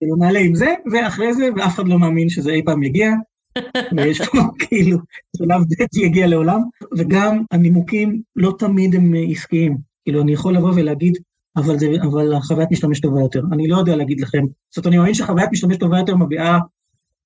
כאילו 0.00 0.16
נעלה 0.16 0.38
עם 0.38 0.55
זה, 0.55 0.74
ואחרי 0.92 1.35
זה, 1.35 1.48
ואף 1.57 1.74
אחד 1.74 1.88
לא 1.88 1.98
מאמין 1.98 2.29
שזה 2.29 2.50
אי 2.50 2.64
פעם 2.64 2.83
יגיע, 2.83 3.11
ויש 3.96 4.20
פה 4.29 4.38
כאילו 4.59 4.98
שלב 5.37 5.61
ב' 5.61 5.98
יגיע 5.98 6.27
לעולם, 6.27 6.61
וגם 6.98 7.42
הנימוקים 7.50 8.22
לא 8.37 8.55
תמיד 8.59 8.94
הם 8.94 9.14
עסקיים. 9.31 9.77
כאילו, 10.05 10.22
אני 10.22 10.33
יכול 10.33 10.57
לבוא 10.57 10.72
ולהגיד, 10.77 11.18
אבל, 11.57 11.79
זה, 11.79 11.87
אבל 12.03 12.35
החוויית 12.35 12.70
משתמש 12.72 13.00
טובה 13.00 13.20
יותר. 13.20 13.42
אני 13.53 13.68
לא 13.68 13.77
יודע 13.77 13.96
להגיד 13.96 14.20
לכם. 14.20 14.44
זאת 14.70 14.77
אומרת, 14.77 14.87
אני 14.87 14.96
מאמין 14.98 15.14
שחוויית 15.14 15.50
משתמש 15.53 15.77
טובה 15.77 15.98
יותר 15.98 16.16
מביאה 16.16 16.59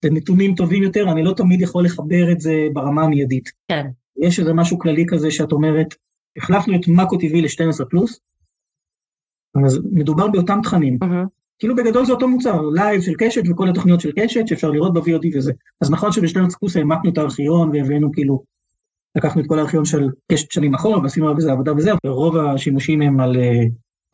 לנתונים 0.04 0.54
טובים 0.54 0.82
יותר, 0.82 1.12
אני 1.12 1.24
לא 1.24 1.32
תמיד 1.32 1.60
יכול 1.60 1.84
לחבר 1.84 2.32
את 2.32 2.40
זה 2.40 2.66
ברמה 2.72 3.02
המיידית. 3.02 3.50
כן. 3.68 3.86
יש 4.22 4.40
איזה 4.40 4.52
משהו 4.52 4.78
כללי 4.78 5.04
כזה 5.08 5.30
שאת 5.30 5.52
אומרת, 5.52 5.94
החלפנו 6.36 6.74
את 6.76 6.88
מאקו 6.88 7.16
TV 7.16 7.34
ל-12 7.34 7.84
פלוס, 7.90 8.20
אז 9.64 9.80
מדובר 9.92 10.28
באותם 10.28 10.58
תכנים. 10.62 10.98
מהמם. 11.00 11.26
כאילו 11.58 11.76
בגדול 11.76 12.04
זה 12.04 12.12
אותו 12.12 12.28
מוצר, 12.28 12.60
live 12.74 13.00
של 13.00 13.12
קשת 13.18 13.42
וכל 13.50 13.68
התוכניות 13.68 14.00
של 14.00 14.12
קשת 14.16 14.46
שאפשר 14.46 14.70
לראות 14.70 14.94
ב-VOD 14.94 15.38
וזה. 15.38 15.52
אז 15.80 15.90
נכון 15.90 16.12
שב-12 16.12 16.56
פלוס 16.56 16.76
העמקנו 16.76 17.10
את 17.10 17.18
הארכיון 17.18 17.70
והבאנו 17.72 18.12
כאילו, 18.12 18.42
לקחנו 19.16 19.42
את 19.42 19.46
כל 19.46 19.58
הארכיון 19.58 19.84
של 19.84 20.08
קשת 20.32 20.52
שנים 20.52 20.74
אחורה 20.74 21.02
ועשינו 21.02 21.28
על 21.28 21.40
זה 21.40 21.52
עבודה 21.52 21.72
וזה, 21.76 21.90
ורוב 22.06 22.36
השימושים 22.36 23.02
הם 23.02 23.20
על 23.20 23.36
אה, 23.36 23.64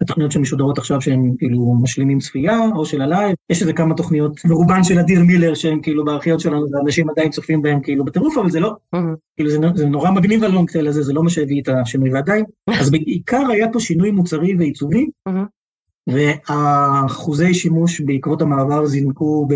התוכניות 0.00 0.32
שמשודרות 0.32 0.78
עכשיו 0.78 1.00
שהם 1.00 1.32
כאילו 1.38 1.74
משלימים 1.82 2.18
צפייה, 2.18 2.58
או 2.76 2.86
של 2.86 3.02
ה 3.02 3.08
live, 3.08 3.36
יש 3.50 3.60
איזה 3.62 3.72
כמה 3.72 3.94
תוכניות, 3.94 4.40
ורובן 4.48 4.84
של 4.84 4.98
אדיר 4.98 5.22
מילר 5.22 5.54
שהם 5.54 5.80
כאילו 5.80 6.04
בארכיון 6.04 6.38
שלנו, 6.38 6.66
ואנשים 6.72 7.10
עדיין 7.10 7.30
צופים 7.30 7.62
בהם 7.62 7.80
כאילו 7.80 8.04
בטירוף, 8.04 8.38
אבל 8.38 8.50
זה 8.50 8.60
לא, 8.60 8.72
מהמם. 8.92 9.14
כאילו 9.36 9.50
זה, 9.50 9.58
זה 9.74 9.86
נורא 9.86 10.10
מגניב 10.10 10.44
ה 10.44 10.49
long 10.49 10.69
tail 10.69 10.88
הזה, 10.88 11.02
זה 11.02 11.12
לא 11.12 11.22
מה 11.22 11.30
שהביא 11.30 11.62
את 11.62 11.68
השינוי 11.68 12.12
ועדיין. 12.12 12.44
אז 12.80 12.90
בעיקר 12.90 13.46
היה 13.52 13.68
פה 13.72 13.80
שינוי 13.80 14.10
מוצרי 14.10 14.56
ועיצובי, 14.58 15.06
מהמם. 15.26 15.44
והאחוזי 16.06 17.54
שימוש 17.54 18.00
בעקבות 18.00 18.42
המעבר 18.42 18.86
זינקו 18.86 19.48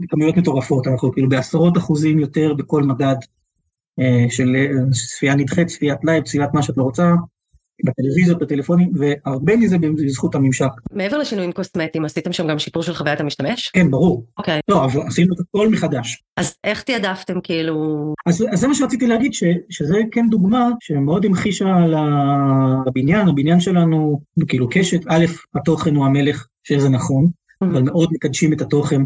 בכמויות 0.00 0.36
מטורפות, 0.36 0.86
אנחנו 0.86 1.12
כאילו 1.12 1.28
בעשרות 1.28 1.78
אחוזים 1.78 2.18
יותר 2.18 2.54
בכל 2.54 2.82
מדד 2.82 3.16
אה, 4.00 4.26
של 4.30 4.56
אה, 4.56 4.90
צפייה 4.90 5.34
נדחית, 5.34 5.66
צפיית 5.66 6.04
live, 6.04 6.24
צפיית 6.24 6.54
מה 6.54 6.62
שאת 6.62 6.76
לא 6.76 6.82
רוצה, 6.82 7.12
בטלוויזיות, 7.84 8.38
בטלפונים, 8.38 8.92
והרבה 8.94 9.56
מזה 9.56 9.78
בזכות 9.78 10.34
הממשק. 10.34 10.70
מעבר 10.92 11.18
לשינויים 11.18 11.52
קוסמטיים, 11.52 12.04
עשיתם 12.04 12.32
שם 12.32 12.46
גם 12.46 12.58
שיפור 12.58 12.82
של 12.82 12.94
חוויית 12.94 13.20
המשתמש? 13.20 13.68
כן, 13.68 13.90
ברור. 13.90 14.26
אוקיי. 14.38 14.60
לא, 14.68 14.84
אבל 14.84 15.00
עשינו 15.06 15.34
את 15.34 15.40
הכל 15.40 15.68
מחדש. 15.68 16.22
אז 16.36 16.54
איך 16.64 16.82
תעדפתם 16.82 17.40
כאילו... 17.42 18.14
אז, 18.26 18.44
אז 18.52 18.60
זה 18.60 18.68
מה 18.68 18.74
שרציתי 18.74 19.06
להגיד, 19.06 19.34
ש, 19.34 19.44
שזה 19.70 19.98
כן 20.12 20.26
דוגמה 20.30 20.68
שמאוד 20.80 21.24
המחישה 21.24 21.76
על 21.76 21.94
הבניין, 22.86 23.28
הבניין 23.28 23.60
שלנו, 23.60 24.20
כאילו 24.48 24.68
קשת, 24.70 25.00
א', 25.08 25.24
התוכן 25.54 25.94
הוא 25.96 26.06
המלך, 26.06 26.46
שזה 26.64 26.88
נכון, 26.88 27.28
אבל 27.62 27.82
מאוד 27.82 28.08
מקדשים 28.12 28.52
את 28.52 28.60
התוכן, 28.60 29.00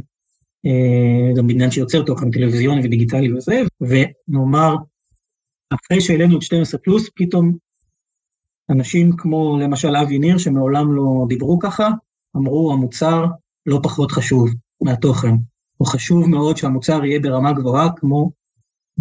אה, 0.67 1.35
גם 1.37 1.47
בניין 1.47 1.71
שיוצר 1.71 2.03
תוכן 2.03 2.31
טלוויזיוני 2.31 2.81
ודיגיטלי 2.85 3.33
וזה, 3.33 3.63
ונאמר, 3.81 4.77
אחרי 5.75 6.01
שהעלינו 6.01 6.37
את 6.37 6.43
12 6.43 6.81
פלוס, 6.81 7.11
פתאום 7.17 7.53
אנשים 8.71 9.17
כמו 9.17 9.59
למשל 9.63 9.97
אבי 9.97 10.19
ניר, 10.19 10.39
שמעולם 10.39 10.93
לא 10.97 11.25
דיברו 11.29 11.59
ככה, 11.59 11.89
אמרו 12.37 12.73
המוצר 12.73 13.25
לא 13.67 13.81
פחות 13.83 14.13
חשוב 14.13 14.51
מהתוכן. 14.81 15.35
הוא 15.77 15.89
חשוב 15.89 16.29
מאוד 16.29 16.57
שהמוצר 16.57 17.05
יהיה 17.05 17.21
ברמה 17.21 17.53
גבוהה, 17.53 17.89
כמו 17.97 18.31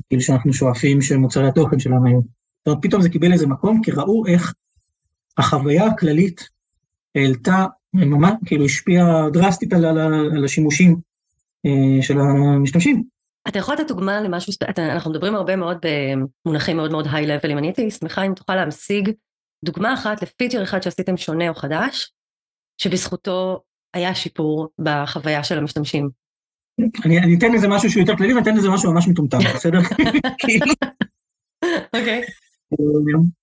כאילו 0.10 0.22
שאנחנו 0.22 0.54
שואפים 0.54 1.02
שמוצרי 1.02 1.48
התוכן 1.48 1.80
שלנו 1.80 2.08
היו. 2.08 2.22
זאת 2.22 2.68
אומרת, 2.68 2.80
פתאום 2.82 3.02
זה 3.02 3.10
קיבל 3.10 3.34
איזה 3.34 3.48
מקום, 3.48 3.82
כי 3.84 3.92
ראו 3.92 4.26
איך 4.28 4.54
החוויה 5.38 5.86
הכללית 5.86 6.50
העלתה, 7.16 7.66
ממש, 7.94 8.32
כאילו 8.46 8.66
השפיעה 8.66 9.30
דרסטית 9.30 9.74
על, 9.74 9.86
על, 9.86 9.98
על 10.38 10.46
השימושים 10.46 10.96
אה, 11.66 12.02
של 12.02 12.20
המשתמשים. 12.20 13.04
אתה 13.48 13.60
יכול 13.60 13.76
לתת 13.76 13.88
דוגמה 13.88 14.22
למשהו, 14.22 14.54
אנחנו 14.78 15.12
מדברים 15.12 15.36
הרבה 15.36 15.56
מאוד 15.56 15.78
במונחים 16.46 16.78
מאוד 16.78 16.92
מאוד 16.92 17.08
היי-לבל, 17.12 17.52
אם 17.52 17.58
אני 17.58 17.68
הייתי 17.68 17.92
שמחה 17.92 18.24
אם 18.24 18.34
תוכל 18.34 18.56
להמשיג 18.56 19.12
דוגמה 19.64 19.94
אחת 19.94 20.22
לפיצ'ר 20.22 20.64
אחד 20.64 20.84
שעשיתם 20.84 21.18
שונה 21.18 21.50
או 21.50 21.54
חדש, 21.54 22.12
שבזכותו 22.78 23.62
היה 23.94 24.16
שיפור 24.16 24.68
בחוויה 24.80 25.44
של 25.44 25.58
המשתמשים. 25.58 26.10
אני, 27.06 27.20
אני 27.20 27.38
אתן 27.38 27.52
לזה 27.52 27.68
משהו 27.68 27.90
שהוא 27.90 28.02
יותר 28.02 28.18
כללי 28.18 28.34
ואני 28.34 28.44
אתן 28.44 28.58
לזה 28.58 28.70
משהו 28.70 28.94
ממש 28.94 29.08
מטומטם, 29.08 29.38
בסדר? 29.56 29.80
כאילו. 30.38 30.66
אוקיי. 31.94 32.22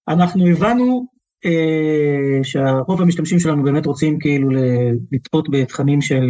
אנחנו 0.08 0.46
הבנו 0.46 1.06
אה, 1.44 2.44
שהרוב 2.44 3.00
המשתמשים 3.00 3.38
שלנו 3.38 3.62
באמת 3.62 3.86
רוצים 3.86 4.18
כאילו 4.18 4.48
לצפות 5.12 5.48
בתכנים 5.50 6.00
של 6.00 6.24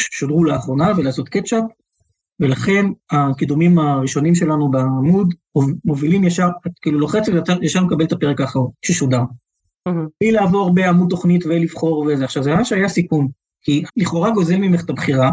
שודרו 0.00 0.44
לאחרונה 0.44 0.92
ולעשות 0.96 1.28
קטשאפ, 1.28 1.64
ולכן 2.40 2.86
הקידומים 3.10 3.78
הראשונים 3.78 4.34
שלנו 4.34 4.70
בעמוד 4.70 5.34
מובילים 5.84 6.24
ישר, 6.24 6.48
את 6.66 6.72
כאילו 6.82 6.98
לוחצת 6.98 7.32
וישר 7.60 7.84
מקבל 7.84 8.04
את 8.04 8.12
הפרק 8.12 8.40
האחרון 8.40 8.70
ששודר. 8.84 9.20
בלי 10.20 10.32
לעבור 10.32 10.74
בעמוד 10.74 11.10
תוכנית 11.10 11.46
ולבחור 11.46 12.06
וזה. 12.06 12.24
עכשיו 12.24 12.42
זה 12.42 12.54
ממש 12.54 12.72
היה 12.72 12.88
סיכון, 12.88 13.28
כי 13.62 13.82
לכאורה 13.96 14.30
גוזל 14.30 14.56
ממך 14.56 14.84
את 14.84 14.90
הבחירה, 14.90 15.30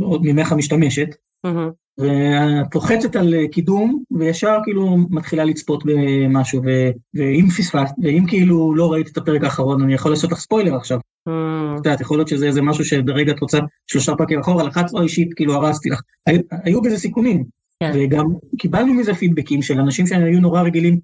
עוד 0.00 0.22
ממך 0.24 0.52
המשתמשת, 0.52 1.08
ואת 1.98 2.74
לוחצת 2.74 3.16
על 3.16 3.34
קידום, 3.52 4.02
וישר 4.10 4.58
כאילו 4.64 4.96
מתחילה 5.10 5.44
לצפות 5.44 5.84
במשהו, 5.86 6.62
ו- 6.64 6.90
ואם 7.14 7.46
פספסת, 7.56 7.94
ואם 8.02 8.24
כאילו 8.28 8.74
לא 8.74 8.92
ראית 8.92 9.08
את 9.08 9.16
הפרק 9.16 9.44
האחרון, 9.44 9.82
אני 9.82 9.94
יכול 9.94 10.12
לעשות 10.12 10.32
לך 10.32 10.38
ספוילר 10.38 10.76
עכשיו. 10.76 10.98
את 11.28 11.86
יודעת, 11.86 12.00
יכול 12.00 12.18
להיות 12.18 12.28
שזה 12.28 12.46
איזה 12.46 12.62
משהו 12.62 12.84
שברגע 12.84 13.32
את 13.32 13.40
רוצה 13.40 13.58
שלושה 13.86 14.14
פרקים 14.16 14.40
אחורה, 14.40 14.64
לחץ 14.64 14.94
או 14.94 15.02
אישית, 15.02 15.34
כאילו 15.34 15.54
הרסתי 15.54 15.90
לך. 15.90 16.00
היו, 16.26 16.40
היו 16.50 16.82
בזה 16.82 16.98
סיכונים. 16.98 17.44
כן. 17.80 17.92
וגם 17.94 18.26
קיבלנו 18.58 18.94
מזה 18.94 19.14
פידבקים 19.14 19.62
של 19.62 19.80
אנשים 19.80 20.06
שהיו 20.06 20.40
נורא 20.40 20.62
רגילים, 20.62 20.98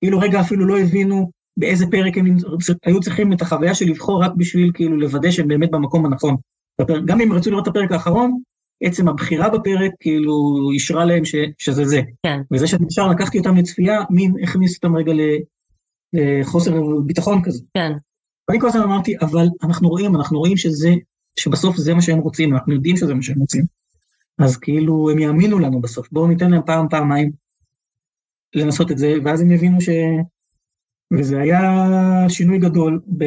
כאילו 0.00 0.18
רגע 0.18 0.40
אפילו 0.40 0.66
לא 0.66 0.78
הבינו 0.78 1.30
באיזה 1.56 1.86
פרק 1.90 2.18
הם 2.18 2.36
היו 2.86 3.00
צריכים 3.00 3.32
את 3.32 3.42
החוויה 3.42 3.74
של 3.74 3.86
לבחור 3.86 4.24
רק 4.24 4.32
בשביל 4.36 4.70
כאילו 4.74 4.96
לוודא 4.96 5.30
שהם 5.30 5.48
באמת 5.48 5.70
במקום 5.70 6.06
הנכון. 6.06 6.36
גם 7.04 7.20
אם 7.20 7.32
רצו 7.32 7.50
לראות 7.50 7.62
את 7.62 7.68
הפרק 7.68 7.92
האחרון, 7.92 8.38
עצם 8.82 9.08
הבחירה 9.08 9.48
בפרק 9.48 9.92
כאילו 10.00 10.32
אישרה 10.72 11.04
להם 11.04 11.24
ש, 11.24 11.34
שזה 11.58 11.84
זה. 11.84 12.00
כן. 12.22 12.40
וזה 12.52 12.66
שאת 12.66 12.80
נשאר 12.80 13.08
לקחתי 13.08 13.38
אותם 13.38 13.56
לצפייה, 13.56 14.00
מין 14.10 14.34
הכניס 14.42 14.76
אותם 14.76 14.96
רגע 14.96 15.12
לחוסר 16.12 16.82
ביטחון 17.06 17.42
כזה. 17.44 17.64
כן. 17.74 17.92
ואני 18.48 18.60
כל 18.60 18.68
הזמן 18.68 18.82
אמרתי, 18.82 19.14
אבל 19.20 19.46
אנחנו 19.62 19.88
רואים, 19.88 20.16
אנחנו 20.16 20.38
רואים 20.38 20.56
שזה, 20.56 20.94
שבסוף 21.38 21.76
זה 21.76 21.94
מה 21.94 22.02
שהם 22.02 22.18
רוצים, 22.18 22.54
אנחנו 22.54 22.74
יודעים 22.74 22.96
שזה 22.96 23.14
מה 23.14 23.22
שהם 23.22 23.38
רוצים. 23.38 23.64
אז 24.38 24.56
כאילו 24.56 25.10
הם 25.10 25.18
יאמינו 25.18 25.58
לנו 25.58 25.80
בסוף, 25.80 26.08
בואו 26.12 26.26
ניתן 26.26 26.50
להם 26.50 26.62
פעם, 26.66 26.88
פעמיים 26.88 27.30
לנסות 28.54 28.90
את 28.90 28.98
זה, 28.98 29.14
ואז 29.24 29.40
הם 29.40 29.50
יבינו 29.50 29.80
ש... 29.80 29.88
וזה 31.18 31.40
היה 31.40 32.24
שינוי 32.28 32.58
גדול 32.58 33.00
ב... 33.18 33.24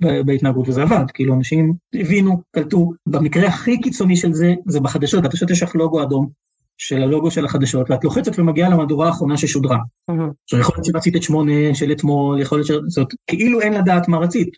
ב... 0.00 0.20
בהתנהגות, 0.26 0.68
וזה 0.68 0.82
עבד, 0.82 1.04
כאילו 1.14 1.34
אנשים 1.34 1.74
הבינו, 1.94 2.40
קלטו, 2.50 2.92
במקרה 3.06 3.48
הכי 3.48 3.80
קיצוני 3.80 4.16
של 4.16 4.32
זה, 4.32 4.54
זה 4.66 4.80
בחדשות, 4.80 5.24
בחדשות 5.24 5.50
יש 5.50 5.62
לך 5.62 5.74
לוגו 5.74 6.02
אדום, 6.02 6.28
של 6.78 7.02
הלוגו 7.02 7.30
של 7.30 7.44
החדשות, 7.44 7.90
ואת 7.90 8.04
לוחצת 8.04 8.38
ומגיעה 8.38 8.68
למהדורה 8.68 9.06
האחרונה 9.06 9.36
ששודרה. 9.36 9.78
עכשיו 10.44 10.60
יכול 10.60 10.74
להיות 10.76 10.84
שרצית 10.84 11.16
את 11.16 11.22
שמונה 11.22 11.74
של 11.74 11.92
אתמול, 11.92 12.40
יכול 12.40 12.58
להיות 12.58 12.66
ש... 12.66 12.72
זאת 12.94 13.08
כאילו 13.26 13.60
אין 13.60 13.72
לדעת 13.72 14.08
מה 14.08 14.18
רצית. 14.18 14.48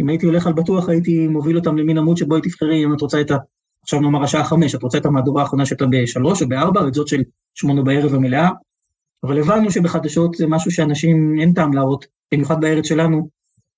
אם 0.00 0.08
הייתי 0.08 0.26
הולך 0.26 0.46
על 0.46 0.52
בטוח 0.52 0.88
הייתי 0.88 1.28
מוביל 1.28 1.56
אותם 1.56 1.78
למין 1.78 1.98
עמוד 1.98 2.16
שבו 2.16 2.34
היא 2.34 2.42
תבחרי 2.42 2.84
אם 2.84 2.94
את 2.94 3.00
רוצה 3.00 3.20
את 3.20 3.30
ה... 3.30 3.36
עכשיו 3.82 4.00
נאמר 4.00 4.22
השעה 4.22 4.44
חמש, 4.44 4.74
את 4.74 4.82
רוצה 4.82 4.98
את 4.98 5.06
המהדורה 5.06 5.42
האחרונה 5.42 5.66
שאתה 5.66 5.84
בשלוש 5.90 6.42
או 6.42 6.48
בארבע, 6.48 6.80
ואת 6.80 6.94
זאת 6.94 7.08
של 7.08 7.22
שמונה 7.54 7.82
בערב 7.82 8.14
המלאה, 8.14 8.48
אבל 9.24 9.38
הבנו 9.38 9.70
שבחדשות 9.70 10.34
זה 10.34 10.46
משהו 10.46 10.70
שאנשים 10.70 11.36
אין 11.40 11.52
טעם 11.52 11.72
להראות, 11.72 12.06
במיוחד 12.32 12.60
בארץ 12.60 12.86
שלנו, 12.86 13.28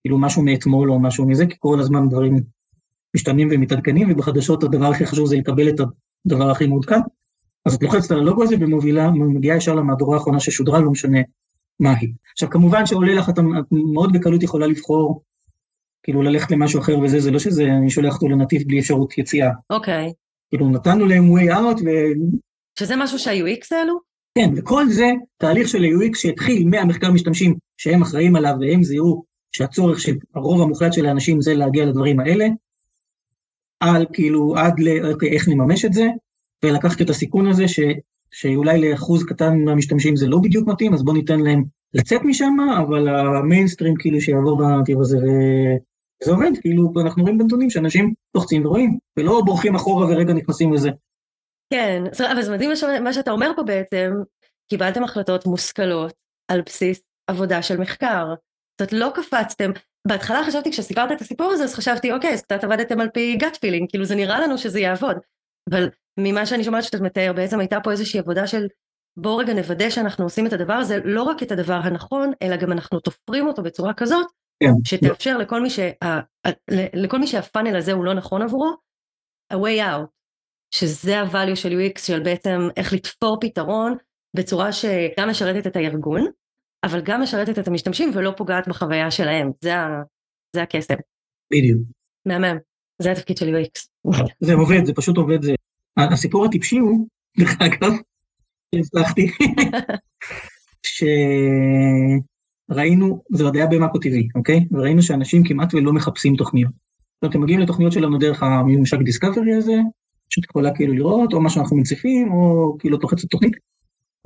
כאילו 0.00 0.18
משהו 0.18 0.42
מאתמול 0.42 0.90
או 0.90 1.00
משהו 1.00 1.26
מזה, 1.26 1.46
כי 1.46 1.56
כל 1.58 1.80
הזמן 1.80 2.08
דברים 2.08 2.36
משתנים 3.16 3.48
ומתעדכנים, 3.50 4.10
ובחדשות 4.10 4.64
הדבר 4.64 4.86
הכי 4.86 5.06
חשוב 5.06 5.26
זה 5.26 5.36
לקבל 5.36 5.68
את 5.68 5.80
הדבר 6.26 6.50
הכי 6.50 6.66
מעודכן. 6.66 7.00
אז 7.66 7.74
את 7.74 7.82
לוחצת 7.82 8.10
על 8.10 8.18
הלוגו 8.18 8.42
הזה 8.42 8.56
ומובילה, 8.60 9.10
מגיעה 9.10 9.56
ישר 9.56 9.74
למהדורה 9.74 10.16
האחרונה 10.16 10.40
ששודרה, 10.40 10.80
לא 10.80 10.90
משנה 10.90 11.18
מה 11.80 11.96
היא. 11.96 12.12
עכשיו 12.32 12.50
כמובן 12.50 12.86
שעולה 12.86 13.14
לך, 13.14 13.28
את 13.28 13.38
מאוד 13.94 14.12
בקלות 14.12 14.42
יכולה 14.42 14.66
לבחור, 14.66 15.22
כאילו 16.02 16.22
ללכת 16.22 16.50
למשהו 16.50 16.80
אחר 16.80 16.98
וזה, 16.98 17.20
זה 17.20 17.30
לא 17.30 17.38
שזה, 17.38 17.64
אני 17.64 17.90
שולח 17.90 18.14
אותו 18.14 18.28
לנתיב 18.28 18.62
בלי 18.66 18.80
אפשרות 18.80 19.18
יציאה. 19.18 19.50
אוקיי. 19.70 20.08
Okay. 20.08 20.12
כאילו 20.50 20.68
נתנו 20.68 21.06
להם 21.06 21.36
way 21.36 21.52
out 21.52 21.80
ו... 21.84 21.88
שזה 22.78 22.96
משהו 22.96 23.18
שה-UX 23.18 23.76
האלו? 23.76 24.09
כן, 24.38 24.50
וכל 24.56 24.88
זה 24.88 25.06
תהליך 25.36 25.68
של 25.68 25.84
ה-UX 25.84 26.18
שהתחיל 26.18 26.68
מהמחקר 26.68 27.10
משתמשים 27.12 27.54
שהם 27.76 28.02
אחראים 28.02 28.36
עליו 28.36 28.54
והם 28.60 28.82
זיהו 28.82 29.24
שהצורך 29.52 30.00
של 30.00 30.16
הרוב 30.34 30.62
המוחלט 30.62 30.92
של 30.92 31.06
האנשים 31.06 31.40
זה 31.40 31.54
להגיע 31.54 31.84
לדברים 31.84 32.20
האלה, 32.20 32.46
על 33.80 34.06
כאילו 34.12 34.56
עד 34.56 34.80
ל... 34.80 35.12
אוקיי, 35.12 35.36
נממש 35.48 35.84
את 35.84 35.92
זה, 35.92 36.06
ולקחתי 36.64 37.04
את 37.04 37.10
הסיכון 37.10 37.46
הזה, 37.46 37.68
ש, 37.68 37.80
שאולי 38.32 38.90
לאחוז 38.90 39.24
קטן 39.24 39.64
מהמשתמשים 39.64 40.16
זה 40.16 40.26
לא 40.26 40.38
בדיוק 40.38 40.68
מתאים, 40.68 40.94
אז 40.94 41.04
בואו 41.04 41.16
ניתן 41.16 41.40
להם 41.40 41.64
לצאת 41.94 42.20
משם, 42.24 42.56
אבל 42.78 43.08
המיינסטרים 43.08 43.94
כאילו 43.98 44.20
שיעבור 44.20 44.58
בנתיב 44.58 45.00
הזה, 45.00 45.18
וזה 45.18 46.32
עובד, 46.32 46.50
כאילו 46.60 46.92
אנחנו 47.00 47.22
רואים 47.22 47.38
בנתונים 47.38 47.70
שאנשים 47.70 48.14
לוחצים 48.34 48.66
ורואים, 48.66 48.98
ולא 49.16 49.42
בורחים 49.44 49.74
אחורה 49.74 50.06
ורגע 50.06 50.32
נכנסים 50.32 50.72
לזה. 50.72 50.90
כן, 51.72 52.02
אבל 52.32 52.42
זה 52.42 52.52
מדהים 52.52 52.70
מה 53.04 53.12
שאתה 53.12 53.30
אומר 53.30 53.50
פה 53.56 53.62
בעצם, 53.62 54.12
קיבלתם 54.70 55.04
החלטות 55.04 55.46
מושכלות 55.46 56.12
על 56.50 56.60
בסיס 56.60 57.00
עבודה 57.30 57.62
של 57.62 57.76
מחקר. 57.76 58.26
זאת 58.80 58.92
אומרת, 58.92 58.92
לא 58.92 59.12
קפצתם, 59.14 59.70
בהתחלה 60.08 60.44
חשבתי 60.46 60.70
כשסיפרת 60.70 61.12
את 61.12 61.20
הסיפור 61.20 61.52
הזה, 61.52 61.64
אז 61.64 61.74
חשבתי, 61.74 62.12
אוקיי, 62.12 62.32
אז 62.32 62.42
קצת 62.42 62.64
עבדתם 62.64 63.00
על 63.00 63.08
פי 63.08 63.38
gut 63.40 63.54
feeling, 63.54 63.86
כאילו 63.88 64.04
זה 64.04 64.14
נראה 64.14 64.40
לנו 64.40 64.58
שזה 64.58 64.80
יעבוד. 64.80 65.16
אבל 65.70 65.88
ממה 66.20 66.46
שאני 66.46 66.64
שומעת 66.64 66.84
שאתה 66.84 67.02
מתאר, 67.02 67.32
בעצם 67.32 67.60
הייתה 67.60 67.80
פה 67.80 67.90
איזושהי 67.90 68.20
עבודה 68.20 68.46
של 68.46 68.66
בואו 69.16 69.36
רגע 69.36 69.54
נוודא 69.54 69.90
שאנחנו 69.90 70.24
עושים 70.24 70.46
את 70.46 70.52
הדבר 70.52 70.72
הזה, 70.72 70.98
לא 71.04 71.22
רק 71.22 71.42
את 71.42 71.52
הדבר 71.52 71.80
הנכון, 71.82 72.32
אלא 72.42 72.56
גם 72.56 72.72
אנחנו 72.72 73.00
תופרים 73.00 73.46
אותו 73.46 73.62
בצורה 73.62 73.94
כזאת, 73.94 74.26
כן. 74.62 74.72
שתאפשר 74.84 75.38
לכל 75.38 75.60
מי, 75.60 75.70
שה, 75.70 75.90
לכל 76.94 77.18
מי 77.18 77.26
שהפאנל 77.26 77.76
הזה 77.76 77.92
הוא 77.92 78.04
לא 78.04 78.14
נכון 78.14 78.42
עבורו, 78.42 78.74
a 79.52 79.56
way 79.56 79.80
out, 79.80 80.19
שזה 80.74 81.22
הvalue 81.22 81.56
של 81.56 81.80
UX, 81.80 82.00
של 82.00 82.20
בעצם 82.20 82.58
איך 82.76 82.92
לתפור 82.92 83.38
פתרון 83.40 83.96
בצורה 84.36 84.72
שגם 84.72 85.28
משרתת 85.30 85.66
את 85.66 85.76
הארגון, 85.76 86.26
אבל 86.84 87.00
גם 87.04 87.22
משרתת 87.22 87.58
את 87.58 87.68
המשתמשים 87.68 88.10
ולא 88.14 88.34
פוגעת 88.36 88.68
בחוויה 88.68 89.10
שלהם, 89.10 89.50
זה, 89.60 89.70
זה 90.56 90.62
הקסם. 90.62 90.94
בדיוק. 91.52 91.80
מהמם, 92.26 92.58
זה 93.02 93.12
התפקיד 93.12 93.36
של 93.36 93.54
UX. 93.54 93.88
זה 94.40 94.54
עובד, 94.54 94.84
זה 94.84 94.92
פשוט 94.94 95.16
עובד, 95.16 95.42
זה 95.42 95.54
הסיפור 95.96 96.44
הטיפשי 96.44 96.78
הוא, 96.78 97.06
דרך 97.38 97.56
אגב, 97.60 97.92
הצלחתי, 98.74 99.26
שראינו, 102.70 103.22
זה 103.32 103.44
עוד 103.44 103.56
היה 103.56 103.66
במאקו 103.66 103.98
טבעי, 103.98 104.28
אוקיי? 104.34 104.60
וראינו 104.70 105.02
שאנשים 105.02 105.42
כמעט 105.44 105.74
ולא 105.74 105.92
מחפשים 105.92 106.36
תוכניות. 106.36 106.72
זאת 106.72 107.22
אומרת, 107.22 107.34
הם 107.34 107.42
מגיעים 107.42 107.60
לתוכניות 107.60 107.92
שלנו 107.92 108.18
דרך 108.18 108.42
הממשק 108.42 108.98
דיסקאברי 108.98 109.54
הזה, 109.54 109.74
שאת 110.30 110.44
יכולה 110.44 110.74
כאילו 110.74 110.92
לראות, 110.92 111.32
או 111.32 111.40
מה 111.40 111.50
שאנחנו 111.50 111.76
מציפים, 111.76 112.32
או 112.32 112.76
כאילו 112.78 112.98
תוחצת 112.98 113.28
תוכנית, 113.30 113.52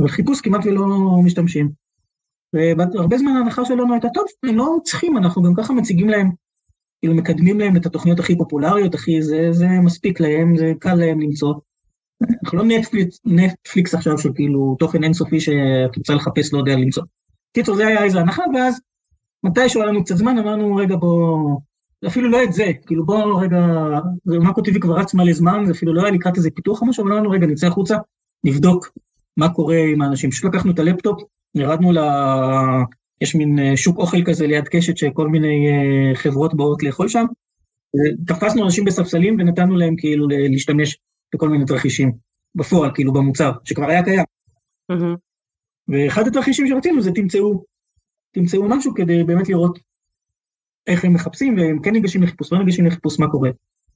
אבל 0.01 0.09
חיפוש 0.09 0.41
כמעט 0.41 0.67
ולא 0.67 0.87
משתמשים. 1.25 1.71
והרבה 2.53 3.19
זמן 3.19 3.31
ההנחה 3.31 3.65
שלנו 3.65 3.93
הייתה, 3.93 4.09
טוב, 4.15 4.25
הם 4.43 4.57
לא 4.57 4.77
צריכים, 4.85 5.17
אנחנו 5.17 5.43
גם 5.43 5.55
ככה 5.55 5.73
מציגים 5.73 6.09
להם, 6.09 6.31
כאילו 7.01 7.15
מקדמים 7.15 7.61
להם 7.61 7.77
את 7.77 7.87
התוכניות 7.87 8.21
הכי 8.21 8.39
פופולריות, 8.39 8.95
הכי, 8.95 9.23
זה, 9.23 9.49
זה 9.53 9.67
מספיק 9.85 10.21
להם, 10.21 10.57
זה 10.57 10.73
קל 10.79 10.95
להם 10.95 11.21
למצוא. 11.21 11.55
אנחנו 12.45 12.59
לא 12.59 12.65
נטפליקס, 12.65 13.21
נטפליקס 13.25 13.95
עכשיו 13.95 14.19
של 14.19 14.31
כאילו 14.35 14.77
תוכן 14.79 15.05
אינסופי 15.05 15.41
שאת 15.41 15.97
רוצה 15.97 16.15
לחפש, 16.15 16.53
לא 16.53 16.59
יודע, 16.59 16.77
למצוא. 16.77 17.03
קיצור, 17.53 17.77
זה 17.77 17.87
היה 17.87 18.05
איזה 18.05 18.21
הנחה, 18.21 18.43
ואז 18.55 18.81
מתישהו 19.45 19.83
היה 19.83 19.91
לנו 19.91 20.05
קצת 20.05 20.17
זמן, 20.17 20.39
אמרנו, 20.39 20.77
רגע, 20.77 20.97
בוא... 20.97 21.39
אפילו 22.07 22.31
לא 22.31 22.43
את 22.43 22.53
זה, 22.53 22.65
כאילו 22.87 23.07
בוא 23.07 23.43
רגע, 23.43 23.67
מאקו 24.27 24.63
טבעי 24.63 24.81
כבר 24.81 24.99
רץ 24.99 25.15
מלא 25.15 25.33
זמן, 25.33 25.65
זה 25.67 25.73
אפילו 25.73 25.95
לא 25.95 26.03
היה 26.03 26.11
לקראת 26.11 26.37
איזה 26.37 26.51
פיתוח 26.51 26.83
או 26.83 26.87
משהו, 26.87 27.05
אבל 27.05 27.13
אמרנו, 27.13 27.31
רגע, 27.31 27.47
נצא 27.47 27.67
החוצה, 27.67 27.97
נבדוק 28.45 28.93
מה 29.37 29.49
קורה 29.49 29.77
עם 29.93 30.03
האנשים. 30.03 30.31
פשוט 30.31 30.45
לקחנו 30.55 30.73
את 30.73 30.79
הלפטופ, 30.79 31.23
ירדנו 31.55 31.93
ל... 31.93 31.99
יש 33.21 33.35
מין 33.35 33.59
אה, 33.59 33.77
שוק 33.77 33.99
אוכל 33.99 34.25
כזה 34.25 34.47
ליד 34.47 34.69
קשת 34.69 34.97
שכל 34.97 35.29
מיני 35.29 35.69
אה, 35.69 36.15
חברות 36.15 36.55
באות 36.55 36.83
לאכול 36.83 37.09
שם. 37.09 37.25
תפסנו 38.27 38.65
אנשים 38.65 38.85
בספסלים 38.85 39.37
ונתנו 39.39 39.77
להם 39.77 39.97
כאילו 39.97 40.27
להשתמש 40.29 40.99
בכל 41.35 41.49
מיני 41.49 41.65
תרחישים, 41.65 42.13
בפועל, 42.55 42.91
כאילו 42.95 43.13
במוצר, 43.13 43.53
שכבר 43.65 43.91
היה 43.91 44.05
קיים. 44.05 44.25
Mm-hmm. 44.93 45.17
ואחד 45.89 46.27
התרחישים 46.27 46.69
שרצינו 46.69 47.03
זה 47.03 47.13
תמצאו, 47.13 47.65
תמצאו 48.35 48.69
משהו 48.69 48.95
כדי 48.95 49.25
באמת 49.25 49.49
לראות 49.49 49.79
איך 50.87 51.05
הם 51.05 51.13
מחפשים, 51.13 51.57
והם 51.57 51.79
כן 51.83 51.93
ניגשים 51.93 52.23
לחיפוש, 52.23 52.53
לא 52.53 52.59
ניגשים 52.59 52.87
לחיפוש, 52.87 53.19
מה 53.19 53.31
קורה. 53.31 53.51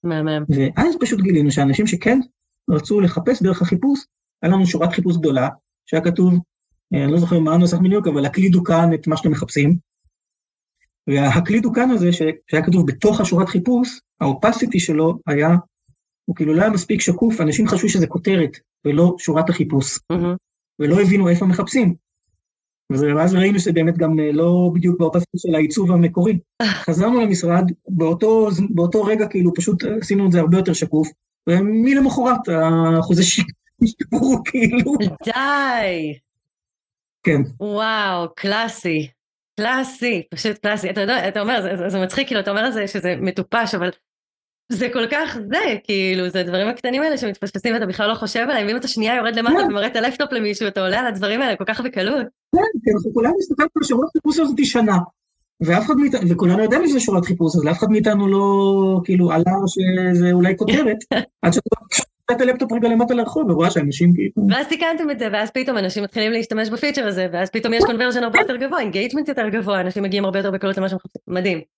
מהמם. 0.05 0.45
ואז 0.49 0.97
פשוט 1.01 1.21
גילינו 1.21 1.51
שאנשים 1.51 1.87
שכן 1.87 2.21
רצו 2.71 3.01
לחפש 3.01 3.43
דרך 3.43 3.63
החיפוש, 3.63 4.01
היה 4.43 4.53
לנו 4.53 4.67
שורת 4.67 4.93
חיפוש 4.93 5.17
גדולה, 5.17 5.49
שהיה 5.87 6.05
כתוב, 6.05 6.35
אה, 6.95 7.05
אני 7.05 7.13
לא 7.13 7.19
זוכר 7.19 7.39
מה 7.39 7.55
הנוסח 7.55 7.79
בדיוק, 7.79 8.07
אבל 8.07 8.27
הקלידו 8.27 8.65
כאן 8.65 8.95
את 8.95 9.07
מה 9.07 9.17
שאתם 9.17 9.31
מחפשים. 9.31 9.79
והקלידו 11.07 11.73
כאן 11.73 11.91
הזה, 11.91 12.13
שהיה 12.13 12.63
כתוב 12.67 12.87
בתוך 12.87 13.21
השורת 13.21 13.49
חיפוש, 13.49 14.01
האופסיטי 14.21 14.81
שלו 14.81 15.19
היה, 15.27 15.49
הוא 16.25 16.37
כאילו 16.37 16.55
לא 16.55 16.61
היה 16.61 16.71
מספיק 16.71 17.01
שקוף, 17.01 17.41
אנשים 17.41 17.69
חשבו 17.69 17.89
שזה 17.89 18.07
כותרת, 18.07 18.51
ולא 18.85 19.15
שורת 19.19 19.51
החיפוש. 19.51 19.99
Mm-hmm. 20.13 20.37
ולא 20.79 21.01
הבינו 21.01 21.29
איפה 21.29 21.47
מחפשים. 21.47 21.95
ואז 22.91 23.35
ראינו 23.35 23.59
שזה 23.59 23.71
גם 23.97 24.21
אה, 24.21 24.33
לא 24.33 24.71
בדיוק 24.75 24.99
באופסיטי 24.99 25.39
של 25.39 25.55
העיצוב 25.55 25.93
המקורי. 25.93 26.39
חזרנו 26.87 27.21
למשרד, 27.21 27.65
באותו, 27.89 28.49
באותו 28.71 29.05
רגע 29.05 29.27
כאילו 29.27 29.55
פשוט 29.55 29.85
עשינו 30.01 30.27
את 30.27 30.33
זה 30.33 30.41
הרבה 30.41 30.57
יותר 30.57 30.73
שקוף, 30.73 31.09
ומלמחרת 31.49 32.49
האחוזי 32.49 33.23
שיפור 33.85 34.43
כאילו. 34.45 34.93
די. 35.25 36.15
כן. 37.23 37.41
וואו, 37.61 38.29
קלאסי. 38.37 39.09
קלאסי, 39.61 40.23
פשוט 40.31 40.59
קלאסי. 40.59 40.91
אתה 40.91 41.01
יודע, 41.01 41.29
אתה 41.29 41.41
אומר, 41.41 41.63
זה, 41.63 41.89
זה 41.89 42.03
מצחיק, 42.03 42.27
כאילו, 42.27 42.41
אתה 42.41 42.51
אומר 42.51 42.71
זה 42.71 42.87
שזה 42.87 43.15
מטופש, 43.21 43.75
אבל 43.75 43.91
זה 44.73 44.89
כל 44.93 45.07
כך 45.11 45.39
זה, 45.49 45.77
כאילו, 45.85 46.29
זה 46.29 46.41
הדברים 46.41 46.69
הקטנים 46.69 47.03
האלה 47.03 47.19
שמתפספסים 47.19 47.75
ואתה 47.75 47.87
בכלל 47.87 48.09
לא 48.09 48.15
חושב 48.15 48.47
עליהם, 48.51 48.69
אם 48.69 48.77
אתה 48.77 48.89
שנייה 48.89 49.17
יורד 49.17 49.37
למטה 49.37 49.55
כן. 49.59 49.71
ומראה 49.71 49.87
את 49.87 49.97
הלפטופ 49.97 50.33
למישהו, 50.33 50.69
אתה 50.69 50.81
עולה 50.81 51.01
על 51.01 51.07
הדברים 51.07 51.43
האלה 51.43 51.57
כל 51.57 51.65
כך 51.65 51.81
בקלות. 51.81 52.27
כן, 52.57 52.81
כי 52.85 52.91
אנחנו 52.95 53.15
כולנו 53.15 53.35
מסתכלים 53.39 53.69
על 53.77 53.83
שורת 53.85 54.09
חיפוש 54.13 54.39
הזאת 54.39 54.65
שנה, 54.65 54.99
ואף 55.61 55.87
אחד 55.87 55.95
מאיתנו, 55.97 56.31
וכולנו 56.31 56.63
יודעים 56.63 56.87
שזה 56.87 57.01
שורת 57.01 57.25
חיפוש, 57.25 57.57
אז 57.57 57.65
לאף 57.65 57.79
אחד 57.79 57.91
מאיתנו 57.91 58.29
לא, 58.29 59.01
כאילו, 59.05 59.33
עלה 59.33 59.53
שזה 59.67 60.33
אולי 60.33 60.57
כותרת, 60.57 60.97
עד 61.43 61.53
שאתה 61.53 61.69
את 62.33 62.41
הלפטופ 62.41 62.73
רגע 62.73 62.89
למטה 62.89 63.15
לרחוב 63.15 63.51
ורואה 63.51 63.71
שאנשים 63.71 64.13
כאילו... 64.15 64.49
ואז 64.51 64.67
תיקנתם 64.69 65.11
את 65.11 65.19
זה, 65.19 65.29
ואז 65.33 65.51
פתאום 65.51 65.79
אנשים 65.79 66.03
מתחילים 66.03 66.33
להשתמש 66.33 66.69
ב 66.69 66.73
feature 66.74 67.07
הזה, 67.07 67.27
ואז 67.33 67.51
פתאום 67.51 67.75
יש 67.75 67.85
conversion 67.85 68.25
הרבה 68.25 68.39
יותר 68.41 68.57
גבוה, 68.57 68.81
engagement 68.81 69.29
יותר 69.29 69.49
גבוה, 69.49 69.81
אנשים 69.81 70.03
מגיעים 70.03 70.25
הרבה 70.25 70.39
יותר 70.39 70.51
בקלות 70.51 70.79
למה 70.79 70.89
שמחפשים, 70.89 71.23
מדהים. 71.29 71.78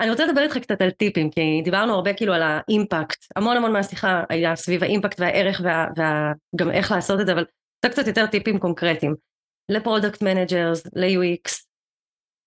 אני 0.00 0.10
רוצה 0.10 0.26
לדבר 0.26 0.42
איתך 0.42 0.58
קצת 0.58 0.80
על 0.80 0.90
טיפים, 0.90 1.30
כי 1.30 1.40
דיברנו 1.64 1.94
הרבה 1.94 2.14
כאילו 2.14 2.34
על 2.34 2.42
האימפקט, 2.42 3.24
המון 3.36 3.56
המון 3.56 3.72
מהשיחה 3.72 4.24
היה 4.28 4.56
סביב 4.56 4.82
האימפקט 4.82 5.20
והערך 5.20 5.60
וגם 5.60 6.70
איך 6.70 6.92
לעשות 6.92 7.20
את 7.20 7.26
זה, 7.26 7.32
אבל 7.32 7.44
קצת 7.80 7.92
קצת 7.92 8.06
יותר 8.06 8.26
טיפים 8.26 8.58
קונקרטיים. 8.58 9.14
ל 9.68 9.75
product 9.75 10.22
managers, 10.22 10.86
ל-UX, 10.86 11.50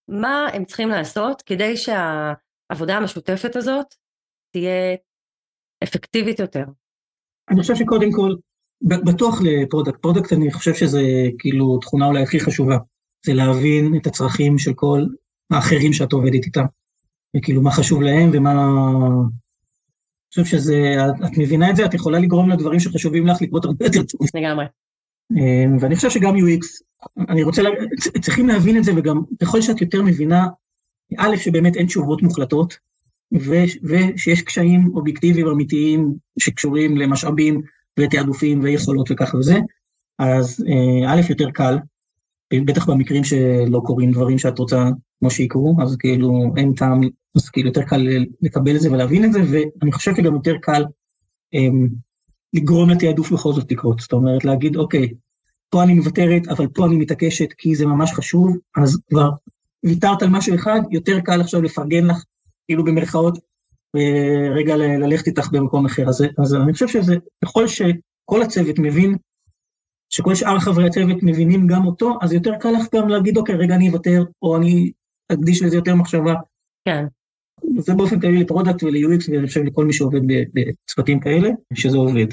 מה 0.07 0.47
הם 0.53 0.65
צריכים 0.65 0.89
לעשות 0.89 1.41
כדי 1.41 1.77
שהעבודה 1.77 2.97
המשותפת 2.97 3.55
הזאת 3.55 3.85
תהיה 4.53 4.95
אפקטיבית 5.83 6.39
יותר? 6.39 6.63
אני 7.49 7.61
חושב 7.61 7.75
שקודם 7.75 8.11
כל, 8.11 8.35
בטוח 8.81 9.39
ל 9.43 9.50
product, 9.50 10.01
product 10.01 10.33
אני 10.33 10.51
חושב 10.51 10.73
שזה 10.73 11.01
כאילו 11.39 11.79
תכונה 11.79 12.05
אולי 12.05 12.23
הכי 12.23 12.39
חשובה, 12.39 12.77
זה 13.25 13.33
להבין 13.33 13.95
את 14.01 14.07
הצרכים 14.07 14.57
של 14.57 14.71
כל 14.75 15.01
האחרים 15.51 15.93
שאת 15.93 16.13
עובדת 16.13 16.45
איתם. 16.45 16.65
וכאילו 17.37 17.61
מה 17.61 17.71
חשוב 17.71 18.01
להם 18.01 18.29
ומה... 18.33 18.51
אני 20.37 20.43
חושב 20.43 20.57
שזה, 20.57 20.95
את 21.25 21.37
מבינה 21.37 21.69
את 21.69 21.75
זה, 21.75 21.85
את 21.85 21.93
יכולה 21.93 22.19
לגרום 22.19 22.49
לדברים 22.49 22.79
שחשובים 22.79 23.27
לך 23.27 23.41
לקרות 23.41 23.65
הרבה 23.65 23.85
יותר 23.85 24.03
טוב. 24.03 24.27
לגמרי. 24.35 24.65
אמ, 25.31 25.77
ואני 25.79 25.95
חושב 25.95 26.09
שגם 26.09 26.35
UX, 26.35 26.65
אני 27.29 27.43
רוצה, 27.43 27.61
לה... 27.61 27.69
צריכים 28.21 28.47
להבין 28.47 28.77
את 28.77 28.83
זה, 28.83 28.91
וגם 28.95 29.21
ככל 29.41 29.61
שאת 29.61 29.81
יותר 29.81 30.01
מבינה, 30.01 30.47
א', 31.17 31.37
שבאמת 31.37 31.75
אין 31.75 31.85
תשובות 31.85 32.21
מוחלטות, 32.21 32.77
ו... 33.33 33.53
ושיש 33.83 34.41
קשיים 34.41 34.91
אובייקטיביים 34.95 35.47
אמיתיים 35.47 36.13
שקשורים 36.39 36.97
למשאבים 36.97 37.61
ותעדופים 37.99 38.63
ויכולות 38.63 39.11
וככה 39.11 39.37
וזה, 39.37 39.59
אז 40.19 40.65
אה, 40.67 41.13
א', 41.13 41.21
יותר 41.29 41.51
קל, 41.51 41.77
בטח 42.65 42.89
במקרים 42.89 43.23
שלא 43.23 43.81
קורים 43.85 44.11
דברים 44.11 44.37
שאת 44.37 44.59
רוצה 44.59 44.89
כמו 45.21 45.31
שיקרו, 45.31 45.75
אז 45.81 45.97
כאילו 45.97 46.53
אין 46.57 46.73
טעם, 46.73 47.01
אז 47.35 47.49
כאילו 47.49 47.67
יותר 47.67 47.81
קל 47.81 48.07
לקבל 48.41 48.75
את 48.75 48.81
זה 48.81 48.91
ולהבין 48.91 49.25
את 49.25 49.33
זה, 49.33 49.39
ואני 49.51 49.91
חושב 49.91 50.15
שגם 50.15 50.33
יותר 50.33 50.57
קל 50.61 50.83
אמ, 51.53 51.87
לגרום 52.53 52.89
לתעדוף 52.89 53.31
בכל 53.31 53.53
זאת 53.53 53.71
לקרות. 53.71 53.99
זאת 53.99 54.13
אומרת, 54.13 54.45
להגיד, 54.45 54.75
אוקיי, 54.75 55.09
פה 55.69 55.83
אני 55.83 55.93
מוותרת, 55.93 56.47
אבל 56.47 56.67
פה 56.67 56.85
אני 56.85 56.95
מתעקשת 56.95 57.53
כי 57.57 57.75
זה 57.75 57.85
ממש 57.85 58.11
חשוב, 58.11 58.57
אז 58.77 58.97
כבר 59.09 59.29
ויתרת 59.83 60.21
על 60.21 60.29
משהו 60.29 60.55
אחד, 60.55 60.79
יותר 60.91 61.19
קל 61.19 61.41
עכשיו 61.41 61.61
לפרגן 61.61 62.05
לך, 62.05 62.23
כאילו 62.67 62.85
במרכאות, 62.85 63.37
ורגע 63.95 64.77
ללכת 64.77 65.27
איתך 65.27 65.49
במקום 65.51 65.85
אחר. 65.85 66.09
אז, 66.09 66.23
אז 66.37 66.55
אני 66.55 66.73
חושב 66.73 66.87
שזה, 66.87 67.15
ככל 67.45 67.67
שכל 67.67 68.41
הצוות 68.41 68.79
מבין 68.79 69.15
שכל 70.09 70.35
שאר 70.35 70.59
חברי 70.59 70.87
הצוות 70.87 71.17
מבינים 71.23 71.67
גם 71.67 71.85
אותו, 71.85 72.17
אז 72.21 72.33
יותר 72.33 72.51
קל 72.59 72.71
לך 72.71 72.85
גם 72.95 73.09
להגיד, 73.09 73.37
אוקיי, 73.37 73.55
רגע, 73.55 73.75
אני 73.75 73.89
אוותר, 73.89 74.23
או 74.41 74.57
אני 74.57 74.91
אקדיש 75.31 75.63
לזה 75.63 75.75
יותר 75.75 75.95
מחשבה. 75.95 76.33
כן. 76.85 77.05
זה 77.77 77.93
באופן 77.93 78.19
כללי 78.19 78.39
ל 78.39 78.45
product 78.45 78.83
ול-UX, 78.83 79.31
ואני 79.31 79.47
חושב 79.47 79.63
לכל 79.63 79.85
מי 79.85 79.93
שעובד 79.93 80.21
בצוותים 80.53 81.19
כאלה, 81.19 81.49
שזה 81.73 81.97
עובד. 81.97 82.27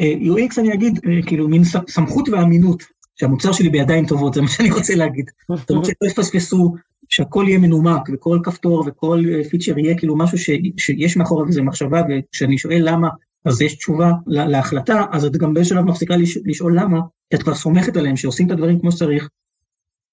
אה, 0.00 0.12
UX 0.22 0.60
אני 0.60 0.74
אגיד, 0.74 1.00
אה, 1.06 1.26
כאילו, 1.26 1.48
מין 1.48 1.62
סמכות 1.88 2.28
ואמינות, 2.28 2.82
שהמוצר 3.20 3.52
שלי 3.52 3.68
בידיים 3.68 4.06
טובות, 4.06 4.34
זה 4.34 4.42
מה 4.42 4.48
שאני 4.48 4.70
רוצה 4.70 4.94
להגיד. 4.94 5.30
זאת 5.56 5.70
אומרת 5.70 5.84
שלא 5.84 6.08
יפספסו, 6.08 6.74
שהכל 7.08 7.44
יהיה 7.48 7.58
מנומק, 7.58 8.02
וכל 8.12 8.38
כפתור 8.44 8.84
וכל 8.86 9.24
feature 9.50 9.74
אה, 9.76 9.80
יהיה 9.80 9.98
כאילו 9.98 10.16
משהו 10.16 10.38
ש, 10.38 10.50
שיש 10.76 11.16
מאחוריו 11.16 11.46
איזה 11.46 11.62
מחשבה, 11.62 12.02
וכשאני 12.08 12.58
שואל 12.58 12.82
למה, 12.84 13.08
אז 13.44 13.62
יש 13.62 13.74
תשובה 13.74 14.12
להחלטה, 14.26 15.04
אז 15.12 15.24
את 15.24 15.36
גם 15.36 15.54
באיזשהו 15.54 15.76
שלב 15.76 15.84
מפסיקה 15.84 16.14
לשאול 16.44 16.78
למה, 16.78 17.00
כי 17.30 17.36
את 17.36 17.42
כבר 17.42 17.54
סומכת 17.54 17.96
עליהם 17.96 18.16
שעושים 18.16 18.46
את 18.46 18.50
הדברים 18.50 18.80
כמו 18.80 18.92
שצריך, 18.92 19.28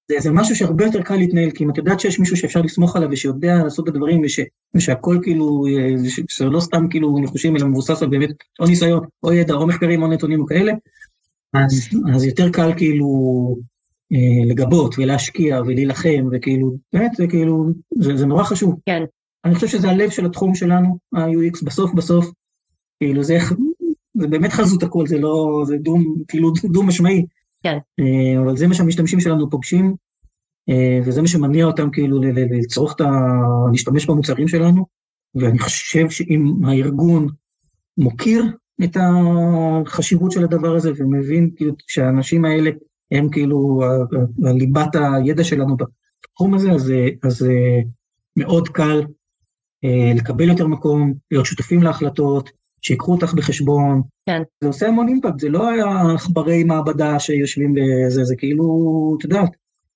זה, 0.08 0.16
זה 0.20 0.32
משהו 0.32 0.56
שהרבה 0.56 0.86
יותר 0.86 1.02
קל 1.02 1.16
להתנהל, 1.16 1.52
כי 1.52 1.64
אם 1.64 1.70
את 1.70 1.78
יודעת 1.78 2.00
שיש 2.00 2.20
מישהו 2.20 2.38
שאפשר 2.38 2.62
לסמוך 2.62 2.96
עליו 2.96 3.10
ושיודע 3.12 3.64
לעשות 3.64 3.90
את 3.90 3.94
הדברים 3.94 4.22
וש, 4.26 4.40
ושהכל 4.76 5.18
כאילו, 5.24 5.64
שזה 6.30 6.46
לא 6.46 6.60
סתם 6.60 6.88
כאילו 6.90 7.18
ניחושים, 7.20 7.58
אלא 7.58 7.68
מבוסס 7.68 8.02
על 8.02 8.10
באמת 8.10 8.30
או 8.60 8.66
ניסיון, 8.66 9.06
או 9.24 9.34
ידע, 9.34 9.54
או 9.54 9.68
מחקרים, 9.68 10.04
או 10.04 10.08
נתונים 10.08 10.42
או 10.42 10.46
כאלה, 10.46 10.74
אז, 11.54 11.90
אז 12.16 12.24
יותר 12.24 12.50
קל 12.50 12.74
כאילו 12.78 13.08
אה, 14.14 14.46
לגבות 14.50 14.96
ולהשקיע 14.98 15.62
ולהילחם, 15.62 16.28
וכאילו, 16.32 16.78
באמת 16.94 17.12
זה 17.18 17.28
כאילו, 17.28 17.66
זה, 18.00 18.18
זה 18.18 18.26
נורא 18.26 18.44
חשוב. 18.44 18.76
כן. 18.86 19.04
אני 19.46 19.56
חושב 19.56 19.68
שזה 19.68 19.90
הלב 19.90 20.10
של 20.10 20.26
התחום 20.26 20.56
שלנו, 20.56 20.98
ה-UX, 21.14 21.66
בסוף 21.66 21.94
בסוף, 21.94 22.32
כאילו 23.00 23.24
זה, 23.24 23.38
זה 24.14 24.28
באמת 24.28 24.52
חזות 24.52 24.84
הכל, 24.84 25.08
זה 25.08 25.18
לא, 25.18 25.64
זה 25.68 25.78
דו, 25.78 25.98
כאילו 26.28 26.52
דו 26.66 26.84
משמעי. 26.84 27.26
כן. 27.64 27.78
אה, 28.00 28.42
אבל 28.42 28.58
זה 28.58 28.68
מה 28.68 28.74
שהמשתמשים 28.74 29.20
שלנו 29.20 29.50
פוגשים, 29.50 29.96
אה, 30.70 31.00
וזה 31.06 31.22
מה 31.22 31.28
שמניע 31.28 31.66
אותם 31.66 31.90
כאילו 31.92 32.22
לצרוך 32.62 32.94
את 32.96 33.02
ה... 33.02 33.10
להשתמש 33.72 34.06
במוצרים 34.06 34.48
שלנו, 34.48 34.86
ואני 35.36 35.60
חושב 35.60 36.10
שאם 36.10 36.54
הארגון 36.66 37.28
מוקיר 37.98 38.46
את 38.84 38.98
החשיבות 39.00 40.32
של 40.32 40.44
הדבר 40.44 40.76
הזה 40.76 40.92
ומבין 40.98 41.50
כאילו 41.56 41.74
שהאנשים 41.88 42.46
האלה 42.46 42.72
הם 43.12 43.30
כאילו 43.30 43.82
ליבת 44.40 44.96
הידע 44.96 45.44
שלנו 45.44 45.78
בתחום 45.78 46.54
הזה, 46.54 46.72
אז, 46.72 46.94
אז 47.24 47.48
מאוד 48.38 48.70
קל 48.70 49.02
אה, 49.84 50.14
לקבל 50.16 50.50
יותר 50.50 50.68
מקום, 50.68 51.14
להיות 51.32 51.46
שותפים 51.46 51.84
להחלטות, 51.84 52.50
שיקחו 52.86 53.12
אותך 53.12 53.34
בחשבון. 53.34 54.02
כן. 54.26 54.42
זה 54.62 54.68
עושה 54.68 54.88
המון 54.88 55.08
אימפקט, 55.08 55.40
זה 55.40 55.50
לא 55.50 55.70
עכברי 56.16 56.64
מעבדה 56.64 57.20
שיושבים 57.20 57.74
בזה, 57.74 58.24
זה 58.24 58.36
כאילו, 58.36 58.66
את 59.20 59.24
יודעת, 59.24 59.50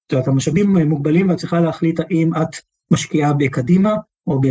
את 0.08 0.12
יודעת, 0.12 0.28
המשאבים 0.28 0.78
מוגבלים 0.78 1.30
ואת 1.30 1.38
צריכה 1.38 1.60
להחליט 1.60 2.00
האם 2.00 2.32
את 2.34 2.56
משקיעה 2.92 3.34
בקדימה, 3.34 3.96
או 4.28 4.42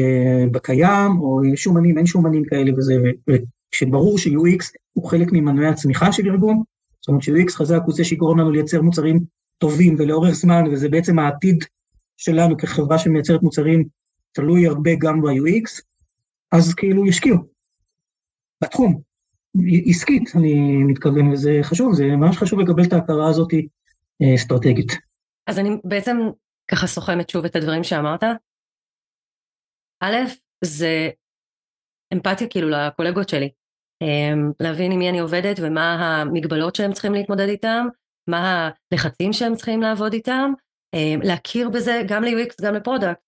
בקיים, 0.51 1.21
או 1.21 1.41
שומנים, 1.55 1.99
אין 1.99 2.07
שומנים 2.07 2.45
כאלה 2.45 2.73
וזה, 2.77 2.95
וכשברור 3.31 4.19
ש-UX 4.19 4.65
הוא 4.93 5.09
חלק 5.09 5.33
ממנועי 5.33 5.69
הצמיחה 5.69 6.13
של 6.13 6.31
ארגון, 6.31 6.63
זאת 7.01 7.09
אומרת 7.09 7.23
ש-UX 7.23 7.53
חזק 7.53 7.81
הוא 7.87 7.95
זה 7.95 8.05
שיגרום 8.05 8.39
לנו 8.39 8.51
לייצר 8.51 8.83
מוצרים 8.83 9.21
טובים 9.59 9.97
ולאורך 9.99 10.31
זמן, 10.35 10.65
וזה 10.73 10.89
בעצם 10.89 11.19
העתיד 11.19 11.65
שלנו 12.17 12.57
כחברה 12.57 12.99
שמייצרת 12.99 13.43
מוצרים, 13.43 13.85
תלוי 14.33 14.67
הרבה 14.67 14.91
גם 14.99 15.23
ב-UX, 15.23 15.83
אז 16.53 16.75
כאילו 16.75 17.07
ישקיעו. 17.07 17.56
בתחום, 18.65 19.01
עסקית 19.87 20.37
אני 20.37 20.77
מתכוון, 20.85 21.33
וזה 21.33 21.59
חשוב, 21.63 21.95
זה 21.95 22.05
ממש 22.05 22.37
חשוב 22.37 22.61
לקבל 22.61 22.85
את 22.85 22.93
ההכרה 22.93 23.31
הזאת 23.31 23.55
אה, 24.23 24.35
אסטרטגית. 24.35 24.93
אז 25.47 25.59
אני 25.59 25.71
בעצם 25.85 26.17
ככה 26.71 26.87
סוכמת 26.87 27.31
שוב 27.31 27.45
את 27.45 27.57
הדברים 27.57 27.85
שאמרת. 27.85 28.25
א', 30.01 30.17
זה 30.65 31.11
אמפתיה 32.15 32.49
כאילו 32.49 32.69
לקולגות 32.69 33.29
שלי. 33.29 33.51
אמ, 34.03 34.51
להבין 34.61 34.93
עם 34.93 34.99
מי 34.99 35.11
אני 35.11 35.19
עובדת 35.19 35.57
ומה 35.63 35.95
המגבלות 35.95 36.75
שהם 36.75 36.93
צריכים 36.93 37.15
להתמודד 37.15 37.49
איתם, 37.49 37.87
מה 38.29 38.71
הלחצים 38.93 39.33
שהם 39.33 39.55
צריכים 39.55 39.83
לעבוד 39.83 40.13
איתם, 40.13 40.53
אמ, 40.95 41.21
להכיר 41.23 41.71
בזה 41.71 42.03
גם 42.09 42.25
ל-UX 42.25 42.55
גם 42.63 42.75
ל 42.75 42.80
product, 42.80 43.21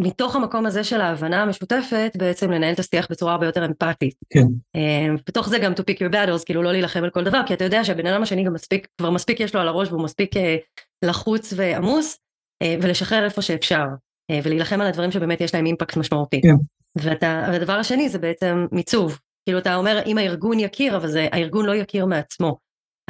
ומתוך 0.00 0.36
המקום 0.36 0.66
הזה 0.66 0.84
של 0.84 1.00
ההבנה 1.00 1.42
המשותפת 1.42 2.12
בעצם 2.16 2.50
לנהל 2.50 2.74
את 2.74 2.78
השיח 2.78 3.06
בצורה 3.10 3.32
הרבה 3.32 3.46
יותר 3.46 3.64
אמפתית. 3.64 4.14
כן. 4.30 4.46
אמ, 4.74 5.16
בתוך 5.26 5.48
זה 5.48 5.58
גם 5.58 5.72
to 5.72 5.76
pick 5.90 5.96
your 5.96 6.12
battles, 6.12 6.44
כאילו 6.46 6.62
לא 6.62 6.72
להילחם 6.72 7.04
על 7.04 7.10
כל 7.10 7.24
דבר, 7.24 7.40
כי 7.46 7.54
אתה 7.54 7.64
יודע 7.64 7.84
שהבן 7.84 8.06
אדם 8.06 8.22
השני 8.22 8.44
גם 8.44 8.52
מספיק, 8.52 8.88
כבר 8.98 9.10
מספיק 9.10 9.40
יש 9.40 9.54
לו 9.54 9.60
על 9.60 9.68
הראש 9.68 9.88
והוא 9.88 10.02
מספיק 10.02 10.36
אה, 10.36 10.56
לחוץ 11.04 11.52
ועמוס, 11.56 12.18
אה, 12.62 12.76
ולשחרר 12.82 13.24
איפה 13.24 13.42
שאפשר, 13.42 13.84
אה, 14.30 14.40
ולהילחם 14.42 14.80
על 14.80 14.86
הדברים 14.86 15.10
שבאמת 15.10 15.40
יש 15.40 15.54
להם 15.54 15.66
אימפקט 15.66 15.96
משמעותי. 15.96 16.40
כן. 16.42 16.54
ואתה, 16.96 17.48
והדבר 17.52 17.72
השני 17.72 18.08
זה 18.08 18.18
בעצם 18.18 18.66
מיצוב. 18.72 19.18
כאילו 19.46 19.58
אתה 19.58 19.74
אומר 19.74 20.02
אם 20.06 20.18
הארגון 20.18 20.60
יכיר, 20.60 20.96
אבל 20.96 21.08
זה, 21.08 21.28
הארגון 21.32 21.66
לא 21.66 21.74
יכיר 21.74 22.06
מעצמו. 22.06 22.58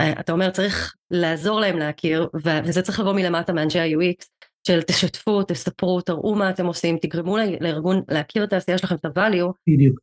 אתה 0.00 0.32
אומר 0.32 0.50
צריך 0.50 0.94
לעזור 1.10 1.60
להם 1.60 1.78
להכיר, 1.78 2.28
וזה 2.64 2.82
צריך 2.82 3.00
לבוא 3.00 3.12
מלמטה 3.12 3.52
מאנשי 3.52 3.78
ה-UX, 3.78 4.26
של 4.66 4.82
תשתפו, 4.82 5.42
תספרו, 5.42 6.00
תראו 6.00 6.34
מה 6.34 6.50
אתם 6.50 6.66
עושים, 6.66 6.98
תגרמו 6.98 7.36
לארגון 7.60 8.02
להכיר 8.08 8.44
את 8.44 8.52
העשייה 8.52 8.78
שלכם, 8.78 8.94
את 8.94 9.04
ה-value, 9.04 9.52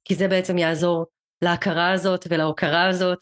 כי 0.05 0.15
זה 0.15 0.27
בעצם 0.27 0.57
יעזור 0.57 1.05
להכרה 1.41 1.91
הזאת 1.91 2.27
ולהוקרה 2.29 2.87
הזאת 2.87 3.17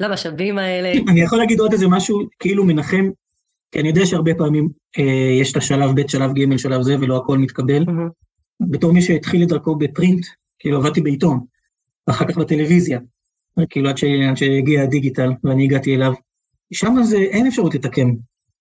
ולמשאבים 0.00 0.58
האלה. 0.58 0.92
אני 1.08 1.20
יכול 1.20 1.38
להגיד 1.38 1.60
עוד 1.60 1.72
איזה 1.72 1.88
משהו 1.88 2.20
כאילו 2.38 2.64
מנחם, 2.64 3.10
כי 3.72 3.80
אני 3.80 3.88
יודע 3.88 4.06
שהרבה 4.06 4.34
פעמים 4.34 4.68
אה, 4.98 5.40
יש 5.40 5.52
את 5.52 5.56
השלב 5.56 5.90
ב', 6.00 6.08
שלב 6.08 6.30
ג', 6.34 6.56
שלב 6.56 6.82
זה, 6.82 6.96
ולא 7.00 7.16
הכל 7.16 7.38
מתקבל. 7.38 7.82
Mm-hmm. 7.82 8.66
בתור 8.70 8.92
מי 8.92 9.02
שהתחיל 9.02 9.42
את 9.42 9.48
דרכו 9.48 9.76
בפרינט, 9.76 10.26
כאילו 10.58 10.78
עבדתי 10.78 11.00
בעיתון, 11.00 11.40
אחר 12.06 12.24
כך 12.28 12.38
בטלוויזיה, 12.38 12.98
כאילו 13.70 13.88
עד, 13.88 13.98
ש... 13.98 14.04
עד 14.04 14.36
שהגיע 14.36 14.82
הדיגיטל 14.82 15.30
ואני 15.44 15.64
הגעתי 15.64 15.94
אליו, 15.94 16.12
שם 16.72 16.94
זה 17.02 17.16
אין 17.16 17.46
אפשרות 17.46 17.74
לתקן, 17.74 18.08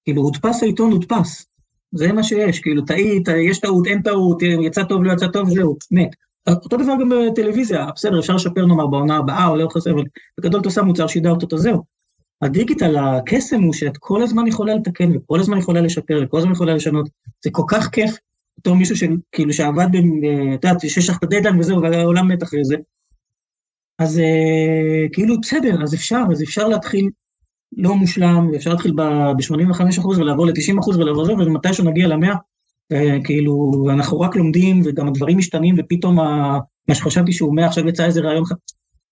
כאילו 0.04 0.22
הודפס 0.22 0.64
העיתון 0.64 0.92
הודפס, 0.92 1.46
זה 1.92 2.12
מה 2.12 2.24
שיש, 2.24 2.60
כאילו 2.60 2.82
טעית, 2.82 3.28
יש 3.50 3.60
טעות, 3.60 3.88
אין 3.88 4.02
טעות, 4.02 4.42
יצא 4.42 4.84
טוב, 4.84 5.04
לא 5.04 5.14
יצא 5.14 5.28
טוב, 5.28 5.50
זהו, 5.50 5.78
מת. 5.92 6.10
אותו 6.48 6.78
דבר 6.78 6.94
גם 7.02 7.10
בטלוויזיה, 7.10 7.88
בסדר, 7.96 8.20
אפשר 8.20 8.36
לשפר 8.36 8.66
נאמר 8.66 8.88
בעונה 8.88 9.18
הבאה 9.18 9.56
לא 9.56 9.68
חסר, 9.72 9.92
אבל 9.92 10.04
בגדול 10.40 10.62
אתה 10.62 10.70
עושה 10.70 10.82
מוצר, 10.82 11.08
שידרת 11.08 11.42
אותו, 11.42 11.58
זהו. 11.58 11.84
הדיגיטל, 12.42 12.98
הקסם 12.98 13.62
הוא 13.62 13.74
שאת 13.74 13.98
כל 13.98 14.24
הזמן 14.24 14.48
יכולה 14.48 14.76
לתקן, 14.76 15.16
וכל 15.16 15.40
הזמן 15.40 15.58
יכולה 15.58 15.82
לשפר, 15.82 16.22
וכל 16.24 16.38
הזמן 16.38 16.52
יכולה 16.52 16.76
לשנות. 16.76 17.10
זה 17.44 17.50
כל 17.52 17.64
כך 17.68 17.90
כיף 17.90 18.18
בתור 18.58 18.76
מישהו 18.76 18.96
שכאילו 18.96 19.54
שעבד, 19.54 19.88
את 20.54 20.64
יודעת, 20.64 20.80
שיש 20.80 21.10
לך 21.10 21.18
את 21.18 21.24
הדדליין 21.24 21.60
וזהו, 21.60 21.82
והעולם 21.82 22.28
מת 22.28 22.44
אחרי 22.44 22.66
זה. 22.66 22.76
אז 24.00 24.20
אה, 24.20 25.08
כאילו 25.14 25.42
בסדר, 25.42 25.84
אז 25.84 25.94
אפשר, 25.94 26.22
אז 26.32 26.44
אפשר 26.44 26.68
להתחיל 26.68 27.10
לא 27.78 27.96
מושלם, 27.96 28.50
ואפשר 28.54 28.70
להתחיל 28.70 28.94
ב-85% 28.96 30.08
ולעבור 30.08 30.46
ל-90% 30.46 30.98
ולעבור 30.98 31.26
זה, 31.26 31.34
ומתישהו 31.34 31.86
נגיע 31.86 32.08
ל-100, 32.08 32.36
כאילו, 33.24 33.72
אנחנו 33.90 34.20
רק 34.20 34.36
לומדים, 34.36 34.82
וגם 34.86 35.08
הדברים 35.08 35.38
משתנים, 35.38 35.76
ופתאום 35.78 36.20
ה... 36.20 36.60
מה 36.88 36.96
שחשבתי 36.96 37.32
שהוא 37.32 37.56
100, 37.56 37.66
עכשיו 37.66 37.88
יצא 37.88 38.06
איזה 38.06 38.22
רעיון. 38.22 38.44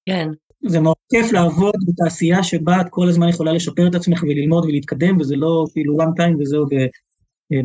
כן. 0.06 0.30
זה 0.68 0.80
מאוד 0.80 0.96
כיף 1.12 1.32
לעבוד 1.32 1.74
בתעשייה 1.88 2.44
שבה 2.44 2.82
את 2.82 2.86
כל 2.90 3.10
הזמן 3.10 3.30
יכולה 3.30 3.54
לשפר 3.54 3.88
את 3.88 3.96
עצמך 3.96 4.24
וללמוד 4.24 4.66
ולהתקדם, 4.66 5.18
וזה 5.20 5.36
לא 5.36 5.66
כאילו 5.74 5.98
one 6.02 6.20
time 6.20 6.42
וזהו 6.42 6.66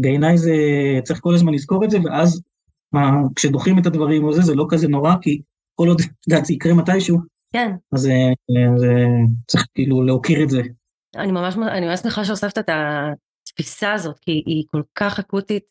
בעיניי 0.01 0.39
זה, 0.39 0.57
צריך 1.05 1.21
כל 1.21 1.35
הזמן 1.35 1.55
לזכור 1.55 1.85
את 1.85 1.91
זה, 1.91 1.99
ואז 2.05 2.43
מה, 2.93 3.11
כשדוחים 3.37 3.79
את 3.79 3.87
הדברים 3.87 4.25
או 4.25 4.33
זה, 4.33 4.43
זה 4.43 4.55
לא 4.55 4.67
כזה 4.69 4.89
נורא, 4.89 5.15
כי 5.23 5.41
כל 5.75 5.89
עוד, 5.89 6.01
את 6.01 6.29
יודעת, 6.29 6.45
זה 6.45 6.53
יקרה 6.55 6.75
מתישהו. 6.75 7.19
כן. 7.53 7.73
אז 7.93 8.01
זה, 8.01 8.13
זה, 8.77 8.95
צריך 9.47 9.67
כאילו 9.75 10.03
להוקיר 10.03 10.43
את 10.43 10.51
זה. 10.51 10.63
אני 11.17 11.33
ממש, 11.33 11.55
אני 11.57 11.87
ממש 11.87 12.01
שמחה 12.01 12.25
שהוספת 12.25 12.59
את 12.59 12.71
התפיסה 13.49 13.93
הזאת, 13.93 14.19
כי 14.19 14.43
היא 14.47 14.65
כל 14.71 14.83
כך 14.95 15.19
אקוטית 15.19 15.65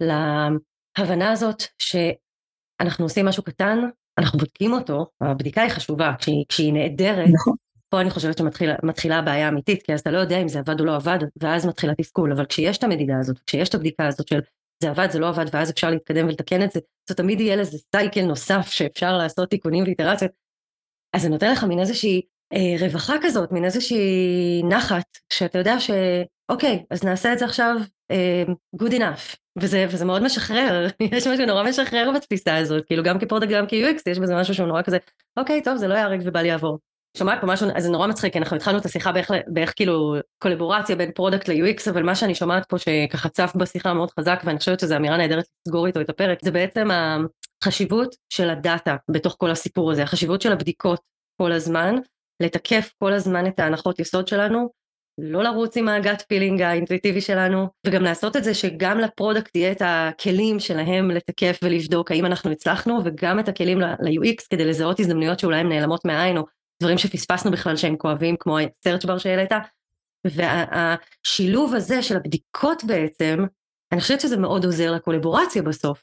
להבנה 0.00 1.32
הזאת 1.32 1.62
שאנחנו 1.78 3.04
עושים 3.04 3.26
משהו 3.26 3.42
קטן, 3.42 3.78
אנחנו 4.18 4.38
בודקים 4.38 4.72
אותו, 4.72 5.06
הבדיקה 5.20 5.62
היא 5.62 5.70
חשובה, 5.70 6.12
כשהיא, 6.18 6.44
כשהיא 6.48 6.72
נהדרת, 6.72 7.28
נכון. 7.34 7.54
פה 7.88 8.00
אני 8.00 8.10
חושבת 8.10 8.38
שמתחילה 8.38 9.18
הבעיה 9.18 9.46
האמיתית, 9.46 9.82
כי 9.82 9.94
אז 9.94 10.00
אתה 10.00 10.10
לא 10.10 10.18
יודע 10.18 10.42
אם 10.42 10.48
זה 10.48 10.58
עבד 10.58 10.80
או 10.80 10.84
לא 10.84 10.96
עבד, 10.96 11.18
ואז 11.40 11.66
מתחיל 11.66 11.90
התסכול, 11.90 12.32
אבל 12.32 12.46
כשיש 12.46 12.78
את 12.78 12.84
המדידה 12.84 13.18
הזאת, 13.20 13.38
כשיש 13.46 13.68
את 13.68 13.74
הבדיקה 13.74 14.06
הזאת 14.06 14.28
של 14.28 14.40
זה 14.82 14.90
עבד, 14.90 15.10
זה 15.10 15.18
לא 15.18 15.28
עבד, 15.28 15.44
ואז 15.52 15.70
אפשר 15.70 15.90
להתקדם 15.90 16.26
ולתקן 16.26 16.62
את 16.62 16.70
זה, 16.70 16.80
זה 17.08 17.14
תמיד 17.14 17.40
יהיה 17.40 17.56
לזה 17.56 17.78
cycle 17.96 18.24
נוסף 18.24 18.66
שאפשר 18.70 19.16
לעשות 19.16 19.50
תיקונים 19.50 19.84
ואיטרציות, 19.84 20.30
אז 21.16 21.22
זה 21.22 21.28
נותן 21.28 21.52
לך 21.52 21.64
מין 21.64 21.78
איזושהי 21.78 22.22
רווחה 22.80 23.14
כזאת, 23.22 23.52
מין 23.52 23.64
איזושהי 23.64 24.62
נחת, 24.68 25.04
שאתה 25.32 25.58
יודע 25.58 25.76
שאוקיי, 25.80 26.84
אז 26.90 27.04
נעשה 27.04 27.32
את 27.32 27.38
זה 27.38 27.44
עכשיו 27.44 27.76
אה, 28.10 28.44
good 28.82 28.92
enough, 28.92 29.36
וזה, 29.58 29.86
וזה 29.90 30.04
מאוד 30.04 30.22
משחרר, 30.22 30.86
יש 31.16 31.26
משהו 31.26 31.46
נורא 31.46 31.62
משחרר 31.62 32.10
בתפיסה 32.14 32.56
הזאת, 32.56 32.84
כאילו 32.86 33.02
גם 33.02 33.18
כ 33.18 33.25
product 33.25 33.50
גם 33.50 33.64
כ-UX 33.68 34.02
יש 34.06 34.18
בזה 34.18 34.34
משהו 34.34 34.54
שהוא 34.54 34.66
נורא 34.66 34.82
כזה, 34.82 34.98
אוקיי, 35.36 35.62
טוב, 35.62 35.76
זה 35.76 35.88
לא 35.88 35.94
ייהרג 35.94 36.20
ובל 36.24 36.44
יעבור. 36.44 36.78
שומעת 37.16 37.40
פה 37.40 37.46
משהו, 37.46 37.68
אז 37.74 37.82
זה 37.82 37.90
נורא 37.90 38.06
מצחיק, 38.06 38.36
אנחנו 38.36 38.56
התחלנו 38.56 38.78
את 38.78 38.84
השיחה 38.84 39.12
באיך, 39.12 39.30
באיך 39.46 39.72
כאילו 39.76 40.14
collaboration 40.38 40.96
בין 40.96 41.12
product 41.12 41.48
ל-UX, 41.48 41.90
אבל 41.90 42.02
מה 42.02 42.14
שאני 42.14 42.34
שומעת 42.34 42.66
פה 42.68 42.78
שככה 42.78 43.28
צף 43.28 43.52
בשיחה 43.56 43.94
מאוד 43.94 44.10
חזק, 44.18 44.42
ואני 44.44 44.58
חושבת 44.58 44.80
שזו 44.80 44.96
אמירה 44.96 45.16
נהדרת 45.16 45.44
לסגור 45.66 45.86
איתו 45.86 46.00
את 46.00 46.10
הפרק, 46.10 46.38
זה 46.42 46.50
בעצם 46.50 46.88
החשיבות 47.62 48.16
של 48.28 48.50
הדאטה 48.50 48.96
בתוך 49.10 49.36
כל 49.38 49.50
הסיפור 49.50 49.90
הזה, 49.92 50.02
החשיבות 50.02 50.42
של 50.42 50.52
הבדיקות 50.52 51.00
כל 51.40 51.52
הזמן, 51.52 51.94
לתקף 52.40 52.92
כל 52.98 53.12
הזמן 53.12 53.46
את 53.46 53.58
ההנחות 53.58 53.98
יסוד 53.98 54.28
שלנו, 54.28 54.68
לא 55.18 55.42
לרוץ 55.42 55.76
עם 55.76 55.88
ה 55.88 55.96
gut 55.96 56.22
feeling 56.28 56.62
האינטואיטיבי 56.62 57.20
שלנו, 57.20 57.68
וגם 57.86 58.02
לעשות 58.02 58.36
את 58.36 58.44
זה 58.44 58.54
שגם 58.54 58.98
ל 58.98 59.05
product 59.05 59.56
יהיה 59.56 59.72
את 59.72 59.82
הכלים 59.84 60.60
שלהם 60.60 61.10
לתקף 61.10 61.58
ולבדוק 61.62 62.10
האם 62.10 62.26
אנחנו 62.26 62.50
הצלחנו, 62.50 63.00
וגם 63.04 63.40
את 63.40 63.48
הכלים 63.48 63.80
ל-UX 63.80 64.46
כדי 64.50 64.64
לזהות 64.64 65.00
הזדמנויות 65.00 65.38
שאולי 65.38 65.58
הן 65.58 65.68
נעלמות 65.68 66.04
מהעין, 66.04 66.36
או 66.36 66.42
דברים 66.82 66.98
שפספסנו 66.98 67.50
בכלל 67.50 67.76
שהם 67.76 67.96
כואבים 67.96 68.36
כמו 68.40 68.58
ה-search 68.58 69.06
bar 69.06 69.18
שהעלית. 69.18 69.50
והשילוב 70.24 71.74
הזה 71.74 72.02
של 72.02 72.16
הבדיקות 72.16 72.84
בעצם 72.84 73.44
אני 73.92 74.00
חושבת 74.00 74.20
שזה 74.20 74.36
מאוד 74.36 74.64
עוזר 74.64 74.92
לקולבורציה 74.92 75.62
בסוף 75.62 76.02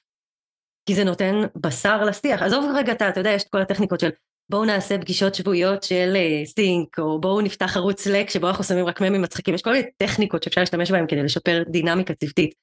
כי 0.85 0.95
זה 0.95 1.03
נותן 1.03 1.35
בשר 1.55 2.03
לשיח. 2.03 2.41
עזוב 2.41 2.65
רגע 2.75 2.91
אתה 2.91 3.09
אתה 3.09 3.19
יודע 3.19 3.29
יש 3.29 3.43
את 3.43 3.49
כל 3.49 3.61
הטכניקות 3.61 3.99
של 3.99 4.09
בואו 4.49 4.65
נעשה 4.65 4.97
פגישות 4.97 5.35
שבועיות 5.35 5.83
של 5.83 6.13
סינק 6.45 6.99
או 6.99 7.21
בואו 7.21 7.41
נפתח 7.41 7.77
ערוץ 7.77 8.07
לק 8.07 8.29
שבו 8.29 8.47
אנחנו 8.47 8.63
שמים 8.63 8.85
רק 8.85 9.01
ממים 9.01 9.21
מצחיקים. 9.21 9.55
יש 9.55 9.61
כל 9.61 9.71
מיני 9.71 9.87
טכניקות 9.97 10.43
שאפשר 10.43 10.61
להשתמש 10.61 10.91
בהם 10.91 11.07
כדי 11.07 11.23
לשפר 11.23 11.63
דינמיקה 11.69 12.13
צוותית. 12.13 12.53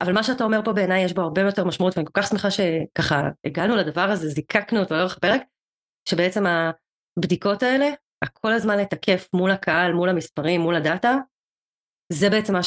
אבל 0.00 0.12
מה 0.12 0.22
שאתה 0.22 0.44
אומר 0.44 0.60
פה 0.64 0.72
בעיניי 0.72 1.04
יש 1.04 1.12
בו 1.12 1.22
הרבה 1.22 1.40
יותר 1.40 1.64
משמעות 1.64 1.96
ואני 1.96 2.06
כל 2.06 2.20
כך 2.22 2.28
שמחה 2.28 2.48
שככה 2.50 3.28
הגענו 3.46 3.76
לדבר 3.76 4.00
הזה 4.00 4.28
זיקקנו 4.28 4.80
אותו 4.80 4.94
לאורך 4.94 5.16
הפרק 5.16 5.42
שבעצם 6.08 6.44
הבדיקות 7.18 7.62
האלה, 7.62 7.86
הכל 8.22 8.52
הזמן 8.52 8.78
לתקף 8.78 9.28
מול 9.34 9.50
הקהל, 9.50 9.92
מול 9.92 10.08
המספרים, 10.08 10.60
מול 10.60 10.74
הדאטה, 10.74 11.16
זה 12.12 12.30
בעצם 12.30 12.52
מה 12.52 12.62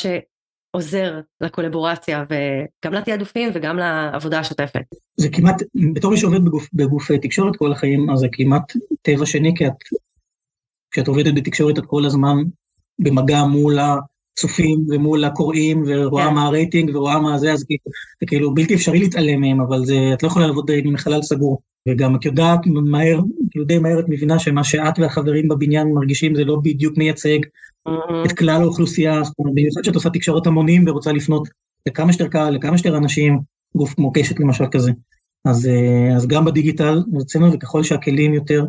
שעוזר 0.82 1.20
לקולבורציה 1.42 2.24
וגם 2.30 2.94
לתעדופים 2.94 3.50
וגם 3.54 3.78
לעבודה 3.78 4.40
השוטפת. 4.40 4.82
זה 5.18 5.30
כמעט, 5.30 5.56
בתור 5.94 6.12
מי 6.12 6.18
שעובד 6.18 6.46
בגוף, 6.46 6.70
בגופי 6.74 7.20
תקשורת 7.20 7.56
כל 7.56 7.72
החיים, 7.72 8.10
אז 8.10 8.20
זה 8.20 8.28
כמעט 8.32 8.74
טבע 9.02 9.26
שני, 9.26 9.54
כי 9.56 9.68
את, 9.68 9.74
כשאת 10.92 11.08
עובדת 11.08 11.34
בתקשורת 11.36 11.80
את 11.80 11.86
כל 11.86 12.06
הזמן 12.06 12.38
במגע 13.00 13.44
מול 13.44 13.80
הצופים 14.38 14.86
ומול 14.90 15.24
הקוראים, 15.24 15.84
ורואה 15.88 16.28
כן. 16.28 16.34
מה 16.34 16.46
הרייטינג 16.46 16.96
ורואה 16.96 17.20
מה 17.20 17.38
זה, 17.38 17.54
אז 17.54 17.64
כאילו, 17.64 17.82
זה 18.20 18.26
כאילו 18.28 18.54
בלתי 18.54 18.76
אפשרי 18.76 19.00
להתעלם 19.00 19.42
מהם, 19.42 19.62
אבל 19.62 19.86
זה, 19.86 19.96
את 20.14 20.24
לא 20.24 20.28
יכולה 20.28 20.48
לעבוד 20.48 20.72
עם 20.84 20.98
חלל 20.98 21.22
סגור. 21.22 21.62
וגם 21.90 22.16
את 22.16 22.26
יודעת 22.26 22.60
מהר, 22.66 23.20
כאילו 23.52 23.66
די 23.66 23.80
מהר 23.80 24.00
את 24.00 24.06
מבינה 24.08 24.40
שמה 24.40 24.64
שאת 24.64 25.00
והחברים 25.00 25.48
בבניין 25.48 25.88
מרגישים 25.88 26.36
זה 26.36 26.44
לא 26.44 26.58
בדיוק 26.64 26.98
מייצג 26.98 27.40
מהמם. 27.86 28.26
את 28.26 28.32
כלל 28.32 28.62
האוכלוסייה, 28.62 29.24
זאת 29.24 29.34
אומרת, 29.40 29.54
במיוחד 29.56 29.84
שאת 29.84 29.96
עושה 29.96 30.10
תקשורת 30.10 30.48
המונים 30.48 30.84
ורוצה 30.88 31.12
לפנות 31.12 31.48
לכמה 31.88 32.14
שיותר 32.14 32.32
קהל, 32.32 32.56
לכמה 32.56 32.78
שיותר 32.78 32.98
אנשים, 32.98 33.40
גוף 33.76 33.94
כמו 33.94 34.14
קשת 34.14 34.40
למשל 34.40 34.66
כזה. 34.72 34.92
אז, 35.46 35.68
אה, 35.68 36.16
אז 36.16 36.28
גם 36.28 36.46
בדיגיטל 36.46 37.04
אצלנו, 37.22 37.54
וככל 37.54 37.84
שהכלים 37.84 38.34
יותר, 38.34 38.66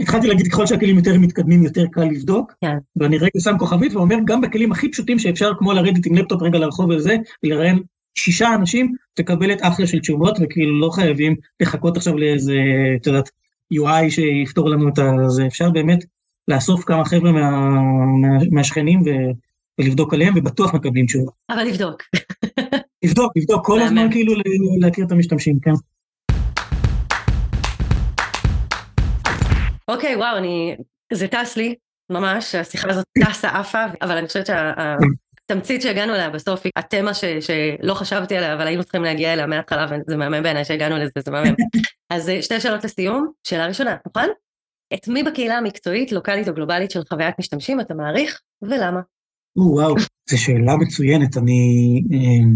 התחלתי 0.00 0.26
להגיד 0.26 0.48
ככל 0.48 0.66
שהכלים 0.66 0.96
יותר 0.96 1.18
מתקדמים, 1.18 1.62
יותר 1.62 1.84
קל 1.92 2.04
לבדוק, 2.04 2.52
כן. 2.60 2.76
ואני 2.96 3.18
רגע 3.18 3.40
שם 3.40 3.58
כוכבית 3.58 3.94
ואומר, 3.94 4.16
גם 4.24 4.40
בכלים 4.40 4.72
הכי 4.72 4.90
פשוטים 4.90 5.18
שאפשר, 5.18 5.52
כמו 5.58 5.72
לרדת 5.72 6.06
עם 6.06 6.14
לפטופ 6.14 6.42
רגע 6.42 6.58
לרחוב 6.58 6.90
וזה, 6.90 7.16
ולראיין 7.44 7.78
שישה 8.14 8.54
אנשים, 8.54 8.94
תקבלת 9.14 9.58
אחלה 9.62 9.86
של 9.86 9.98
תשובות, 9.98 10.38
וכאילו 10.40 10.80
לא 10.80 10.90
חייבים 10.90 11.36
לחכות 11.60 11.96
עכשיו 11.96 12.18
לאיזה, 12.18 12.56
את 13.00 13.06
יודעת, 13.06 13.30
UI 13.74 14.10
שיפתור 14.10 14.70
לנו 14.70 14.88
את 14.88 14.98
זה, 15.28 15.46
אפשר 15.46 15.70
באמת 15.70 16.04
לאסוף 16.48 16.84
כמה 16.84 17.04
חבר'ה 17.04 17.32
מה, 17.32 17.50
מה, 18.22 18.38
מהשכנים 18.50 19.00
ו, 19.00 19.10
ולבדוק 19.80 20.14
עליהם, 20.14 20.34
ובטוח 20.36 20.74
מקבלים 20.74 21.06
תשובה. 21.06 21.30
אבל 21.50 21.64
לבדוק. 21.64 22.02
לבדוק, 23.04 23.32
לבדוק, 23.36 23.66
כל 23.66 23.80
הזמן. 23.80 24.10
כאילו 24.10 24.34
להכיר 24.80 25.04
את 25.06 25.12
המשתמשים, 25.12 25.58
כן. 25.62 25.70
אוקיי, 29.88 30.16
וואו, 30.16 30.36
אני... 30.36 30.76
זה 31.12 31.28
טס 31.28 31.56
לי, 31.56 31.74
ממש, 32.10 32.54
השיחה 32.54 32.90
הזאת 32.90 33.04
טסה 33.24 33.48
עפה, 33.48 33.84
אבל 34.02 34.16
אני 34.16 34.26
חושבת 34.26 34.46
שהתמצית 34.46 35.82
שהגענו 35.82 36.14
אליה 36.14 36.30
בסוף 36.30 36.60
היא 36.64 36.72
התמה 36.76 37.14
ש, 37.14 37.24
שלא 37.24 37.94
חשבתי 37.94 38.36
עליה, 38.36 38.54
אבל 38.54 38.66
היינו 38.66 38.82
צריכים 38.82 39.02
להגיע 39.02 39.32
אליה 39.32 39.46
מההתחלה, 39.46 39.86
וזה 39.90 40.16
מהמם 40.16 40.42
בעיניי 40.42 40.64
שהגענו 40.64 40.96
לזה, 40.96 41.12
זה 41.24 41.30
מהמם. 41.30 41.54
אז 42.12 42.28
אה, 42.28 42.42
שתי 42.42 42.60
שאלות 42.60 42.84
לסיום. 42.84 43.32
שאלה 43.44 43.66
ראשונה, 43.66 43.96
מוכן? 44.06 44.28
את 44.94 45.08
מי 45.08 45.22
בקהילה 45.22 45.58
המקצועית, 45.58 46.12
לוקאלית 46.12 46.48
או 46.48 46.54
גלובלית 46.54 46.90
של 46.90 47.00
חוויית 47.08 47.38
משתמשים 47.38 47.80
אתה 47.80 47.94
מעריך, 47.94 48.40
ולמה? 48.62 49.00
או, 49.56 49.62
וואו, 49.62 49.94
זו 50.30 50.42
שאלה 50.42 50.76
מצוינת, 50.76 51.36
אני, 51.36 51.60
אה, 52.12 52.48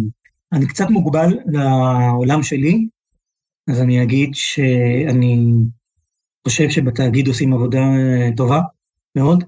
אני 0.52 0.66
קצת 0.66 0.86
מוגבל 0.90 1.38
לעולם 1.46 2.42
שלי, 2.42 2.86
אז 3.70 3.80
אני 3.80 4.02
אגיד 4.02 4.30
שאני 4.34 5.38
חושב 6.48 6.70
שבתאגיד 6.70 7.28
עושים 7.28 7.52
עבודה 7.52 7.78
אה, 7.78 8.28
טובה 8.36 8.60
מאוד, 9.16 9.44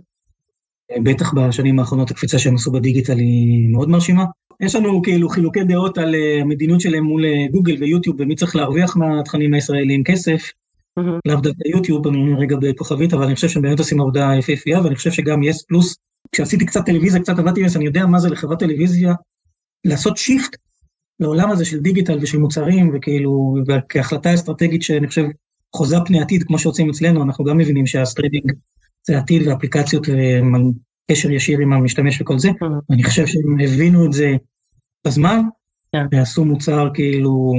אה, 0.91 0.97
בטח 1.03 1.35
בשנים 1.35 1.79
האחרונות 1.79 2.11
הקפיצה 2.11 2.39
שהם 2.39 2.55
עשו 2.55 2.73
בדיגיטל 2.73 3.19
היא 3.19 3.69
מאוד 3.69 3.89
מרשימה. 3.89 4.25
יש 4.61 4.75
לנו 4.75 5.03
כאילו 5.03 5.29
חילוקי 5.29 5.65
דעות 5.65 5.99
על 5.99 6.15
אה, 6.15 6.41
המדיניות 6.41 6.81
שלהם 6.81 7.05
מול 7.05 7.25
גוגל 7.51 7.77
ויוטיוב 7.81 8.17
ומי 8.19 8.37
צריך 8.37 8.57
להרוויח 8.57 8.97
מהתכנים 8.97 9.55
הישראליים 9.55 10.05
כסף. 10.05 10.51
לאו 11.27 11.41
דווקא 11.41 11.69
יוטיוב, 11.69 12.07
אני 12.07 12.35
רגע 12.39 12.57
בכוכבית, 12.61 13.15
אבל 13.15 13.25
אני 13.25 13.35
חושב 13.35 13.49
שהם 13.49 13.63
באמת 13.63 13.79
עושים 13.79 14.01
עבודה 14.01 14.31
יפהפייה, 14.39 14.81
ואני 14.81 14.97
חושב 14.97 15.13
שגם 15.13 15.43
יס 15.43 15.63
פלוס, 15.63 15.97
כשעשיתי 16.33 16.67
קצת 16.67 16.87
טלוויזיה, 16.87 17.21
קצת 17.21 17.39
עבדתי 17.39 17.65
בזה, 17.65 17.79
אני 17.79 17.87
יודע 17.87 18.07
מה 18.07 18.19
זה 18.19 18.29
לחברת 18.31 18.59
טלוויזיה, 18.59 19.15
לעשות 19.85 20.17
shift 20.17 20.57
לעולם 21.21 21.51
הזה 21.51 21.65
של 21.65 21.81
דיגיטל 21.81 22.19
ושל 22.23 22.39
מוצרים, 22.39 22.91
וכאילו, 22.95 23.55
כהחלטה 23.89 24.35
אסטרטגית 24.35 24.83
שאני 24.83 25.09
חושב 25.09 25.25
חוזה 25.75 25.97
פני 26.07 26.21
עתיד, 26.21 26.43
כמו 26.43 26.59
שעושים 26.59 26.91
אצלנו, 26.91 27.23
אנחנו 27.23 27.45
גם 27.45 27.59
מבינים 27.59 27.87
שהסטרימינג 27.87 28.53
זה 29.07 29.19
עתיד 29.19 29.47
ואפליקציות 29.47 30.07
וקשר 30.09 31.31
ישיר 31.31 31.59
עם 31.59 31.73
המשתמש 31.73 32.21
וכל 32.21 32.39
זה, 32.39 32.51
מהמם. 32.61 32.79
אני 32.91 33.05
חושב 33.05 33.27
שהם 33.27 33.61
הבינו 33.61 34.07
את 34.07 34.13
זה 34.13 34.33
בזמן, 35.07 35.41
כן. 35.93 36.07
ועשו 36.13 36.45
מוצר 36.45 36.89
כאילו 36.95 37.53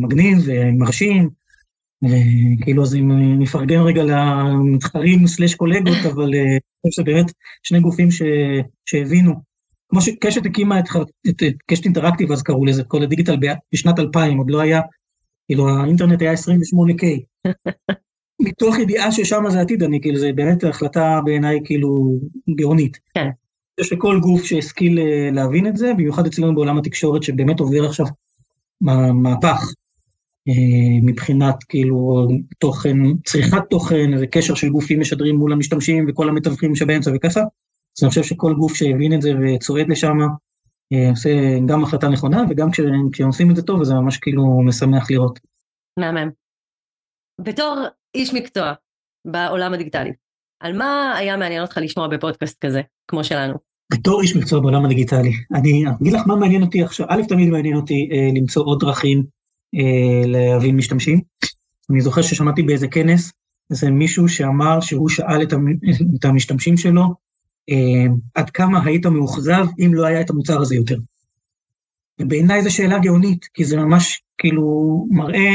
מגניב 0.00 0.38
ומרשים, 0.44 1.28
וכאילו 2.02 2.82
אז 2.82 2.94
אם 2.94 3.38
נפרגן 3.38 3.80
רגע 3.80 4.02
למתחרים 4.02 5.26
סלאש 5.26 5.54
קולגות, 5.54 5.96
אבל 6.12 6.34
אה, 6.34 6.40
אני 6.40 6.90
חושב 6.90 7.02
שבאמת 7.02 7.32
שני 7.62 7.80
גופים 7.80 8.10
ש, 8.10 8.22
שהבינו, 8.86 9.34
כמו 9.88 10.00
שקשת 10.00 10.46
הקימה 10.46 10.78
את, 10.78 10.84
את, 11.28 11.42
את 11.42 11.54
קשת 11.66 11.84
אינטראקטיב, 11.84 12.32
אז 12.32 12.42
קראו 12.42 12.66
לזה, 12.66 12.84
כל 12.84 13.02
הדיגיטל 13.02 13.36
בשנת 13.74 13.98
2000, 13.98 14.38
עוד 14.38 14.50
לא 14.50 14.60
היה, 14.60 14.80
כאילו 15.52 15.68
האינטרנט 15.68 16.22
היה 16.22 16.32
28K. 16.32 17.04
מתוך 18.46 18.78
ידיעה 18.78 19.12
ששם 19.12 19.44
זה 19.48 19.60
עתיד, 19.60 19.82
אני 19.82 20.00
כאילו, 20.00 20.18
זה 20.18 20.32
באמת 20.34 20.64
החלטה 20.64 21.20
בעיניי 21.24 21.60
כאילו 21.64 22.18
גאונית. 22.56 22.98
כן. 23.14 23.28
יש 23.80 23.92
לכל 23.92 24.20
גוף 24.20 24.44
שהשכיל 24.44 24.98
אה, 24.98 25.30
להבין 25.32 25.66
את 25.66 25.76
זה, 25.76 25.92
במיוחד 25.94 26.26
אצלנו 26.26 26.54
בעולם 26.54 26.78
התקשורת 26.78 27.22
שבאמת 27.22 27.60
עובר 27.60 27.84
עכשיו 27.84 28.06
מה- 28.80 29.12
מהפך 29.12 29.72
אה, 30.48 31.00
מבחינת 31.02 31.64
כאילו 31.68 32.28
תוכן, 32.58 32.96
צריכת 33.24 33.62
תוכן, 33.70 34.14
איזה 34.14 34.26
קשר 34.26 34.54
של 34.54 34.68
גופים 34.68 35.00
משדרים 35.00 35.36
מול 35.36 35.52
המשתמשים 35.52 36.06
וכל 36.08 36.28
המתווכים 36.28 36.74
שבאמצע 36.76 37.10
וככה. 37.14 37.40
אז 37.98 38.02
אני 38.02 38.08
חושב 38.08 38.22
שכל 38.22 38.54
גוף 38.54 38.74
שהבין 38.74 39.12
את 39.12 39.22
זה 39.22 39.32
וצועד 39.40 39.88
לשם, 39.88 40.18
עושה 41.10 41.30
גם 41.66 41.84
החלטה 41.84 42.08
נכונה 42.08 42.42
וגם 42.50 42.70
כש- 42.70 42.80
כשהם 43.12 43.26
עושים 43.26 43.50
את 43.50 43.56
זה 43.56 43.62
טוב, 43.62 43.80
אז 43.80 43.86
זה 43.86 43.94
ממש 43.94 44.16
כאילו 44.16 44.62
משמח 44.66 45.10
לראות. 45.10 45.38
מהמם. 45.98 46.30
בתור 47.40 47.84
איש 48.14 48.34
מקצוע 48.34 48.72
בעולם 49.26 49.74
הדיגיטלי, 49.74 50.12
על 50.60 50.78
מה 50.78 51.14
היה 51.16 51.36
מעניין 51.36 51.62
אותך 51.62 51.78
לשמוע 51.82 52.08
בפודקאסט 52.08 52.64
כזה, 52.64 52.80
כמו 53.08 53.24
שלנו? 53.24 53.54
בתור 53.92 54.22
איש 54.22 54.36
מקצוע 54.36 54.60
בעולם 54.60 54.84
הדיגיטלי, 54.84 55.32
אני 55.54 55.84
אגיד 56.00 56.12
לך 56.12 56.22
מה 56.26 56.36
מעניין 56.36 56.62
אותי 56.62 56.82
עכשיו, 56.82 57.06
א', 57.08 57.22
תמיד 57.28 57.48
מעניין 57.48 57.76
אותי 57.76 58.08
אה, 58.12 58.28
למצוא 58.40 58.64
עוד 58.64 58.80
דרכים 58.80 59.24
אה, 59.74 60.26
להבין 60.26 60.76
משתמשים. 60.76 61.20
אני 61.90 62.00
זוכר 62.00 62.22
ששמעתי 62.22 62.62
באיזה 62.62 62.88
כנס, 62.88 63.32
איזה 63.70 63.90
מישהו 63.90 64.28
שאמר 64.28 64.80
שהוא 64.80 65.08
שאל 65.08 65.42
את, 65.42 65.52
המ, 65.52 65.66
את 66.18 66.24
המשתמשים 66.24 66.76
שלו, 66.76 67.02
אה, 67.02 67.08
עד 68.34 68.50
כמה 68.50 68.84
היית 68.84 69.06
מאוכזב 69.06 69.66
אם 69.78 69.94
לא 69.94 70.06
היה 70.06 70.20
את 70.20 70.30
המוצר 70.30 70.60
הזה 70.60 70.74
יותר. 70.74 70.96
ובעיניי 72.20 72.62
זו 72.62 72.74
שאלה 72.74 72.98
גאונית, 72.98 73.44
כי 73.54 73.64
זה 73.64 73.76
ממש 73.76 74.22
כאילו 74.38 75.06
מראה 75.10 75.50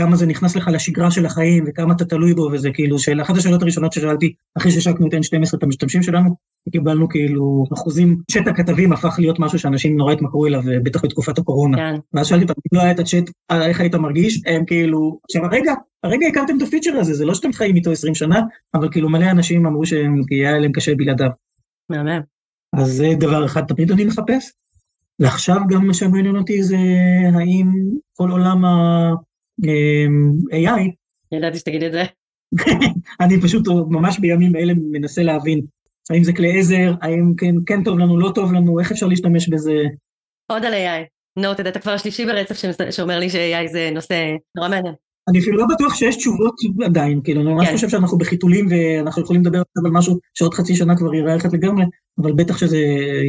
כמה 0.00 0.16
זה 0.16 0.26
נכנס 0.26 0.56
לך 0.56 0.68
לשגרה 0.72 1.10
של 1.10 1.26
החיים 1.26 1.64
וכמה 1.66 1.94
אתה 1.94 2.04
תלוי 2.04 2.34
בו, 2.34 2.42
וזה 2.52 2.70
כאילו 2.74 2.98
שאלה, 2.98 3.22
אחת 3.22 3.36
השאלות 3.36 3.62
הראשונות 3.62 3.92
ששאלתי 3.92 4.32
אחרי 4.58 4.72
שהשקנו 4.72 5.06
את 5.06 5.14
N12 5.14 5.56
את 5.58 5.62
המשתמשים 5.62 6.02
שלנו, 6.02 6.36
קיבלנו 6.72 7.08
כאילו 7.08 7.64
אחוזים, 7.74 8.16
צ'אט 8.30 8.46
הכתבים 8.46 8.92
הפך 8.92 9.16
להיות 9.18 9.38
משהו 9.38 9.58
שאנשים 9.58 9.96
נורא 9.96 10.12
התמכרו 10.12 10.46
אליו, 10.46 10.62
בטח 10.82 11.04
בתקופת 11.04 11.38
הקורונה. 11.38 11.76
כן, 11.76 12.00
ואז 12.14 12.26
שאלתי 12.26 12.42
אותם, 12.42 12.54
אם 12.56 12.78
לא 12.78 12.82
היה 12.82 12.90
את 12.90 12.98
הצ'אט, 12.98 13.30
אה, 13.50 13.66
איך 13.66 13.80
היית 13.80 13.94
מרגיש? 13.94 14.42
הם 14.46 14.64
כאילו, 14.64 15.18
עכשיו 15.24 15.44
הרגע, 15.44 15.72
הרגע 16.04 16.26
הכרתם 16.26 16.56
את 16.56 16.62
הפיצ'ר 16.62 16.96
הזה, 16.96 17.14
זה 17.14 17.24
לא 17.24 17.34
שאתם 17.34 17.52
חיים 17.52 17.76
איתו 17.76 17.92
20 17.92 18.14
שנה, 18.14 18.40
אבל 18.74 18.88
כאילו 18.90 19.08
מלא 19.08 19.30
אנשים 19.30 19.66
אמרו 19.66 19.86
שהם, 19.86 20.22
היה 20.30 20.58
להם 20.58 20.72
קשה 20.72 20.94
בלעדיו. 20.94 21.30
מהמם. 21.90 22.20
אז 22.76 22.92
זה 22.92 23.08
דבר 23.20 23.44
אחד, 23.44 23.62
תמיד 23.62 23.90
אני 23.90 24.04
מחפש. 24.04 24.52
ועכשיו 25.20 25.60
גם 25.68 25.86
מה 25.86 25.94
שמעניין 25.94 26.36
אותי 26.36 26.62
זה 26.62 26.76
האם 27.34 27.66
כל 28.16 28.30
עולם 28.30 28.64
ה-AI, 29.64 30.90
ידעתי 31.32 31.58
שתגיד 31.58 31.82
את 31.82 31.92
זה. 31.92 32.02
אני 33.20 33.40
פשוט 33.40 33.68
ממש 33.68 34.18
בימים 34.18 34.56
אלה 34.56 34.72
מנסה 34.92 35.22
להבין, 35.22 35.60
האם 36.10 36.24
זה 36.24 36.32
כלי 36.32 36.58
עזר, 36.58 36.92
האם 37.02 37.32
כן, 37.36 37.54
כן 37.66 37.84
טוב 37.84 37.98
לנו, 37.98 38.18
לא 38.18 38.32
טוב 38.34 38.52
לנו, 38.52 38.80
איך 38.80 38.92
אפשר 38.92 39.06
להשתמש 39.06 39.48
בזה. 39.48 39.74
עוד 40.46 40.64
על 40.64 40.72
AI. 40.72 41.06
נו, 41.38 41.52
אתה 41.52 41.60
יודע, 41.60 41.70
אתה 41.70 41.78
כבר 41.78 41.92
השלישי 41.92 42.26
ברצף 42.26 42.54
שאומר 42.90 43.18
לי 43.18 43.30
ש-AI 43.30 43.72
זה 43.72 43.90
נושא 43.94 44.34
נורא 44.56 44.68
מעניין. 44.68 44.94
אני 45.28 45.38
אפילו 45.38 45.58
לא 45.58 45.66
בטוח 45.74 45.94
שיש 45.94 46.16
תשובות 46.16 46.54
עדיין, 46.84 47.20
כאילו, 47.24 47.42
אני 47.42 47.52
ממש 47.52 47.66
כן. 47.66 47.74
חושב 47.74 47.88
שאנחנו 47.88 48.18
בחיתולים 48.18 48.66
ואנחנו 48.70 49.22
יכולים 49.22 49.42
לדבר 49.42 49.58
עכשיו 49.58 49.86
על 49.86 49.90
משהו 49.92 50.18
שעוד 50.34 50.54
חצי 50.54 50.74
שנה 50.74 50.96
כבר 50.96 51.14
יראה 51.14 51.36
אחרת 51.36 51.52
לגמרי, 51.52 51.84
אבל 52.22 52.32
בטח 52.32 52.58
שזה 52.58 52.78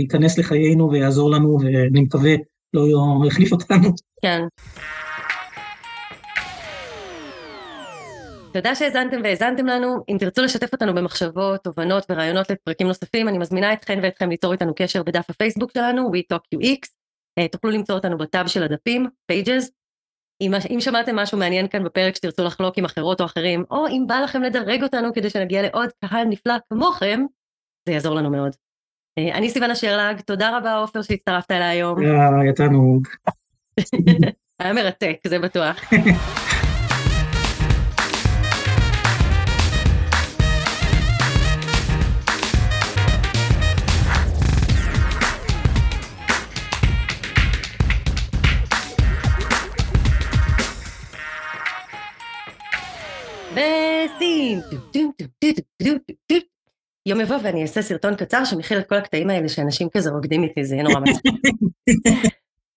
ייכנס 0.01 0.37
לחיינו 0.37 0.91
ויעזור 0.91 1.31
לנו, 1.31 1.57
ואני 1.61 2.01
מקווה 2.01 2.35
לא 2.73 2.87
יחליף 3.27 3.51
אותנו. 3.51 3.89
כן. 4.21 4.41
תודה 8.53 8.75
שהאזנתם 8.75 9.17
והאזנתם 9.23 9.65
לנו. 9.65 10.03
אם 10.09 10.17
תרצו 10.19 10.41
לשתף 10.41 10.73
אותנו 10.73 10.93
במחשבות, 10.93 11.63
תובנות 11.63 12.05
ורעיונות 12.09 12.49
לפרקים 12.49 12.87
נוספים, 12.87 13.27
אני 13.27 13.37
מזמינה 13.37 13.73
אתכן 13.73 13.99
ואתכם 14.03 14.29
ליצור 14.29 14.53
איתנו 14.53 14.73
קשר 14.75 15.03
בדף 15.03 15.29
הפייסבוק 15.29 15.71
שלנו, 15.73 16.11
WeTalkUX. 16.11 16.87
אה, 17.39 17.47
תוכלו 17.47 17.71
למצוא 17.71 17.95
אותנו 17.95 18.17
בטאב 18.17 18.47
של 18.47 18.63
הדפים, 18.63 19.07
Pages. 19.31 19.69
אם, 20.41 20.51
אם 20.69 20.81
שמעתם 20.81 21.15
משהו 21.15 21.37
מעניין 21.37 21.67
כאן 21.67 21.83
בפרק 21.83 22.15
שתרצו 22.15 22.43
לחלוק 22.43 22.77
עם 22.77 22.85
אחרות 22.85 23.21
או 23.21 23.25
אחרים, 23.25 23.63
או 23.71 23.87
אם 23.87 24.03
בא 24.07 24.19
לכם 24.19 24.41
לדרג 24.41 24.83
אותנו 24.83 25.13
כדי 25.13 25.29
שנגיע 25.29 25.61
לעוד 25.61 25.89
קהל 26.05 26.27
נפלא 26.27 26.53
כמוכם, 26.69 27.21
זה 27.85 27.93
יעזור 27.93 28.15
לנו 28.15 28.29
מאוד. 28.29 28.55
אה, 29.17 29.37
אני 29.37 29.49
סיוון 29.49 29.71
אשרלג, 29.71 30.21
תודה 30.21 30.57
רבה 30.57 30.75
עופר 30.75 31.01
שהצטרפת 31.01 31.51
אליי 31.51 31.67
היום. 31.67 31.99
היה 31.99 32.29
היה 32.41 32.53
תענוג. 32.53 33.07
היה 34.59 34.73
מרתק, 34.73 35.17
זה 35.27 35.39
בטוח. 35.39 35.81
פודקאסטים. 54.57 55.09
יום 57.05 57.21
יבוא 57.21 57.35
ואני 57.43 57.61
אעשה 57.61 57.81
סרטון 57.81 58.15
קצר 58.15 58.45
שמכיל 58.45 58.79
את 58.79 58.89
כל 58.89 58.95
הקטעים 58.95 59.29
האלה 59.29 59.49
שאנשים 59.49 59.87
כזה 59.89 60.09
רוקדים 60.09 60.43
איתי, 60.43 60.65
זה 60.65 60.75
יהיה 60.75 60.83
נורא 60.83 60.99
מצחיק. 60.99 61.33